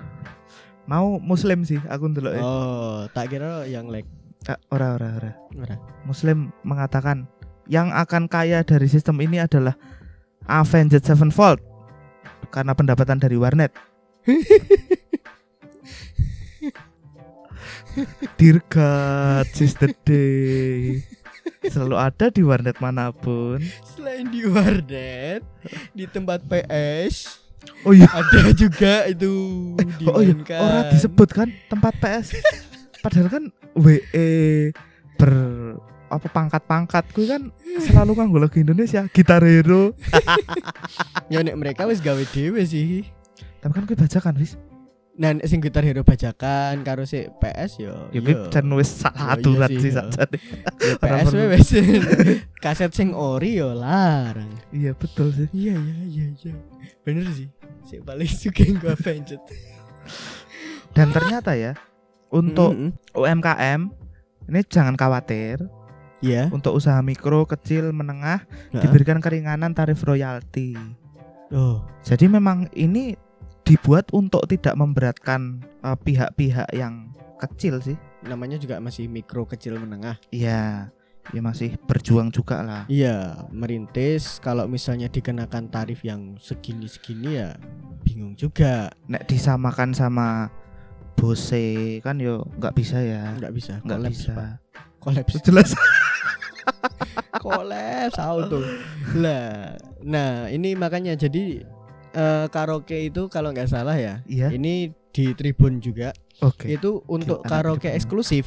Mau 0.87 1.07
muslim 1.19 1.63
sih 1.63 1.79
aku 1.87 2.11
ya. 2.15 2.43
Oh, 2.43 3.07
tak 3.11 3.31
kira 3.31 3.67
yang 3.67 3.87
like 3.87 4.07
Ah, 4.47 4.55
ora 4.71 4.95
ora 4.95 5.09
ora. 5.19 5.33
Ora. 5.59 5.75
Muslim 6.07 6.55
mengatakan 6.63 7.27
yang 7.67 7.91
akan 7.95 8.31
kaya 8.31 8.63
dari 8.63 8.87
sistem 8.91 9.19
ini 9.23 9.43
adalah 9.43 9.75
Avenged 10.47 11.03
Sevenfold 11.03 11.59
karena 12.55 12.73
pendapatan 12.75 13.19
dari 13.19 13.35
warnet. 13.35 13.75
Dear 18.37 18.61
God, 18.69 19.49
is 19.57 19.75
the 19.81 19.97
day. 20.05 21.01
Selalu 21.67 21.97
ada 21.97 22.29
di 22.29 22.45
warnet 22.45 22.79
mana 22.79 23.11
pun. 23.11 23.59
selain 23.97 24.29
di 24.31 24.45
warnet, 24.47 25.43
di 25.97 26.05
tempat 26.07 26.45
PS 26.47 27.47
Oh 27.87 27.95
iya, 27.95 28.07
ada 28.11 28.51
juga 28.55 29.07
itu 29.07 29.33
oh 30.11 30.23
iya, 30.23 30.35
orang 30.59 30.91
disebut 30.91 31.29
kan 31.31 31.49
tempat 31.71 31.95
PS. 32.03 32.39
Padahal 33.03 33.29
kan 33.31 33.45
WE 33.79 34.71
ber 35.19 35.35
apa 36.09 36.27
pangkat-pangkat 36.27 37.05
kuwi 37.11 37.27
kan 37.27 37.43
selalu 37.79 38.13
kan 38.15 38.27
lagu 38.31 38.57
Indonesia 38.57 39.07
Gitar 39.09 39.43
Hero 39.43 39.91
Ya 41.33 41.43
nek 41.43 41.59
mereka 41.59 41.85
wis 41.85 41.99
gawe 41.99 42.23
dhewe 42.25 42.63
sih. 42.63 43.03
tapi 43.59 43.73
kan 43.73 43.85
kuwi 43.85 43.99
bajakan 43.99 44.37
wis 44.37 44.55
Nah, 45.17 45.33
nek 45.33 45.49
sing 45.49 45.65
gitar 45.65 45.81
hero 45.81 46.05
bajakan 46.05 46.85
karo 46.85 47.09
si 47.09 47.25
PS 47.41 47.81
yo. 47.81 47.97
ya 48.13 48.21
yo. 48.21 48.53
jan 48.53 48.69
wis 48.69 49.01
salah 49.01 49.33
Oh, 49.35 49.49
iya 49.49 49.65
sih, 49.73 49.89
Ya, 49.89 50.05
Ora 51.01 51.25
PS 51.25 51.33
we 51.33 51.45
wis 51.51 51.69
kaset 52.63 52.93
sing 52.93 53.17
ori 53.17 53.57
yo 53.57 53.73
larang. 53.73 54.53
iya 54.69 54.93
betul 54.93 55.33
sih 55.33 55.49
Iya 55.51 55.73
iya 55.73 55.97
iya 56.05 56.27
iya. 56.37 56.55
Bener 57.01 57.25
sih. 57.33 57.49
Si 57.83 57.97
paling 57.99 58.29
suka 58.29 58.61
gua 58.77 58.93
Avenged. 58.93 59.41
dan 60.93 61.09
ternyata 61.11 61.57
ya 61.57 61.73
untuk. 62.29 62.77
UMKM 63.11 63.89
ini 64.47 64.61
jangan 64.69 64.95
khawatir 64.95 65.65
Iya. 66.27 66.51
untuk 66.51 66.75
usaha 66.75 66.99
mikro 67.01 67.47
kecil 67.47 67.95
menengah 67.95 68.43
Heeh. 68.75 68.83
diberikan 68.83 69.23
keringanan 69.23 69.71
tarif 69.73 70.03
royalti 70.03 70.75
Oh, 71.47 71.87
Jadi 72.03 72.27
memang 72.27 72.67
ini 72.75 73.15
dibuat 73.63 74.11
untuk 74.11 74.51
tidak 74.51 74.75
memberatkan 74.75 75.63
eh, 75.81 75.95
pihak-pihak 75.95 76.75
yang 76.75 77.15
kecil 77.39 77.79
sih. 77.79 77.95
namanya 78.27 78.59
juga 78.59 78.83
masih 78.83 79.07
mikro 79.07 79.47
kecil 79.47 79.79
menengah. 79.79 80.19
Iya, 80.35 80.91
ya 81.31 81.41
masih 81.41 81.79
berjuang 81.87 82.35
juga 82.35 82.59
lah. 82.67 82.83
Iya, 82.91 83.47
merintis 83.55 84.43
kalau 84.43 84.67
misalnya 84.67 85.07
dikenakan 85.07 85.71
tarif 85.71 86.03
yang 86.03 86.35
segini-segini 86.35 87.39
ya 87.39 87.55
bingung 88.03 88.35
juga. 88.35 88.91
Nek 89.07 89.31
disamakan 89.31 89.95
sama 89.95 90.51
Bose 91.15 92.03
kan 92.03 92.19
yo 92.19 92.43
nggak 92.59 92.75
bisa 92.75 92.99
ya. 92.99 93.39
Nggak 93.39 93.55
bisa. 93.55 93.75
Nggak 93.87 94.01
bisa. 94.11 94.33
Pak. 94.35 94.53
Kolaps. 95.07 95.39
Jelas. 95.47 95.71
Kolaps 97.39 98.19
auto. 98.19 98.59
Lah, 99.17 99.77
nah 100.03 100.51
ini 100.51 100.75
makanya 100.75 101.15
jadi 101.15 101.63
eh, 102.13 102.47
karaoke 102.51 103.07
itu 103.07 103.29
kalau 103.29 103.53
nggak 103.53 103.71
salah 103.71 103.95
ya, 103.95 104.21
Iya. 104.27 104.51
ini 104.53 104.91
di 105.13 105.33
Tribun 105.33 105.79
juga. 105.79 106.11
Oke. 106.43 106.69
Itu 106.69 107.01
untuk 107.07 107.41
anak 107.41 107.51
karaoke 107.51 107.89
Tribun. 107.89 107.97
eksklusif. 107.97 108.47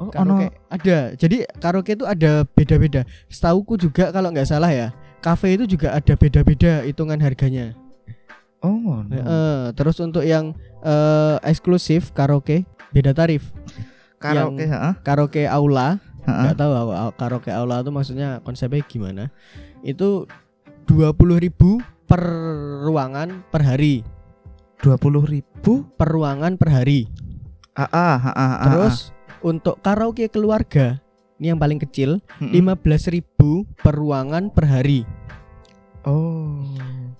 Oh, 0.00 0.08
Karaoke 0.08 0.48
ono 0.48 0.64
ada. 0.72 1.12
Jadi 1.12 1.44
karaoke 1.60 1.92
itu 1.92 2.08
ada 2.08 2.42
beda-beda. 2.48 3.04
Setauku 3.28 3.76
juga 3.76 4.08
kalau 4.08 4.32
nggak 4.32 4.48
salah 4.48 4.72
ya, 4.72 4.88
kafe 5.20 5.54
itu 5.54 5.68
juga 5.68 5.92
ada 5.92 6.16
beda-beda 6.16 6.80
hitungan 6.82 7.20
harganya. 7.20 7.76
Oh, 8.60 8.76
ngono. 8.76 9.12
Heeh, 9.12 9.60
terus 9.72 9.96
untuk 10.00 10.24
yang 10.24 10.52
eh, 10.80 11.36
eksklusif 11.44 12.12
karaoke 12.12 12.64
beda 12.92 13.12
tarif. 13.12 13.52
Karaoke, 14.20 14.68
yang- 14.68 14.72
heeh. 14.76 14.92
Karaoke 15.00 15.42
aula, 15.48 15.96
nggak 16.28 16.56
tahu 16.60 16.72
aku 16.76 16.92
karaoke 17.16 17.50
aula 17.50 17.80
itu 17.80 17.90
maksudnya 17.90 18.44
konsepnya 18.44 18.84
gimana? 18.84 19.32
Itu 19.80 20.28
20.000 20.84 21.80
per 22.04 22.20
ruangan 22.84 23.48
per 23.48 23.64
hari. 23.64 24.04
20.000. 24.84 25.88
Per 25.96 26.08
ruangan 26.08 26.60
per 26.60 26.68
hari. 26.72 27.08
Ah, 27.72 27.88
ah, 27.88 28.16
ah, 28.20 28.32
ah, 28.36 28.36
ah, 28.36 28.64
Terus 28.68 28.96
untuk 29.40 29.80
karaoke 29.80 30.28
keluarga 30.28 31.00
ini 31.40 31.56
yang 31.56 31.60
paling 31.60 31.80
kecil 31.80 32.20
ah. 32.28 32.44
Mm-mm. 32.44 32.52
15.000 32.52 33.64
per 33.80 33.96
ruangan 33.96 34.52
per 34.52 34.68
hari. 34.68 35.08
Oh. 36.04 36.60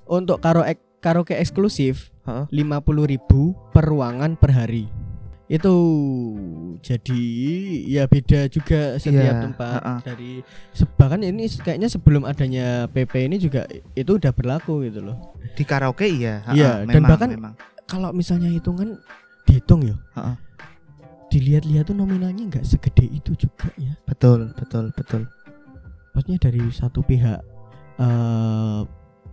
Untuk 0.04 0.40
karo 0.44 0.64
karaoke 1.00 1.36
eksklusif 1.36 2.12
Heeh. 2.28 2.44
50.000 2.52 3.56
per 3.72 3.84
ruangan 3.88 4.36
per 4.36 4.52
hari. 4.52 4.84
Itu 5.50 5.74
jadi 6.78 7.22
ya 7.84 8.06
beda 8.06 8.46
juga 8.46 8.94
setiap 8.96 9.34
Iya, 9.34 9.42
tempat 9.42 9.72
heeh. 9.76 9.98
dari 10.06 10.32
se- 10.70 10.86
bahkan 10.94 11.20
ini 11.20 11.50
kayaknya 11.50 11.90
sebelum 11.90 12.22
adanya 12.22 12.86
PP 12.86 13.26
ini 13.26 13.36
juga 13.36 13.66
itu 13.92 14.14
udah 14.14 14.30
berlaku 14.30 14.86
gitu 14.86 15.02
loh. 15.02 15.34
Di 15.52 15.66
karaoke 15.66 16.06
iya. 16.06 16.46
Iya, 16.48 16.70
ah, 16.70 16.86
dan 16.86 17.02
memang, 17.02 17.10
bahkan- 17.10 17.30
memang. 17.30 17.54
Kalau 17.84 18.14
misalnya 18.14 18.46
hitungan 18.46 18.94
dihitung 19.42 19.82
ya. 19.82 19.98
Heeh. 20.14 20.34
Dilihat-lihat 21.28 21.86
tuh 21.86 21.94
nominalnya 21.94 22.46
nggak 22.46 22.62
segede 22.64 23.06
itu 23.06 23.34
juga 23.36 23.70
ya. 23.74 23.94
betul, 24.02 24.54
betul, 24.54 24.94
betul. 24.94 25.26
Maksudnya 26.10 26.38
dari 26.40 26.62
satu 26.70 27.02
pihak 27.02 27.38
eh 27.98 28.80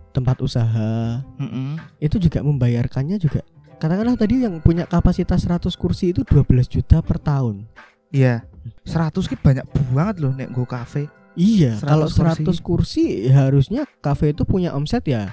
tempat 0.08 0.38
usaha 0.40 1.22
Mm-mm. 1.38 1.78
itu 1.98 2.18
juga 2.18 2.42
membayarkannya 2.42 3.18
juga 3.18 3.38
katakanlah 3.78 4.18
tadi 4.18 4.42
yang 4.44 4.58
punya 4.58 4.84
kapasitas 4.84 5.42
100 5.46 5.70
kursi 5.74 6.10
itu 6.10 6.26
12 6.26 6.44
juta 6.68 6.98
per 7.00 7.18
tahun. 7.18 7.64
Iya. 8.10 8.44
100 8.84 9.14
ki 9.24 9.36
banyak 9.38 9.64
banget 9.94 10.16
loh 10.20 10.32
nek 10.34 10.50
go 10.52 10.66
cafe. 10.68 11.08
Iya, 11.38 11.78
100 11.78 11.86
kalau 11.86 12.06
kursi. 12.10 12.42
100 12.42 12.58
kursi. 12.60 13.04
harusnya 13.30 13.82
kafe 14.02 14.34
itu 14.34 14.42
punya 14.42 14.74
omset 14.74 15.06
ya. 15.06 15.30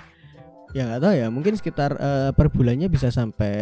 Ya 0.75 0.85
nggak 0.85 1.01
tahu 1.01 1.13
ya, 1.15 1.27
mungkin 1.31 1.53
sekitar 1.55 1.95
eh, 1.97 2.31
per 2.35 2.51
bulannya 2.51 2.91
bisa 2.91 3.07
sampai 3.09 3.53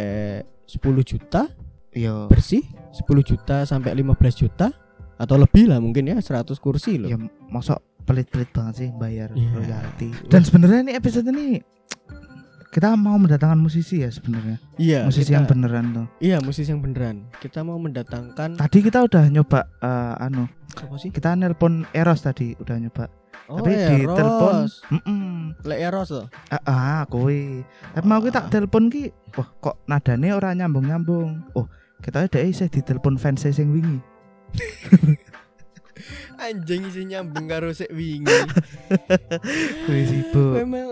10 0.66 0.82
juta 1.06 1.46
Iya. 1.94 2.26
bersih, 2.26 2.66
10 2.90 3.22
juta 3.22 3.62
sampai 3.64 3.94
15 3.94 4.34
juta 4.34 4.74
atau 5.14 5.36
lebih 5.38 5.70
lah 5.70 5.78
mungkin 5.78 6.10
ya 6.10 6.18
100 6.18 6.58
kursi 6.58 6.98
loh. 6.98 7.06
Ya 7.08 7.16
masa 7.48 7.78
pelit-pelit 8.04 8.50
banget 8.50 8.74
sih 8.82 8.88
bayar 8.92 9.30
Iya. 9.32 9.50
royalti. 9.54 10.10
Dan 10.26 10.42
sebenarnya 10.42 10.90
ini 10.90 10.92
episode 10.98 11.24
ini 11.30 11.62
Kita 12.74 12.98
mau 12.98 13.14
mendatangkan 13.14 13.54
musisi 13.56 14.02
ya 14.02 14.10
sebenarnya. 14.10 14.58
Iya, 14.74 15.06
musisi 15.06 15.30
kita- 15.30 15.38
yang 15.38 15.46
beneran 15.46 15.86
tuh. 15.94 16.06
Iya, 16.18 16.42
musisi 16.42 16.66
yang 16.66 16.82
beneran. 16.82 17.30
Kita 17.38 17.62
mau 17.62 17.78
mendatangkan 17.78 18.58
Tadi 18.58 18.78
kita 18.82 19.06
udah 19.06 19.30
nyoba 19.30 19.70
eh, 19.78 20.14
anu, 20.18 20.50
apa 20.74 20.94
sih? 20.98 21.14
kita 21.14 21.38
nelpon 21.38 21.86
Eros 21.94 22.20
tadi 22.20 22.58
udah 22.58 22.74
nyoba. 22.74 23.06
Oh, 23.46 23.60
Tapi 23.62 23.76
di 23.76 23.96
Eros. 24.02 24.16
telepon, 24.16 24.54
mm 24.90 25.38
Lek 25.62 25.78
Eros 25.78 26.08
loh. 26.10 26.26
ah, 26.48 26.62
ah 26.66 27.02
kowe. 27.06 27.38
Tapi 27.94 28.04
mau 28.04 28.18
kita 28.18 28.40
Ah. 28.40 28.50
telepon 28.50 28.90
ki, 28.90 29.06
wah 29.32 29.48
kok 29.54 29.76
nadane 29.86 30.32
ora 30.32 30.50
nyambung-nyambung. 30.50 31.54
Oh, 31.54 31.70
kita 32.02 32.26
udah 32.26 32.42
isih 32.42 32.66
ditelepon 32.66 33.14
fans 33.16 33.46
sing 33.46 33.70
wingi. 33.70 34.02
Anjing 36.36 36.82
isi 36.86 37.02
nyambung 37.04 37.46
karo 37.46 37.70
sik 37.70 37.88
wingi. 37.88 38.38
Kowe 39.84 40.00
sibuk. 40.02 40.52
Memang 40.58 40.86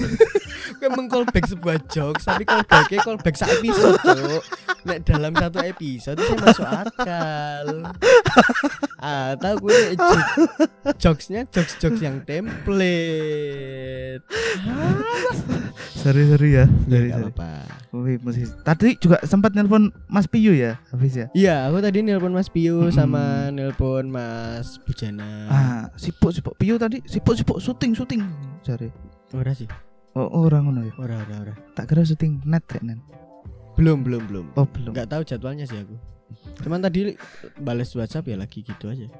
memang 0.80 1.04
callback 1.06 1.44
sebuah 1.44 1.76
jokes 1.86 2.24
tapi 2.24 2.42
callbacknya 2.42 2.98
callback 3.00 3.36
satu 3.36 3.52
episode 3.52 4.00
cuk 4.00 4.42
Nek 4.80 4.98
dalam 5.04 5.32
satu 5.36 5.60
episode 5.60 6.16
itu 6.16 6.32
masuk 6.40 6.64
akal 6.64 7.66
ah 8.96 9.36
tahu 9.36 9.68
gue 9.68 9.92
jok- 9.92 10.28
jokesnya 10.96 11.44
jokes 11.52 11.76
jokes 11.76 12.00
yang 12.00 12.24
template 12.24 14.24
Seri-seri 15.92 16.48
ya. 16.54 16.64
ya 16.64 16.66
Seri-seri. 16.88 17.08
nggak 17.12 17.28
apa 17.28 17.52
Wih, 17.90 18.22
musisi. 18.22 18.54
Tadi 18.62 18.94
juga 18.96 19.18
sempat 19.22 19.50
nelpon 19.50 19.90
Mas 20.06 20.24
Piyu 20.24 20.54
ya, 20.54 20.78
habis 20.88 21.10
ya. 21.12 21.26
iya 21.32 21.66
aku 21.66 21.78
tadi 21.80 22.00
nelpon 22.00 22.30
Mas 22.30 22.46
Piyu 22.46 22.86
Mm-mm. 22.86 22.94
sama 22.94 23.50
nelpon 23.50 24.06
Mas 24.06 24.78
Bujana 24.80 25.26
Ah, 25.46 25.82
sibuk 25.94 26.30
sibuk 26.30 26.54
Piyu 26.54 26.78
tadi 26.78 27.02
sibuk 27.04 27.34
sibuk 27.34 27.58
syuting 27.58 27.90
syuting. 27.92 28.22
Cari. 28.60 28.94
ora 29.32 29.50
sih 29.50 29.66
Oh, 30.10 30.22
oh, 30.24 30.42
orang 30.44 30.66
ngono 30.66 30.82
ya. 30.82 30.94
ora 30.96 31.18
ora 31.18 31.34
ora 31.40 31.54
Tak 31.72 31.86
kira 31.86 32.02
syuting 32.02 32.42
net 32.44 32.62
ya, 32.68 32.78
Nen. 32.80 33.02
belum 33.74 34.02
belum 34.02 34.22
belum 34.26 34.46
Oh, 34.54 34.66
belum. 34.66 34.90
nggak 34.90 35.06
tahu 35.08 35.22
jadwalnya 35.22 35.64
sih 35.64 35.78
aku 35.78 35.98
cuman 36.60 36.78
tadi 36.78 37.18
balas 37.56 37.90
WhatsApp 37.90 38.22
ya 38.24 38.36
lagi 38.36 38.62
gitu 38.62 38.86
aja 38.86 39.10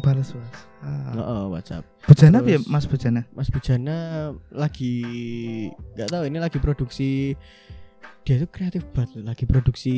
Balas 0.00 0.32
was. 0.32 0.48
Ah. 0.80 1.12
oh, 1.12 1.20
oh, 1.20 1.44
WhatsApp 1.50 1.84
Bujana 2.02 2.40
ya, 2.40 2.56
Mas 2.64 2.84
Bujana? 2.84 3.28
Mas 3.30 3.46
Bujana 3.46 4.32
lagi 4.48 5.04
nggak 5.92 6.08
tahu 6.08 6.24
ini 6.24 6.38
lagi 6.38 6.56
produksi 6.56 7.36
dia 8.22 8.36
tuh 8.36 8.48
kreatif 8.48 8.82
banget 8.90 9.20
lagi 9.20 9.44
produksi 9.44 9.94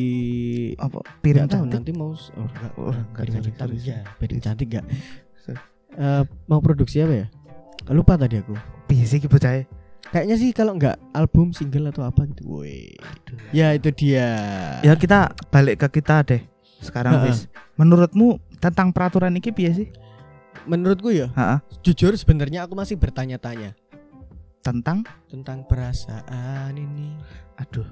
Apa 0.77 0.99
piring 1.21 1.47
tahu 1.47 1.63
cantik? 1.63 1.75
nanti 1.79 1.91
mau 1.93 2.11
oh, 2.11 2.17
enggak, 2.43 2.73
Oh, 2.75 2.91
enggak, 2.91 3.23
piring 3.23 3.45
hitam 3.45 3.69
sorry, 3.69 3.79
ya 3.81 3.99
piring 4.17 4.41
cantik 4.41 4.67
enggak 4.69 4.87
Sorry. 5.39 5.59
Eh, 5.93 6.23
mau 6.45 6.59
produksi 6.59 7.01
apa 7.01 7.15
ya 7.15 7.27
lupa 7.89 8.15
tadi 8.15 8.37
aku 8.37 8.55
Piye 8.85 9.03
sih 9.03 9.19
ki 9.19 9.27
bocah? 9.27 9.63
kayaknya 10.07 10.35
sih 10.35 10.51
kalau 10.51 10.75
nggak 10.75 10.95
album 11.13 11.51
single 11.51 11.87
atau 11.87 12.03
apa 12.03 12.27
gitu 12.27 12.47
woi 12.49 12.95
ya 13.51 13.71
itu 13.71 13.91
dia 13.91 14.27
Ya 14.81 14.95
kita 14.95 15.31
balik 15.49 15.83
ke 15.83 15.99
kita 15.99 16.23
deh. 16.23 16.43
Sekarang 16.79 17.17
Ha-ha. 17.17 17.27
wis. 17.27 17.47
Menurutmu 17.75 18.39
tentang 18.57 18.91
peraturan 18.91 19.31
ini 19.31 19.51
piye 19.51 19.71
sih? 19.73 19.89
menurutku 20.65 21.15
ya 21.15 21.31
Ha 21.33 21.63
jujur 21.79 22.11
sebenarnya 22.13 22.67
aku 22.67 22.75
masih 22.75 22.99
bertanya-tanya 22.99 23.79
Tentang 24.67 25.07
tentang 25.31 25.63
perasaan 25.63 26.75
ini 26.75 27.15
aduh. 27.55 27.87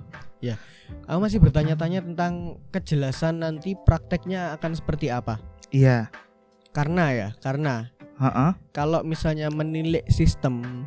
aku 1.06 1.18
masih 1.22 1.38
bertanya-tanya 1.38 2.02
tentang 2.02 2.58
kejelasan 2.68 3.40
nanti 3.40 3.78
prakteknya 3.78 4.52
akan 4.58 4.74
seperti 4.74 5.08
apa 5.08 5.38
Iya. 5.70 6.10
karena 6.74 7.04
ya 7.14 7.28
karena 7.38 7.94
Heeh. 8.18 8.50
kalau 8.74 9.06
misalnya 9.06 9.48
menilik 9.54 10.02
sistem 10.10 10.84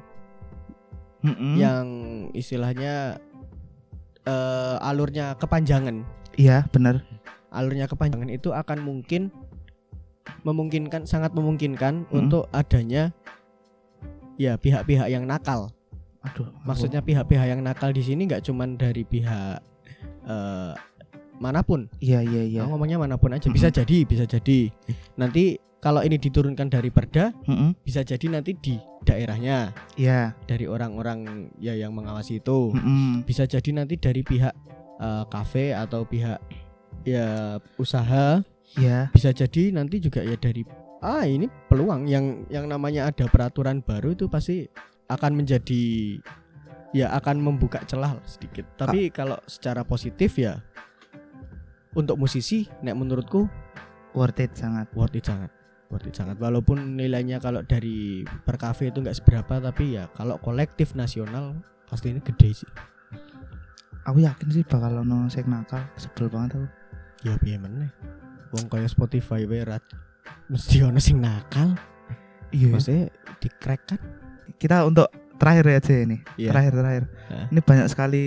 Mm-mm. 1.23 1.55
yang 1.55 1.85
istilahnya 2.35 3.17
eh, 4.27 4.75
alurnya 4.83 5.39
kepanjangan 5.39 6.03
Iya, 6.35 6.67
benar. 6.69 7.01
alurnya 7.49 7.87
kepanjangan 7.87 8.29
itu 8.29 8.51
akan 8.53 8.83
mungkin 8.83 9.31
memungkinkan 10.43 11.07
sangat 11.07 11.31
memungkinkan 11.31 12.05
untuk 12.11 12.45
adanya 12.51 13.15
ya 14.37 14.59
pihak-pihak 14.59 15.09
yang 15.09 15.25
nakal 15.25 15.73
Aduh. 16.23 16.49
maksudnya 16.63 16.99
pihak-pihak 16.99 17.45
yang 17.47 17.61
nakal 17.61 17.89
di 17.89 18.01
sini 18.01 18.25
nggak 18.25 18.41
cuman 18.41 18.75
dari 18.75 19.03
pihak 19.03 19.61
eh, 20.23 20.73
mana 21.37 21.61
pun 21.61 21.85
Iya, 22.01 22.25
iya, 22.25 22.43
iya. 22.43 22.61
Ngomongnya 22.65 22.97
mana 22.97 23.15
pun 23.15 23.29
aja 23.29 23.45
bisa 23.47 23.69
jadi 23.69 24.03
bisa 24.03 24.25
jadi 24.25 24.73
nanti 25.15 25.57
kalau 25.77 26.01
ini 26.01 26.17
diturunkan 26.17 26.67
dari 26.67 26.89
perda 26.89 27.29
Mm-mm. 27.45 27.77
bisa 27.85 28.01
jadi 28.01 28.25
nanti 28.27 28.57
di 28.57 28.75
daerahnya 29.05 29.69
Iya. 29.95 30.33
dari 30.43 30.65
orang-orang 30.65 31.53
ya 31.61 31.77
yang 31.77 31.93
mengawasi 31.93 32.41
itu 32.41 32.73
Mm-mm. 32.73 33.21
bisa 33.23 33.45
jadi 33.45 33.69
nanti 33.71 33.95
dari 33.95 34.25
pihak 34.25 34.53
eh, 34.97 35.23
kafe 35.29 35.77
atau 35.77 36.03
pihak 36.03 36.41
ya 37.05 37.57
usaha 37.77 38.41
Iya. 38.75 39.13
bisa 39.13 39.29
jadi 39.31 39.71
nanti 39.71 40.01
juga 40.01 40.25
ya 40.25 40.35
dari 40.35 40.65
ah 40.99 41.23
ini 41.23 41.45
peluang 41.69 42.09
yang 42.09 42.49
yang 42.49 42.65
namanya 42.65 43.07
ada 43.07 43.29
peraturan 43.29 43.79
baru 43.79 44.11
itu 44.11 44.25
pasti 44.25 44.65
akan 45.07 45.31
menjadi 45.33 45.83
ya 46.91 47.11
akan 47.15 47.39
membuka 47.39 47.83
celah 47.83 48.15
lah 48.15 48.25
sedikit 48.25 48.63
tapi 48.75 49.11
kalau 49.11 49.35
secara 49.45 49.83
positif 49.83 50.35
ya 50.35 50.59
untuk 51.93 52.15
musisi 52.17 52.67
nek 52.81 52.95
menurutku 52.95 53.47
Worth 54.15 54.41
it 54.41 54.57
sangat. 54.57 54.89
worth 54.97 55.13
it 55.13 55.29
sangat 55.29 55.51
worth 55.93 56.09
it 56.09 56.15
sangat 56.15 56.41
walaupun 56.41 56.97
nilainya 56.97 57.37
kalau 57.37 57.61
dari 57.61 58.25
per 58.25 58.57
cafe 58.57 58.89
itu 58.89 58.97
nggak 58.97 59.13
seberapa 59.13 59.61
tapi 59.61 59.93
ya 59.93 60.09
kalau 60.17 60.41
kolektif 60.41 60.97
nasional 60.97 61.53
pasti 61.85 62.11
ini 62.11 62.21
gede 62.23 62.65
sih 62.65 62.71
Aku 64.07 64.23
yakin 64.23 64.47
sih 64.47 64.63
bakal 64.63 65.03
ono 65.03 65.27
sing 65.27 65.51
nakal. 65.51 65.83
Sebel 65.99 66.31
banget 66.31 66.55
aku. 66.55 66.67
ya 67.27 67.35
piye 67.43 67.59
meneh 67.59 67.91
wong 68.55 68.71
kaya 68.71 68.87
Spotify 68.87 69.43
wae 69.43 69.67
mesti 70.47 70.79
ono 70.81 70.95
sing 70.97 71.19
nakal 71.19 71.75
Iya. 72.55 72.71
maksudnya 72.71 73.11
di 73.43 73.49
crack 73.59 73.83
kan 73.91 73.99
Kita 74.55 74.87
untuk 74.87 75.11
terakhir 75.37 75.65
aja 75.77 75.93
ini. 75.93 76.17
Iya. 76.39 76.49
Terakhir 76.51 76.73
terakhir. 76.79 77.03
Hah? 77.29 77.45
Ini 77.51 77.59
banyak 77.61 77.87
sekali 77.91 78.25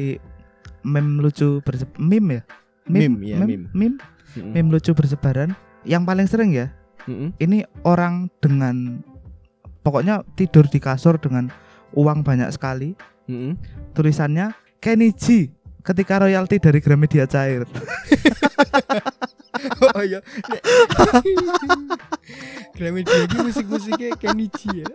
meme 0.87 1.21
lucu 1.21 1.61
berse 1.65 1.85
meme 1.99 2.41
ya. 2.41 2.43
Meme, 2.91 3.17
ya, 3.23 3.37
meme, 3.39 3.47
meme. 3.47 3.67
meme, 3.73 3.97
Mm-mm. 4.35 4.53
meme 4.57 4.71
lucu 4.73 4.91
bersebaran. 4.97 5.55
Yang 5.85 6.03
paling 6.05 6.27
sering 6.27 6.51
ya, 6.53 6.67
Mm-mm. 7.07 7.31
ini 7.39 7.63
orang 7.87 8.29
dengan 8.43 9.05
pokoknya 9.87 10.27
tidur 10.35 10.67
di 10.67 10.83
kasur 10.83 11.21
dengan 11.21 11.53
uang 11.95 12.27
banyak 12.27 12.51
sekali. 12.51 12.97
Mm-mm. 13.31 13.55
Tulisannya 13.95 14.53
Kenny 14.83 15.13
G 15.15 15.53
ketika 15.87 16.25
royalti 16.25 16.59
dari 16.59 16.81
Gramedia 16.83 17.25
cair. 17.31 17.65
oh 19.93 20.03
iya 20.03 20.21
Gramedia 22.77 23.29
ini 23.29 23.37
musik-musiknya 23.45 24.17
Kenny 24.17 24.49
G 24.49 24.85
ya 24.85 24.89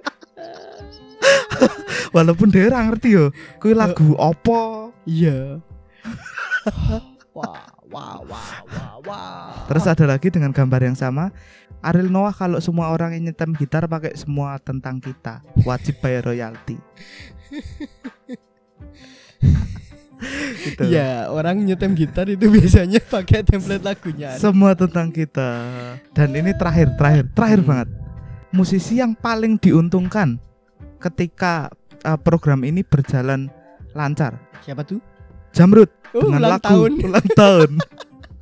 Walaupun 2.15 2.47
dia 2.47 2.67
ora 2.67 2.85
ngerti 2.85 3.09
yo, 3.11 3.25
kuwi 3.59 3.73
lagu 3.75 4.15
opo. 4.15 4.91
iya 5.05 5.59
wah 7.37 7.67
wah 7.91 8.17
wah 8.25 8.49
wah 8.65 8.93
wah 9.05 9.53
Terus 9.67 9.85
ada 9.85 10.05
lagi 10.07 10.31
dengan 10.31 10.49
gambar 10.49 10.81
yang 10.81 10.97
sama. 10.97 11.29
Ariel 11.85 12.09
Noah 12.09 12.33
kalau 12.33 12.57
semua 12.57 12.89
orang 12.89 13.13
yang 13.13 13.29
nyetem 13.29 13.53
gitar 13.53 13.85
pakai 13.85 14.17
semua 14.17 14.57
tentang 14.57 14.97
kita 14.97 15.45
wajib 15.61 16.01
bayar 16.01 16.25
royalti. 16.25 16.77
gitu. 20.65 20.81
ya 20.89 21.29
orang 21.29 21.61
nyetem 21.61 21.93
gitar 21.93 22.25
itu 22.25 22.47
biasanya 22.49 22.97
pakai 23.03 23.43
template 23.45 23.83
lagunya 23.83 24.33
Semua 24.39 24.73
tentang 24.73 25.11
kita. 25.13 25.49
Dan 26.15 26.29
ini 26.33 26.55
terakhir, 26.57 26.95
terakhir, 26.97 27.25
terakhir 27.35 27.59
Hmm. 27.61 27.69
banget. 27.69 27.89
Musisi 28.49 29.03
yang 29.03 29.11
paling 29.13 29.59
diuntungkan 29.59 30.39
ketika 31.05 31.69
uh, 32.01 32.17
program 32.17 32.65
ini 32.65 32.81
berjalan 32.81 33.47
lancar. 33.93 34.41
siapa 34.65 34.81
tuh 34.81 34.97
Jamrut 35.53 35.87
oh, 36.11 36.25
dengan 36.25 36.41
ulang 36.41 36.51
lagu 36.57 36.65
tahun 36.65 36.91
ulang 37.07 37.27
tahun. 37.37 37.71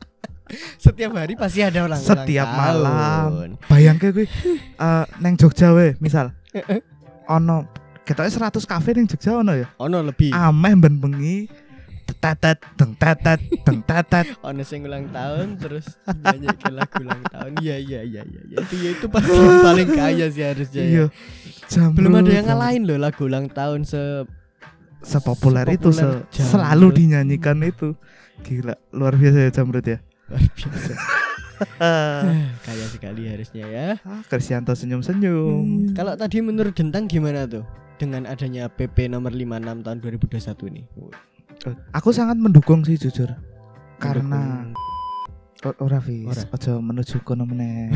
setiap 0.83 1.11
hari 1.17 1.33
pasti 1.33 1.59
ada 1.65 1.83
orang 1.83 1.99
Setiap 1.99 2.47
ulang 2.47 2.57
malam. 2.57 2.93
tahun. 2.95 3.49
Bayangke 3.67 4.07
kuwi 4.13 4.25
uh, 4.77 5.03
neng 5.19 5.35
Jogja 5.35 5.73
we, 5.73 5.97
misal. 5.99 6.31
ono 7.25 7.65
ketoknya 8.03 8.51
100 8.51 8.63
kafe 8.67 8.89
neng 8.95 9.07
Jogja 9.09 9.31
ono 9.41 9.53
ya. 9.55 9.67
ono 9.77 9.97
lebih 10.01 10.29
Ameh 10.31 10.73
ben 10.77 10.95
bengi 10.97 11.47
tetet 12.23 12.63
deng 12.79 12.95
tetet 12.95 13.39
deng 13.67 13.83
tetet 13.83 14.25
ono 14.47 14.63
sing 14.63 14.87
ulang 14.87 15.11
tahun 15.11 15.59
terus 15.59 15.99
banyak 16.07 16.55
ke 16.55 16.71
lagu 16.71 17.03
ulang 17.03 17.23
tahun. 17.27 17.51
Iya 17.59 17.75
iya 17.83 17.99
iya 18.07 18.21
iya 18.23 18.41
iya. 18.47 18.57
itu 18.63 18.75
ya 18.79 18.89
itu 18.95 19.05
pasti 19.11 19.35
yang 19.35 19.59
paling 19.59 19.89
kaya 19.91 20.25
sih 20.31 20.43
harusnya 20.47 20.83
ya. 20.87 20.87
iya 20.87 21.05
belum 21.91 22.23
ada 22.23 22.31
yang 22.31 22.47
ngalahin 22.47 22.83
loh 22.87 22.95
lagu 22.95 23.27
ulang 23.27 23.51
tahun 23.51 23.83
se 23.83 24.23
sepopuler 25.03 25.67
itu 25.67 25.91
se- 25.91 26.23
Jamrut. 26.31 26.47
selalu 26.47 26.87
dinyanyikan 26.95 27.59
itu. 27.59 27.99
Gila 28.47 28.79
luar 28.95 29.19
biasa 29.19 29.37
ya 29.43 29.51
Jamrut 29.51 29.83
ya. 29.83 29.99
Luar 30.31 30.47
biasa. 30.55 30.93
Kaya 32.65 32.85
sekali 32.91 33.27
harusnya 33.27 33.65
ya. 33.67 33.87
Ah, 34.03 34.23
Krisyanto 34.27 34.75
senyum 34.75 35.03
senyum 35.03 35.91
kalau 35.95 36.15
tadi 36.15 36.39
menurut 36.43 36.75
Dentang 36.75 37.07
gimana 37.07 37.43
tuh? 37.47 37.63
Dengan 37.99 38.27
adanya 38.27 38.67
PP 38.67 39.07
nomor 39.07 39.31
56 39.31 39.85
tahun 39.85 39.97
2021 40.01 40.71
ini. 40.71 40.83
Aku 41.95 42.11
sangat 42.11 42.35
mendukung 42.35 42.83
sih 42.83 42.99
jujur. 42.99 43.31
Karena 44.01 44.67
O- 45.63 45.87
ora 45.87 46.03
Fis, 46.03 46.27
aja 46.27 46.75
menuju 46.75 47.23
kono 47.23 47.47
meneh. 47.47 47.87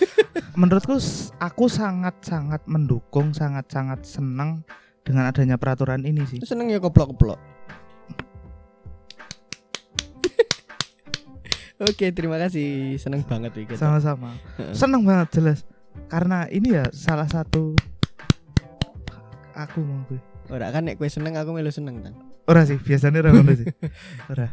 Menurutku 0.60 0.96
aku 1.36 1.68
sangat-sangat 1.68 2.64
mendukung, 2.64 3.36
sangat-sangat 3.36 4.08
senang 4.08 4.64
dengan 5.04 5.28
adanya 5.28 5.60
peraturan 5.60 6.08
ini 6.08 6.24
sih. 6.24 6.40
seneng 6.40 6.72
ya 6.72 6.80
koplok-koplok. 6.80 7.36
Oke, 11.84 12.08
terima 12.16 12.40
kasih. 12.40 12.96
Seneng 12.96 13.20
banget 13.28 13.68
iki. 13.68 13.76
Sama-sama. 13.76 14.32
Heeh. 14.56 14.72
Senang 14.72 15.04
banget 15.04 15.28
jelas. 15.36 15.68
Karena 16.08 16.48
ini 16.48 16.72
ya 16.72 16.88
salah 16.88 17.28
satu 17.28 17.76
aku 19.52 19.84
mau 19.84 20.08
gue. 20.08 20.16
Ora 20.48 20.72
kan 20.72 20.88
nek 20.88 20.96
kowe 20.96 21.04
seneng 21.04 21.36
aku 21.36 21.52
melu 21.52 21.68
seneng 21.68 22.00
kan. 22.00 22.29
Ora 22.50 22.66
sih, 22.66 22.82
biasanya 22.82 23.22
ora 23.22 23.30
ngono 23.30 23.54
sih. 23.54 23.70
Ora. 24.34 24.50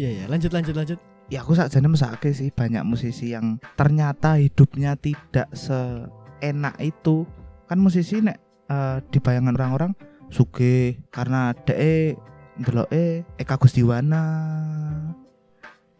Iya 0.00 0.10
ya, 0.16 0.24
lanjut 0.32 0.48
lanjut 0.48 0.72
lanjut. 0.72 0.98
Ya 1.28 1.44
aku 1.44 1.52
sakjane 1.52 1.92
mesake 1.92 2.32
sih 2.32 2.48
banyak 2.48 2.80
musisi 2.88 3.36
yang 3.36 3.60
ternyata 3.76 4.40
hidupnya 4.40 4.96
tidak 4.96 5.52
seenak 5.52 6.80
itu. 6.80 7.28
Kan 7.68 7.84
musisi 7.84 8.24
nek 8.24 8.40
eh, 8.72 8.96
di 9.12 9.20
bayangan 9.20 9.60
orang-orang 9.60 9.92
suge 10.32 11.04
karena 11.12 11.52
dhek 11.68 12.16
ndeloke 12.56 13.28
Eka 13.36 13.60
Gustiwana. 13.60 14.24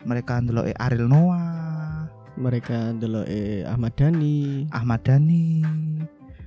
Mereka 0.04 0.40
ndeloke 0.40 0.72
Ariel 0.80 1.08
Noah, 1.08 2.08
Mereka 2.40 2.96
ndelok 2.96 3.28
eh 3.28 3.68
Ahmad 3.68 3.92
Dhani. 4.00 4.68
Ahmad 4.72 5.04
Dhani. 5.04 5.60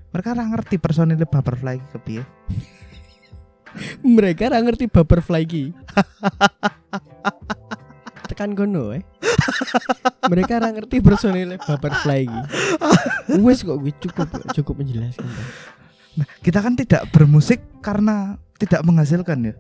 Mereka 0.10 0.34
ora 0.34 0.46
ngerti 0.50 0.82
personil 0.82 1.22
Butterfly 1.22 1.78
kepiye. 1.94 2.26
Mereka 4.18 4.50
ora 4.50 4.60
ngerti 4.64 4.86
butterfly 4.90 5.44
ki. 5.48 5.64
Tekan 8.28 8.54
kono 8.58 8.92
eh. 8.96 9.04
Mereka 10.28 10.60
ora 10.60 10.70
ngerti 10.74 11.00
personil 11.00 11.56
butterfly 11.58 12.28
ki. 12.28 12.40
Wes 13.42 13.64
kok 13.64 13.78
gue 13.80 13.94
cukup 14.02 14.28
cukup 14.54 14.76
menjelaskan. 14.82 15.28
Nah, 16.18 16.26
kita 16.42 16.60
kan 16.66 16.74
tidak 16.74 17.06
bermusik 17.14 17.62
karena 17.86 18.42
tidak 18.58 18.82
menghasilkan 18.82 19.54
ya. 19.54 19.56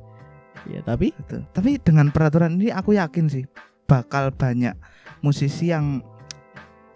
Ya, 0.68 0.82
tapi 0.84 1.14
Gitu. 1.14 1.38
Tapi 1.54 1.78
dengan 1.80 2.10
peraturan 2.12 2.58
ini 2.60 2.74
aku 2.74 2.98
yakin 2.98 3.30
sih 3.30 3.46
bakal 3.88 4.36
banyak 4.36 4.76
musisi 5.24 5.72
yang 5.72 6.04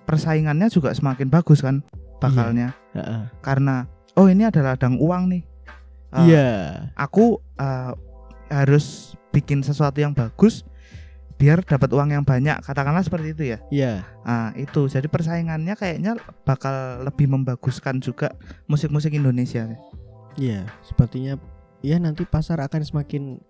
persaingannya 0.04 0.68
juga 0.68 0.92
semakin 0.92 1.32
bagus 1.32 1.64
kan 1.64 1.80
bakalnya 2.20 2.76
heeh. 2.92 3.32
karena 3.40 3.88
oh 4.20 4.28
ini 4.28 4.44
adalah 4.44 4.76
ladang 4.76 5.00
uang 5.00 5.32
nih. 5.32 5.44
Eh, 6.12 6.28
Iya. 6.32 6.50
Aku 6.96 7.40
eh, 7.60 7.92
harus 8.52 9.16
bikin 9.32 9.64
sesuatu 9.64 10.04
yang 10.04 10.12
bagus 10.12 10.68
biar 11.42 11.66
dapat 11.66 11.90
uang 11.90 12.14
yang 12.14 12.22
banyak 12.22 12.62
katakanlah 12.62 13.02
seperti 13.02 13.34
itu 13.34 13.44
ya. 13.56 13.58
Iya. 13.74 13.94
Nah, 14.22 14.54
itu 14.54 14.86
jadi 14.86 15.10
persaingannya 15.10 15.74
kayaknya 15.74 16.14
bakal 16.46 17.02
lebih 17.02 17.26
membaguskan 17.34 17.98
juga 17.98 18.38
musik-musik 18.70 19.10
Indonesia. 19.18 19.66
Iya, 20.38 20.70
sepertinya 20.86 21.42
ya 21.82 21.98
nanti 21.98 22.30
pasar 22.30 22.62
akan 22.62 22.86
semakin 22.86 23.42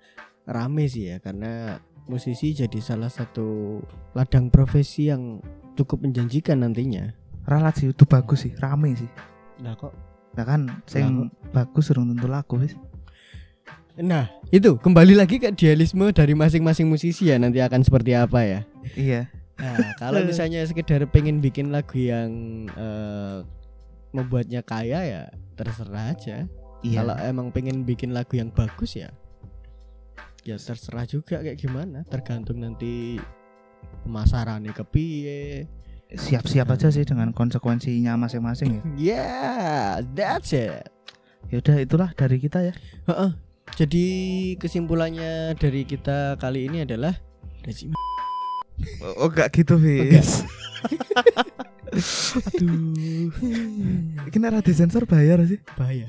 rame 0.47 0.87
sih 0.87 1.11
ya 1.11 1.19
karena 1.19 1.83
musisi 2.07 2.55
jadi 2.55 2.79
salah 2.79 3.11
satu 3.11 3.79
ladang 4.15 4.47
profesi 4.47 5.11
yang 5.11 5.43
cukup 5.75 5.99
menjanjikan 6.07 6.63
nantinya. 6.63 7.11
Ralat 7.43 7.75
sih 7.75 7.91
itu 7.91 8.07
bagus 8.07 8.47
sih, 8.47 8.55
rame 8.55 8.95
sih. 8.95 9.11
Nah 9.59 9.75
kok 9.75 9.91
Nah 10.37 10.45
kan 10.47 10.61
sing 10.87 11.29
bagus 11.51 11.91
urung 11.91 12.13
tentu 12.13 12.27
laku 12.27 12.61
wis. 12.61 12.73
Nah, 13.99 14.31
itu 14.49 14.79
kembali 14.79 15.19
lagi 15.19 15.35
ke 15.35 15.51
idealisme 15.51 16.15
dari 16.15 16.31
masing-masing 16.31 16.87
musisi 16.87 17.27
ya 17.27 17.35
nanti 17.35 17.59
akan 17.59 17.83
seperti 17.83 18.15
apa 18.15 18.39
ya. 18.47 18.59
Iya. 18.95 19.27
Nah, 19.59 19.93
kalau 19.99 20.23
misalnya 20.29 20.63
sekedar 20.63 21.03
pengen 21.11 21.43
bikin 21.43 21.75
lagu 21.75 21.99
yang 21.99 22.31
eh, 22.71 23.43
membuatnya 24.15 24.63
kaya 24.63 24.99
ya 25.03 25.21
terserah 25.59 26.15
aja. 26.15 26.47
Iya. 26.81 27.03
Kalau 27.03 27.15
emang 27.19 27.47
pengen 27.51 27.83
bikin 27.83 28.15
lagu 28.15 28.39
yang 28.39 28.49
bagus 28.49 28.95
ya 28.95 29.11
ya 30.41 30.57
terserah 30.57 31.05
juga 31.05 31.41
kayak 31.41 31.57
gimana, 31.57 32.01
tergantung 32.09 32.61
nanti 32.61 33.21
pemasarannya 34.05 34.73
ke 34.73 34.83
piye. 34.89 35.69
Siap-siap 36.15 36.67
aja 36.71 36.91
sih 36.91 37.07
dengan 37.07 37.31
konsekuensinya 37.31 38.19
masing-masing 38.19 38.79
ya. 38.79 38.81
Yeah, 38.95 39.87
that's 40.15 40.51
it. 40.51 40.87
Ya 41.47 41.59
udah 41.63 41.77
itulah 41.79 42.09
dari 42.15 42.37
kita 42.39 42.71
ya. 42.71 42.73
Heeh. 43.07 43.31
Jadi 43.79 44.05
kesimpulannya 44.59 45.55
dari 45.55 45.87
kita 45.87 46.35
kali 46.35 46.67
ini 46.67 46.83
adalah 46.83 47.15
Rezi 47.63 47.91
Oh, 49.01 49.29
enggak 49.29 49.53
gitu, 49.53 49.77
Fis. 49.77 50.41
Aduh. 51.91 53.29
Ini 54.31 54.37
nek 54.39 54.63
disensor 54.63 55.03
bayar 55.03 55.43
sih. 55.43 55.59
bahaya. 55.75 56.07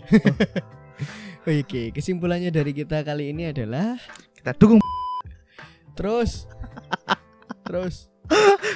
Oke, 1.42 1.90
kesimpulannya 1.90 2.54
dari 2.54 2.70
kita 2.70 3.02
kali 3.02 3.34
ini 3.34 3.50
adalah 3.50 3.98
Kita 4.38 4.54
dukung 4.54 4.78
terus 5.92 6.46
terus 7.66 8.11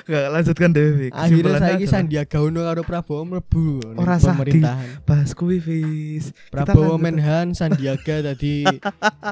enggak 0.03 0.27
lanjutkan 0.31 0.69
deh, 0.71 0.87
Fis. 0.97 1.13
akhirnya 1.13 1.53
adalah- 1.57 1.89
Sandiaga 1.89 2.39
Uno 2.39 2.61
karo 2.63 2.83
Prabowo 2.83 3.23
mlebu 3.27 3.67
Ora 3.95 4.17
pemerintahan. 4.17 5.03
bahas 5.03 5.31
kuwi, 5.33 5.59
Fis. 5.59 6.31
Prabowo. 6.49 6.95
Menhan 6.97 7.53
Sandiaga 7.53 8.23
tadi 8.29 8.65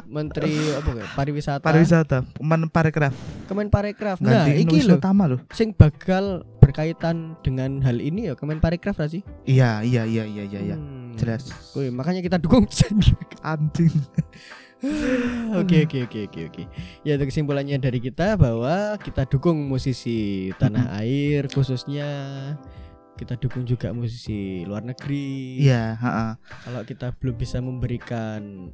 menteri 0.05 0.55
apa 0.73 0.91
ya, 0.93 1.05
pariwisata. 1.13 1.63
Pariwisata, 1.63 2.19
Kemen 2.35 2.69
Parekraf. 2.69 3.15
Kemenparekraf. 3.47 4.19
Nah, 4.19 4.45
Ganti 4.45 4.63
iki 4.63 4.79
lho 4.83 4.97
utama 4.97 5.25
loh. 5.27 5.41
sing 5.51 5.71
bakal 5.71 6.43
berkaitan 6.59 7.37
dengan 7.41 7.79
hal 7.81 7.99
ini 7.99 8.27
ya 8.27 8.35
Kemenparekraf 8.35 8.97
ra 8.97 9.07
sih? 9.07 9.21
Iya, 9.45 9.81
iya, 9.81 10.03
iya, 10.03 10.25
iya, 10.25 10.45
iya, 10.45 10.61
iya. 10.65 10.77
Hmm. 10.77 11.13
Jelas. 11.15 11.47
Wih, 11.73 11.89
makanya 11.89 12.19
kita 12.19 12.37
dukung 12.37 12.67
Sandiaga. 12.73 13.37
Anjing. 13.45 13.93
Oke 15.61 15.87
oke 15.87 15.99
oke 16.05 16.19
oke 16.29 16.41
oke. 16.51 16.63
Ya 17.07 17.17
itu 17.17 17.25
kesimpulannya 17.31 17.79
dari 17.79 18.03
kita 18.03 18.35
bahwa 18.35 18.99
kita 19.01 19.25
dukung 19.25 19.71
musisi 19.71 20.51
tanah 20.59 20.99
air 21.01 21.47
khususnya 21.47 22.09
kita 23.15 23.39
dukung 23.39 23.63
juga 23.63 23.95
musisi 23.95 24.67
luar 24.67 24.83
negeri. 24.83 25.63
Iya. 25.63 25.97
Kalau 26.67 26.83
kita 26.83 27.15
belum 27.17 27.37
bisa 27.39 27.63
memberikan 27.63 28.69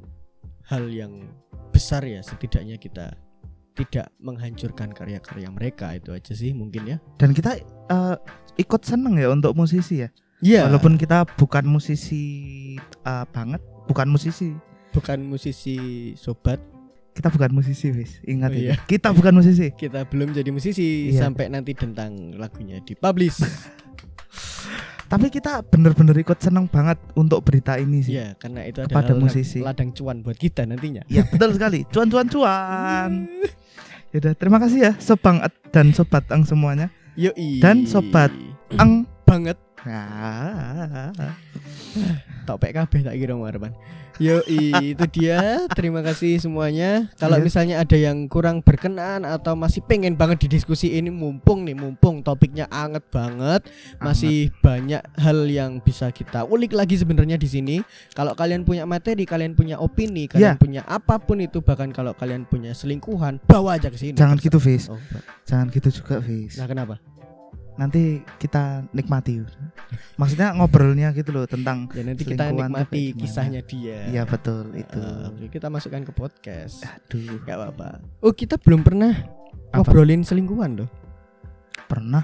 hal 0.67 0.89
yang 0.89 1.29
besar 1.71 2.03
ya 2.03 2.19
setidaknya 2.25 2.75
kita 2.81 3.15
tidak 3.77 4.11
menghancurkan 4.19 4.91
karya-karya 4.91 5.47
mereka 5.47 5.95
itu 5.95 6.11
aja 6.11 6.33
sih 6.35 6.51
mungkin 6.51 6.97
ya. 6.97 6.97
Dan 7.15 7.31
kita 7.31 7.61
eh, 7.63 8.15
ikut 8.59 8.81
seneng 8.83 9.15
ya 9.15 9.31
untuk 9.31 9.55
musisi 9.55 10.03
ya. 10.03 10.09
Iya. 10.41 10.67
Walaupun 10.67 10.97
kita 10.97 11.23
bukan 11.37 11.69
musisi 11.69 12.23
eh, 12.81 13.25
banget, 13.31 13.61
bukan 13.87 14.09
musisi. 14.09 14.70
Bukan 14.91 15.19
musisi 15.23 15.77
sobat, 16.15 16.59
Kita 17.11 17.27
bukan 17.27 17.51
musisi, 17.51 17.91
wis. 17.91 18.23
Ingat 18.23 18.49
Oh, 18.49 18.55
itu. 18.55 18.63
iya. 18.71 18.75
Kita 18.87 19.11
bukan 19.11 19.35
musisi. 19.35 19.67
kita 19.83 20.07
belum 20.07 20.31
jadi 20.31 20.47
musisi 20.47 21.11
Iya. 21.11 21.27
sampai 21.27 21.51
nanti 21.51 21.75
tentang 21.75 22.39
lagunya 22.39 22.79
dipublish. 22.79 23.35
Tapi 25.11 25.27
kita 25.27 25.59
bener-bener 25.59 26.15
ikut 26.15 26.39
seneng 26.39 26.71
banget 26.71 26.95
untuk 27.19 27.43
berita 27.43 27.75
ini 27.75 27.99
sih. 27.99 28.15
Iya, 28.15 28.39
karena 28.39 28.63
itu 28.63 28.79
adalah 28.79 29.11
musisi. 29.11 29.59
ladang 29.59 29.91
cuan 29.91 30.23
buat 30.23 30.39
kita 30.39 30.63
nantinya. 30.63 31.03
Iya 31.11 31.27
betul 31.27 31.51
sekali. 31.51 31.83
Cuan 31.91 32.07
cuan 32.07 32.27
cuan. 32.31 33.27
Yaudah, 34.11 34.31
terima 34.35 34.59
kasih 34.59 34.79
ya 34.79 34.93
Sobang 34.95 35.43
dan 35.71 35.91
Sobat 35.91 36.23
Ang 36.31 36.47
semuanya. 36.47 36.87
Yoi. 37.19 37.59
Dan 37.59 37.83
sobat. 37.83 38.31
Ang. 38.79 39.03
banget 39.21 39.55
Ah. 39.85 41.11
tok 42.45 42.57
PKB 42.61 43.05
tak 43.05 43.15
kira 43.17 43.33
Marban. 43.33 43.73
Yoi, 44.21 44.93
itu 44.93 45.05
dia. 45.17 45.65
Terima 45.73 46.05
kasih 46.05 46.37
semuanya. 46.37 47.09
Kalau 47.17 47.41
Iya. 47.41 47.45
misalnya 47.47 47.75
ada 47.81 47.97
yang 47.97 48.29
kurang 48.29 48.61
berkenan 48.61 49.25
atau 49.25 49.57
masih 49.57 49.81
pengen 49.81 50.13
banget 50.13 50.45
didiskusi 50.45 50.93
ini 50.93 51.09
mumpung 51.09 51.65
nih, 51.65 51.73
mumpung 51.73 52.21
topiknya 52.21 52.69
anget 52.69 53.01
banget, 53.09 53.65
masih 53.97 54.53
banyak 54.61 55.01
hal 55.17 55.49
yang 55.49 55.81
bisa 55.81 56.13
kita 56.13 56.45
ulik 56.45 56.69
lagi 56.69 57.01
sebenarnya 57.01 57.41
di 57.41 57.49
sini. 57.49 57.75
Kalau 58.13 58.37
kalian 58.37 58.61
punya 58.61 58.85
materi, 58.85 59.25
kalian 59.25 59.57
punya 59.57 59.81
opini, 59.81 60.29
kalian 60.29 60.53
Iya. 60.53 60.61
punya 60.61 60.81
apa 60.85 61.17
pun 61.17 61.41
itu, 61.41 61.57
bahkan 61.65 61.89
kalau 61.89 62.13
kalian 62.13 62.45
punya 62.45 62.77
selingkuhan, 62.77 63.41
bawa 63.41 63.81
aja 63.81 63.89
ke 63.89 63.97
sini. 63.97 64.13
Jangan 64.13 64.37
gitu, 64.37 64.61
Fis. 64.61 64.85
Oh, 64.85 65.01
Jangan 65.49 65.73
gitu 65.73 65.89
juga, 65.89 66.21
Fis. 66.21 66.61
nah 66.61 66.69
kenapa? 66.69 67.01
Nanti 67.81 68.21
kita 68.37 68.85
nikmati. 68.93 69.41
Maksudnya 70.13 70.53
ngobrolnya 70.53 71.09
gitu 71.17 71.33
loh 71.33 71.49
tentang 71.49 71.89
Ya 71.97 72.05
nanti 72.05 72.21
kita 72.21 72.53
nikmati 72.53 73.17
kisahnya 73.17 73.65
dia. 73.65 74.05
Iya 74.05 74.23
betul 74.29 74.69
itu. 74.77 75.01
Oke, 75.01 75.49
kita 75.49 75.65
masukkan 75.65 76.05
ke 76.05 76.13
podcast. 76.13 76.85
Aduh, 76.85 77.41
Gak 77.41 77.57
apa-apa. 77.57 77.97
Oh, 78.21 78.29
kita 78.29 78.61
belum 78.61 78.85
pernah 78.85 79.25
Apa? 79.73 79.81
ngobrolin 79.81 80.21
selingkuhan 80.21 80.77
loh. 80.77 80.89
pernah 81.89 82.23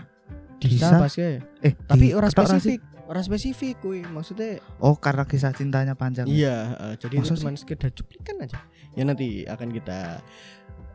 Bisa, 0.57 0.93
Bisa. 0.93 0.95
pas 0.95 1.11
ya. 1.11 1.41
eh 1.59 1.73
Tapi 1.75 2.13
orang 2.13 2.29
spesifik. 2.29 2.79
Orang 3.03 3.23
spesifik 3.23 3.75
kuy, 3.79 3.99
maksudnya 4.03 4.59
Oh, 4.77 4.93
karena 4.93 5.23
kisah 5.23 5.51
cintanya 5.51 5.91
panjang. 5.91 6.27
iya, 6.27 6.75
eh, 6.77 6.93
jadi 6.95 7.17
itu 7.17 7.33
cuma 7.35 7.55
sekedar 7.55 7.89
cuplikan 7.89 8.35
aja. 8.39 8.59
Ya 8.93 9.03
nanti 9.03 9.43
akan 9.43 9.71
kita 9.71 10.19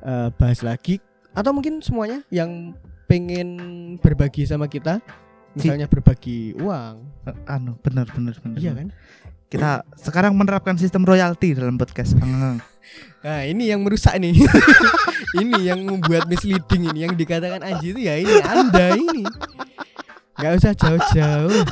eh, 0.03 0.29
bahas 0.33 0.61
lagi 0.61 1.01
atau 1.33 1.51
mungkin 1.51 1.81
semuanya 1.81 2.21
yang 2.29 2.77
pengen 3.13 3.49
berbagi 4.01 4.49
sama 4.49 4.65
kita, 4.65 5.05
misalnya 5.53 5.85
berbagi 5.85 6.57
uang, 6.57 7.13
Eh, 7.23 7.37
Anu, 7.45 7.77
benar 7.85 8.09
benar 8.09 8.33
benar. 8.41 8.57
iya 8.57 8.73
kan? 8.73 8.89
Kita 9.53 9.85
sekarang 10.01 10.33
menerapkan 10.33 10.81
sistem 10.81 11.05
royalti 11.05 11.53
dalam 11.53 11.77
podcast. 11.77 12.17
Ang. 12.17 12.57
Nah 13.23 13.47
ini 13.47 13.71
yang 13.71 13.79
merusak 13.87 14.19
nih 14.19 14.35
Ini 15.41 15.71
yang 15.71 15.87
membuat 15.87 16.27
misleading 16.27 16.91
ini 16.91 17.07
Yang 17.07 17.15
dikatakan 17.15 17.63
Anji 17.63 17.95
itu 17.95 18.03
ya 18.03 18.19
ini 18.19 18.43
Anda 18.43 18.99
ini 18.99 19.23
Gak 20.35 20.53
usah 20.59 20.75
jauh-jauh 20.75 21.63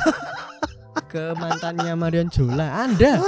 Ke 1.11 1.35
mantannya 1.35 1.91
Marion 1.99 2.31
Jola 2.31 2.87
Anda 2.87 3.19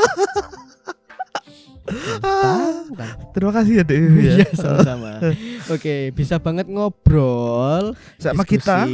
Tahu 1.83 2.95
kan? 2.95 3.11
Terima 3.35 3.51
kasih 3.51 3.73
ya, 3.79 3.83
Dek. 3.83 3.99
Iya 4.23 4.47
sama-sama 4.55 5.19
Oke 5.67 6.15
bisa 6.15 6.39
banget 6.39 6.71
ngobrol 6.71 7.91
Sama 8.15 8.47
kita. 8.47 8.87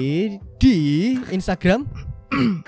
Di 0.57 1.19
Instagram 1.29 1.85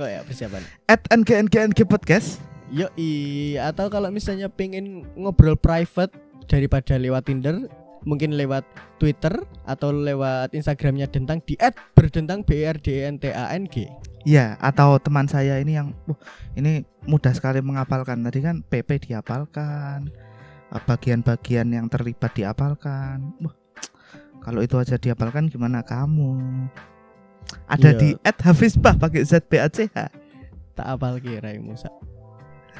Oh 0.00 0.08
ya 0.14 0.26
persiapan 0.26 0.62
At 0.90 1.06
NGNGNG 1.10 1.86
Podcast. 1.86 2.42
Yoi 2.70 3.58
Atau 3.58 3.90
kalau 3.90 4.10
misalnya 4.10 4.50
pengen 4.50 5.06
ngobrol 5.14 5.54
private 5.54 6.10
Daripada 6.50 6.98
lewat 6.98 7.30
Tinder 7.30 7.70
Mungkin 8.04 8.36
lewat 8.36 8.64
Twitter 8.96 9.32
Atau 9.68 9.92
lewat 9.92 10.56
Instagramnya 10.56 11.08
Dentang 11.08 11.44
Di 11.44 11.56
at 11.60 11.76
berdentang 11.92 12.40
B 12.44 12.64
R 12.64 12.76
D 12.80 13.04
N 13.04 13.20
T 13.20 13.28
A 13.32 13.52
N 13.52 13.68
G 13.68 13.88
Ya, 14.28 14.60
atau 14.60 15.00
teman 15.00 15.24
saya 15.24 15.56
ini 15.64 15.80
yang 15.80 15.96
wah, 16.04 16.18
ini 16.52 16.84
mudah 17.08 17.32
sekali 17.32 17.64
menghafalkan. 17.64 18.20
Tadi 18.20 18.44
kan 18.44 18.60
PP 18.60 19.08
dihafalkan. 19.08 20.12
eh, 20.68 20.82
Bagian-bagian 20.84 21.72
yang 21.72 21.88
terlibat 21.88 22.36
dihafalkan. 22.36 23.32
Wah, 23.40 23.56
kalau 24.44 24.60
itu 24.60 24.76
aja 24.76 25.00
dihafalkan 25.00 25.48
gimana 25.48 25.80
kamu? 25.80 26.36
Iya. 26.36 27.80
Ada 27.80 27.90
di 27.96 28.08
@hafizbah 28.20 29.00
pakai 29.00 29.24
Z 29.24 29.48
B 29.48 29.56
A 29.56 29.72
C 29.72 29.88
H. 29.88 30.12
Tak 30.76 30.96
apal 30.96 31.20
kira 31.20 31.52
Musa 31.60 31.92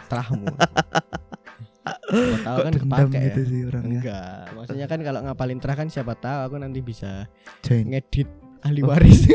Terahmu 0.08 0.46
Siapa 2.10 2.42
tahu 2.42 2.58
kan 2.66 2.72
kepake 2.74 3.14
ya 3.14 3.22
gitu 3.30 3.40
sih 3.46 3.60
orangnya. 3.70 4.00
Enggak 4.02 4.42
Maksudnya 4.58 4.86
kan 4.90 5.00
kalau 5.06 5.20
ngapalin 5.22 5.58
terah 5.62 5.76
kan 5.78 5.88
siapa 5.88 6.12
tahu 6.18 6.40
Aku 6.50 6.54
nanti 6.58 6.82
bisa 6.82 7.30
Join. 7.62 7.86
ngedit 7.86 8.28
ahli 8.60 8.82
waris 8.82 9.24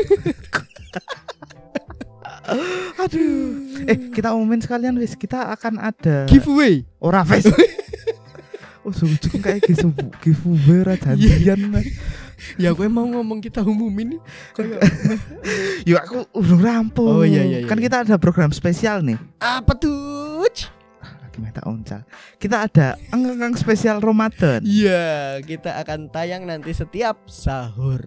Aduh. 3.02 3.82
Eh, 3.90 3.98
kita 4.14 4.30
umumin 4.38 4.62
sekalian 4.62 4.94
wis. 5.02 5.18
Kita 5.18 5.50
akan 5.50 5.82
ada 5.82 6.30
Giveaway 6.30 6.86
ora 7.02 7.26
wis. 7.26 7.50
Oh, 8.86 8.94
sujud 8.94 9.42
kayak 9.42 9.66
giveaway 10.22 10.86
ra 10.86 10.94
janjian. 10.94 11.74
Mas. 11.74 11.90
Ya 12.54 12.70
gue 12.70 12.86
mau 12.86 13.02
ngomong 13.02 13.42
kita 13.42 13.58
umumin 13.66 14.22
Kayak 14.54 14.78
Yuk 15.90 15.98
aku 15.98 16.16
udah 16.38 16.58
rampung. 16.62 17.10
Oh, 17.10 17.26
iya, 17.26 17.42
iya, 17.42 17.58
iya. 17.62 17.66
Kan 17.66 17.82
kita 17.82 18.06
ada 18.06 18.14
program 18.14 18.54
spesial 18.54 19.02
nih. 19.02 19.18
Apa 19.42 19.74
tuh? 19.74 20.46
Lagi 21.36 21.52
minta 21.52 21.68
oncal. 21.68 22.00
Kita 22.40 22.64
ada 22.64 22.96
enggang 23.12 23.52
spesial 23.60 24.00
Ramadan. 24.00 24.64
Iya, 24.64 25.36
kita 25.44 25.76
akan 25.84 26.08
tayang 26.08 26.48
nanti 26.48 26.72
setiap 26.72 27.28
sahur 27.28 28.00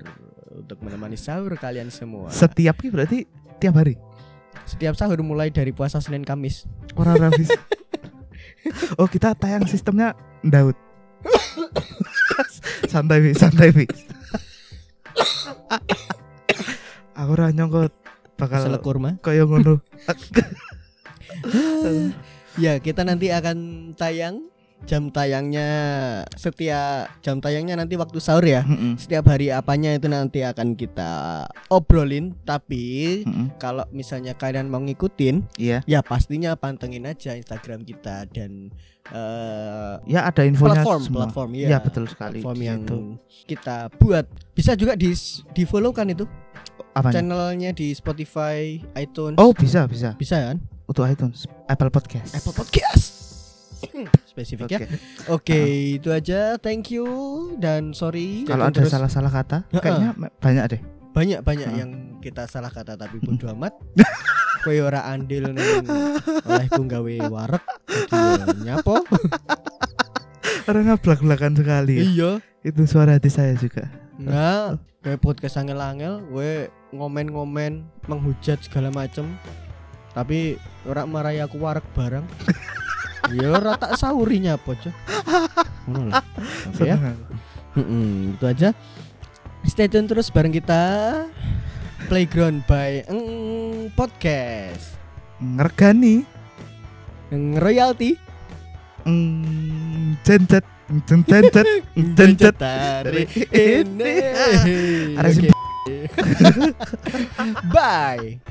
untuk 0.49 0.81
menemani 0.81 1.13
sahur 1.13 1.53
kalian 1.53 1.93
semua. 1.93 2.33
Setiap 2.33 2.81
berarti 2.89 3.29
tiap 3.61 3.77
hari. 3.77 4.01
Setiap 4.65 4.97
sahur 4.97 5.21
mulai 5.21 5.53
dari 5.53 5.69
puasa 5.69 6.01
Senin 6.01 6.25
Kamis. 6.25 6.65
Ora 6.97 7.13
rafis. 7.13 7.53
oh, 8.97 9.05
kita 9.05 9.37
tayang 9.37 9.69
sistemnya 9.69 10.17
Daud. 10.41 10.73
santai 12.89 13.21
wi, 13.21 13.37
santai 13.37 13.69
wi. 13.77 13.85
aku 17.13 17.29
ora 17.37 17.53
nyongko 17.53 17.93
bakal 18.41 18.65
Selek 18.65 18.81
kurma. 18.81 19.21
kaya 19.21 19.45
ngono. 19.45 19.85
Ya, 22.55 22.77
kita 22.77 23.03
nanti 23.03 23.29
akan 23.29 23.57
tayang 23.93 24.49
jam 24.79 25.11
tayangnya 25.11 25.67
setiap 26.33 27.11
jam 27.19 27.37
tayangnya 27.37 27.75
nanti 27.75 27.93
waktu 27.93 28.15
sahur 28.17 28.41
ya. 28.41 28.63
Mm-mm, 28.63 28.95
Setiap 28.95 29.27
hari 29.27 29.51
apanya 29.51 29.91
itu 29.91 30.07
nanti 30.07 30.39
akan 30.39 30.73
kita 30.73 31.43
obrolin, 31.67 32.31
tapi 32.41 33.21
mm-mm. 33.21 33.59
kalau 33.59 33.83
misalnya 33.91 34.33
kalian 34.33 34.65
mau 34.65 34.79
ngikutin, 34.79 35.43
Iya. 35.59 35.83
ya 35.83 35.99
pastinya 35.99 36.55
pantengin 36.55 37.03
aja 37.03 37.35
Instagram 37.35 37.83
kita 37.83 38.23
dan 38.29 38.71
eh, 39.09 39.93
Ya 40.07 40.23
ada 40.23 40.41
infonya 40.41 40.79
platform 40.79 41.01
semua. 41.03 41.19
platform 41.21 41.49
Iya, 41.53 41.67
ya 41.67 41.77
betul 41.79 42.03
sekali. 42.07 42.39
platform 42.39 42.59
yang 42.61 42.79
situ. 42.81 42.97
kita 43.47 43.75
buat 43.93 44.25
bisa 44.53 44.71
juga 44.73 44.95
di 44.95 45.11
di 45.51 45.63
follow 45.63 45.91
kan 45.91 46.07
itu 46.07 46.23
Apanya? 46.89 47.19
channelnya 47.19 47.71
di 47.71 47.91
Spotify 47.91 48.79
iTunes 48.95 49.35
Oh, 49.35 49.51
bisa, 49.51 49.85
bisa. 49.85 50.15
bisa 50.15 50.39
kan 50.45 50.57
Untuk 50.89 51.05
iTunes, 51.05 51.45
Apple 51.65 51.93
Podcast. 51.93 52.33
Apple 52.33 52.51
Podcast 52.51 53.19
spesifik 54.25 54.67
ya 54.69 54.79
Oke. 54.79 54.87
oke 55.31 55.59
itu 55.95 56.09
aja 56.11 56.55
thank 56.55 56.91
you 56.91 57.07
dan 57.57 57.91
sorry 57.91 58.43
Kalau 58.43 58.67
ada 58.67 58.83
salah-salah 58.83 59.31
kata, 59.31 59.57
Heeh. 59.67 59.79
kayaknya 59.79 60.09
banyak 60.39 60.63
deh. 60.67 60.81
banyak 61.09 61.39
banyak 61.41 61.67
Heeh. 61.67 61.79
yang 61.79 61.91
kita 62.19 62.43
salah 62.45 62.69
kata 62.69 62.95
tapi 62.95 63.17
bodo 63.19 63.47
amat 63.55 63.73
kowe 64.63 64.75
ora 64.77 65.07
andil 65.07 65.51
ning 65.51 65.87
olehku 66.43 66.83
gawe 66.85 67.15
warek 67.27 67.63
ya 68.11 68.45
nyapo 68.61 68.99
Orang 70.69 70.85
ngablak-blakan 70.85 71.57
sekali. 71.57 71.97
ya. 71.97 72.03
iya 72.05 72.31
Itu 72.61 72.85
suara 72.85 73.17
hati 73.17 73.25
saya 73.25 73.57
juga. 73.57 73.89
Nah, 74.21 74.77
kayak 75.01 75.17
podcast 75.17 75.57
angel-angel, 75.57 76.21
gue 76.29 76.69
ngomen-ngomen, 76.93 77.89
menghujat 78.05 78.61
segala 78.61 78.93
macem. 78.93 79.33
Tapi 80.13 80.57
ora 80.87 81.05
marahi 81.05 81.39
aku 81.41 81.61
warek 81.61 81.85
bareng. 81.93 82.25
ya 83.37 83.53
ora 83.53 83.77
tak 83.77 83.95
saurinya 83.95 84.57
apa. 84.57 84.71
Ngono 85.85 86.09
lah. 86.09 86.23
Oke 86.73 86.85
ya. 86.85 86.97
Mm-mm, 87.77 88.35
itu 88.37 88.45
aja. 88.45 88.69
Stay 89.67 89.91
tune 89.91 90.09
terus 90.09 90.31
bareng 90.33 90.55
kita 90.55 90.81
Playground 92.09 92.65
by 92.65 93.05
Podcast. 93.93 94.97
Ngergani. 95.37 96.25
Eng 97.29 97.61
Royalty. 97.61 98.17
Mm, 99.05 100.17
jencet, 100.25 100.65
jencet. 101.05 101.65
dari 102.57 103.23
ini. 103.53 104.13
Oke. 105.21 105.49
Bye. 107.73 108.41